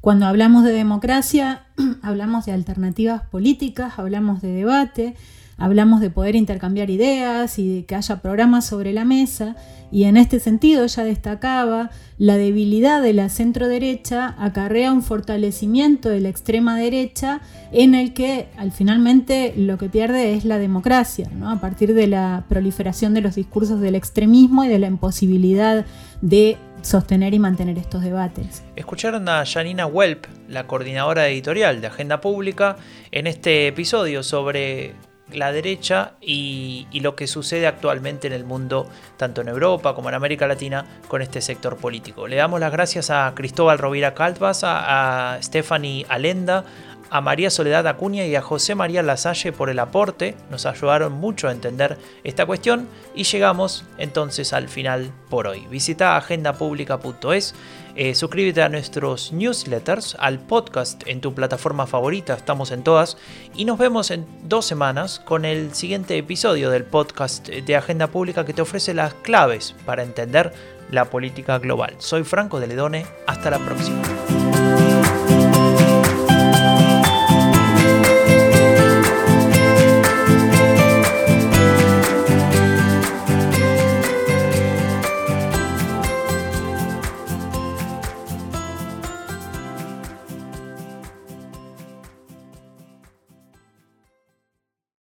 Cuando 0.00 0.26
hablamos 0.26 0.64
de 0.64 0.72
democracia, 0.72 1.62
hablamos 2.02 2.44
de 2.44 2.52
alternativas 2.52 3.22
políticas, 3.22 3.98
hablamos 3.98 4.42
de 4.42 4.52
debate, 4.52 5.16
hablamos 5.56 6.00
de 6.00 6.10
poder 6.10 6.36
intercambiar 6.36 6.90
ideas 6.90 7.58
y 7.58 7.76
de 7.76 7.84
que 7.84 7.94
haya 7.94 8.20
programas 8.22 8.66
sobre 8.66 8.92
la 8.92 9.04
mesa, 9.04 9.56
y 9.92 10.04
en 10.04 10.16
este 10.16 10.40
sentido 10.40 10.84
ella 10.84 11.04
destacaba 11.04 11.90
la 12.16 12.36
debilidad 12.36 13.02
de 13.02 13.12
la 13.12 13.28
centro 13.28 13.68
derecha 13.68 14.34
acarrea 14.38 14.90
un 14.90 15.02
fortalecimiento 15.02 16.08
de 16.08 16.20
la 16.20 16.30
extrema 16.30 16.76
derecha 16.78 17.42
en 17.72 17.94
el 17.94 18.14
que 18.14 18.48
al 18.56 18.72
finalmente 18.72 19.52
lo 19.56 19.76
que 19.76 19.90
pierde 19.90 20.34
es 20.34 20.46
la 20.46 20.58
democracia, 20.58 21.28
¿no? 21.34 21.50
a 21.50 21.60
partir 21.60 21.92
de 21.92 22.06
la 22.06 22.44
proliferación 22.48 23.12
de 23.12 23.20
los 23.20 23.34
discursos 23.34 23.80
del 23.80 23.94
extremismo 23.94 24.64
y 24.64 24.68
de 24.68 24.78
la 24.78 24.86
imposibilidad 24.86 25.84
de 26.22 26.56
sostener 26.80 27.34
y 27.34 27.38
mantener 27.38 27.78
estos 27.78 28.02
debates. 28.02 28.62
Escucharon 28.76 29.28
a 29.28 29.44
Janina 29.44 29.86
Welp, 29.86 30.24
la 30.48 30.66
coordinadora 30.66 31.28
editorial 31.28 31.80
de 31.80 31.86
Agenda 31.86 32.20
Pública, 32.20 32.76
en 33.10 33.26
este 33.26 33.68
episodio 33.68 34.22
sobre 34.22 34.94
la 35.34 35.52
derecha 35.52 36.12
y, 36.20 36.86
lo 37.00 37.16
que 37.16 37.26
sucede 37.26 37.66
actualmente 37.66 38.28
en 38.28 38.32
el 38.32 38.44
mundo, 38.44 38.88
tanto 39.16 39.40
en 39.40 39.48
Europa 39.48 39.94
como 39.94 40.08
en 40.08 40.14
América 40.14 40.46
Latina, 40.46 40.86
con 41.08 41.20
este 41.20 41.40
sector 41.40 41.76
político. 41.76 42.28
Le 42.28 42.36
damos 42.36 42.60
las 42.60 42.70
gracias 42.70 43.10
a 43.10 43.32
Cristóbal 43.34 43.78
Rovira 43.78 44.14
Calvas, 44.14 44.62
a, 44.62 45.34
a 45.34 45.42
Stephanie 45.42 46.06
Alenda, 46.08 46.64
a 47.12 47.20
María 47.20 47.50
Soledad 47.50 47.86
Acuña 47.88 48.24
y 48.24 48.34
a 48.36 48.40
José 48.40 48.74
María 48.74 49.02
Lasalle 49.02 49.52
por 49.52 49.68
el 49.68 49.80
aporte, 49.80 50.34
nos 50.50 50.64
ayudaron 50.64 51.12
mucho 51.12 51.46
a 51.46 51.52
entender 51.52 51.98
esta 52.24 52.46
cuestión 52.46 52.88
y 53.14 53.24
llegamos 53.24 53.84
entonces 53.98 54.54
al 54.54 54.70
final 54.70 55.12
por 55.28 55.46
hoy. 55.46 55.66
Visita 55.66 56.16
agendapublica.es, 56.16 57.54
eh, 57.96 58.14
suscríbete 58.14 58.62
a 58.62 58.68
nuestros 58.68 59.32
newsletters, 59.32 60.16
al 60.18 60.38
podcast 60.38 61.02
en 61.06 61.20
tu 61.20 61.34
plataforma 61.34 61.86
favorita, 61.86 62.34
estamos 62.34 62.70
en 62.70 62.82
todas, 62.82 63.16
y 63.54 63.64
nos 63.64 63.78
vemos 63.78 64.10
en 64.10 64.26
dos 64.44 64.66
semanas 64.66 65.20
con 65.20 65.44
el 65.44 65.74
siguiente 65.74 66.16
episodio 66.16 66.70
del 66.70 66.84
podcast 66.84 67.48
de 67.48 67.76
Agenda 67.76 68.06
Pública 68.06 68.44
que 68.44 68.54
te 68.54 68.62
ofrece 68.62 68.94
las 68.94 69.14
claves 69.14 69.74
para 69.84 70.02
entender 70.02 70.52
la 70.90 71.06
política 71.06 71.58
global. 71.58 71.94
Soy 71.98 72.24
Franco 72.24 72.60
de 72.60 72.66
Ledone, 72.68 73.06
hasta 73.26 73.50
la 73.50 73.58
próxima. 73.58 74.02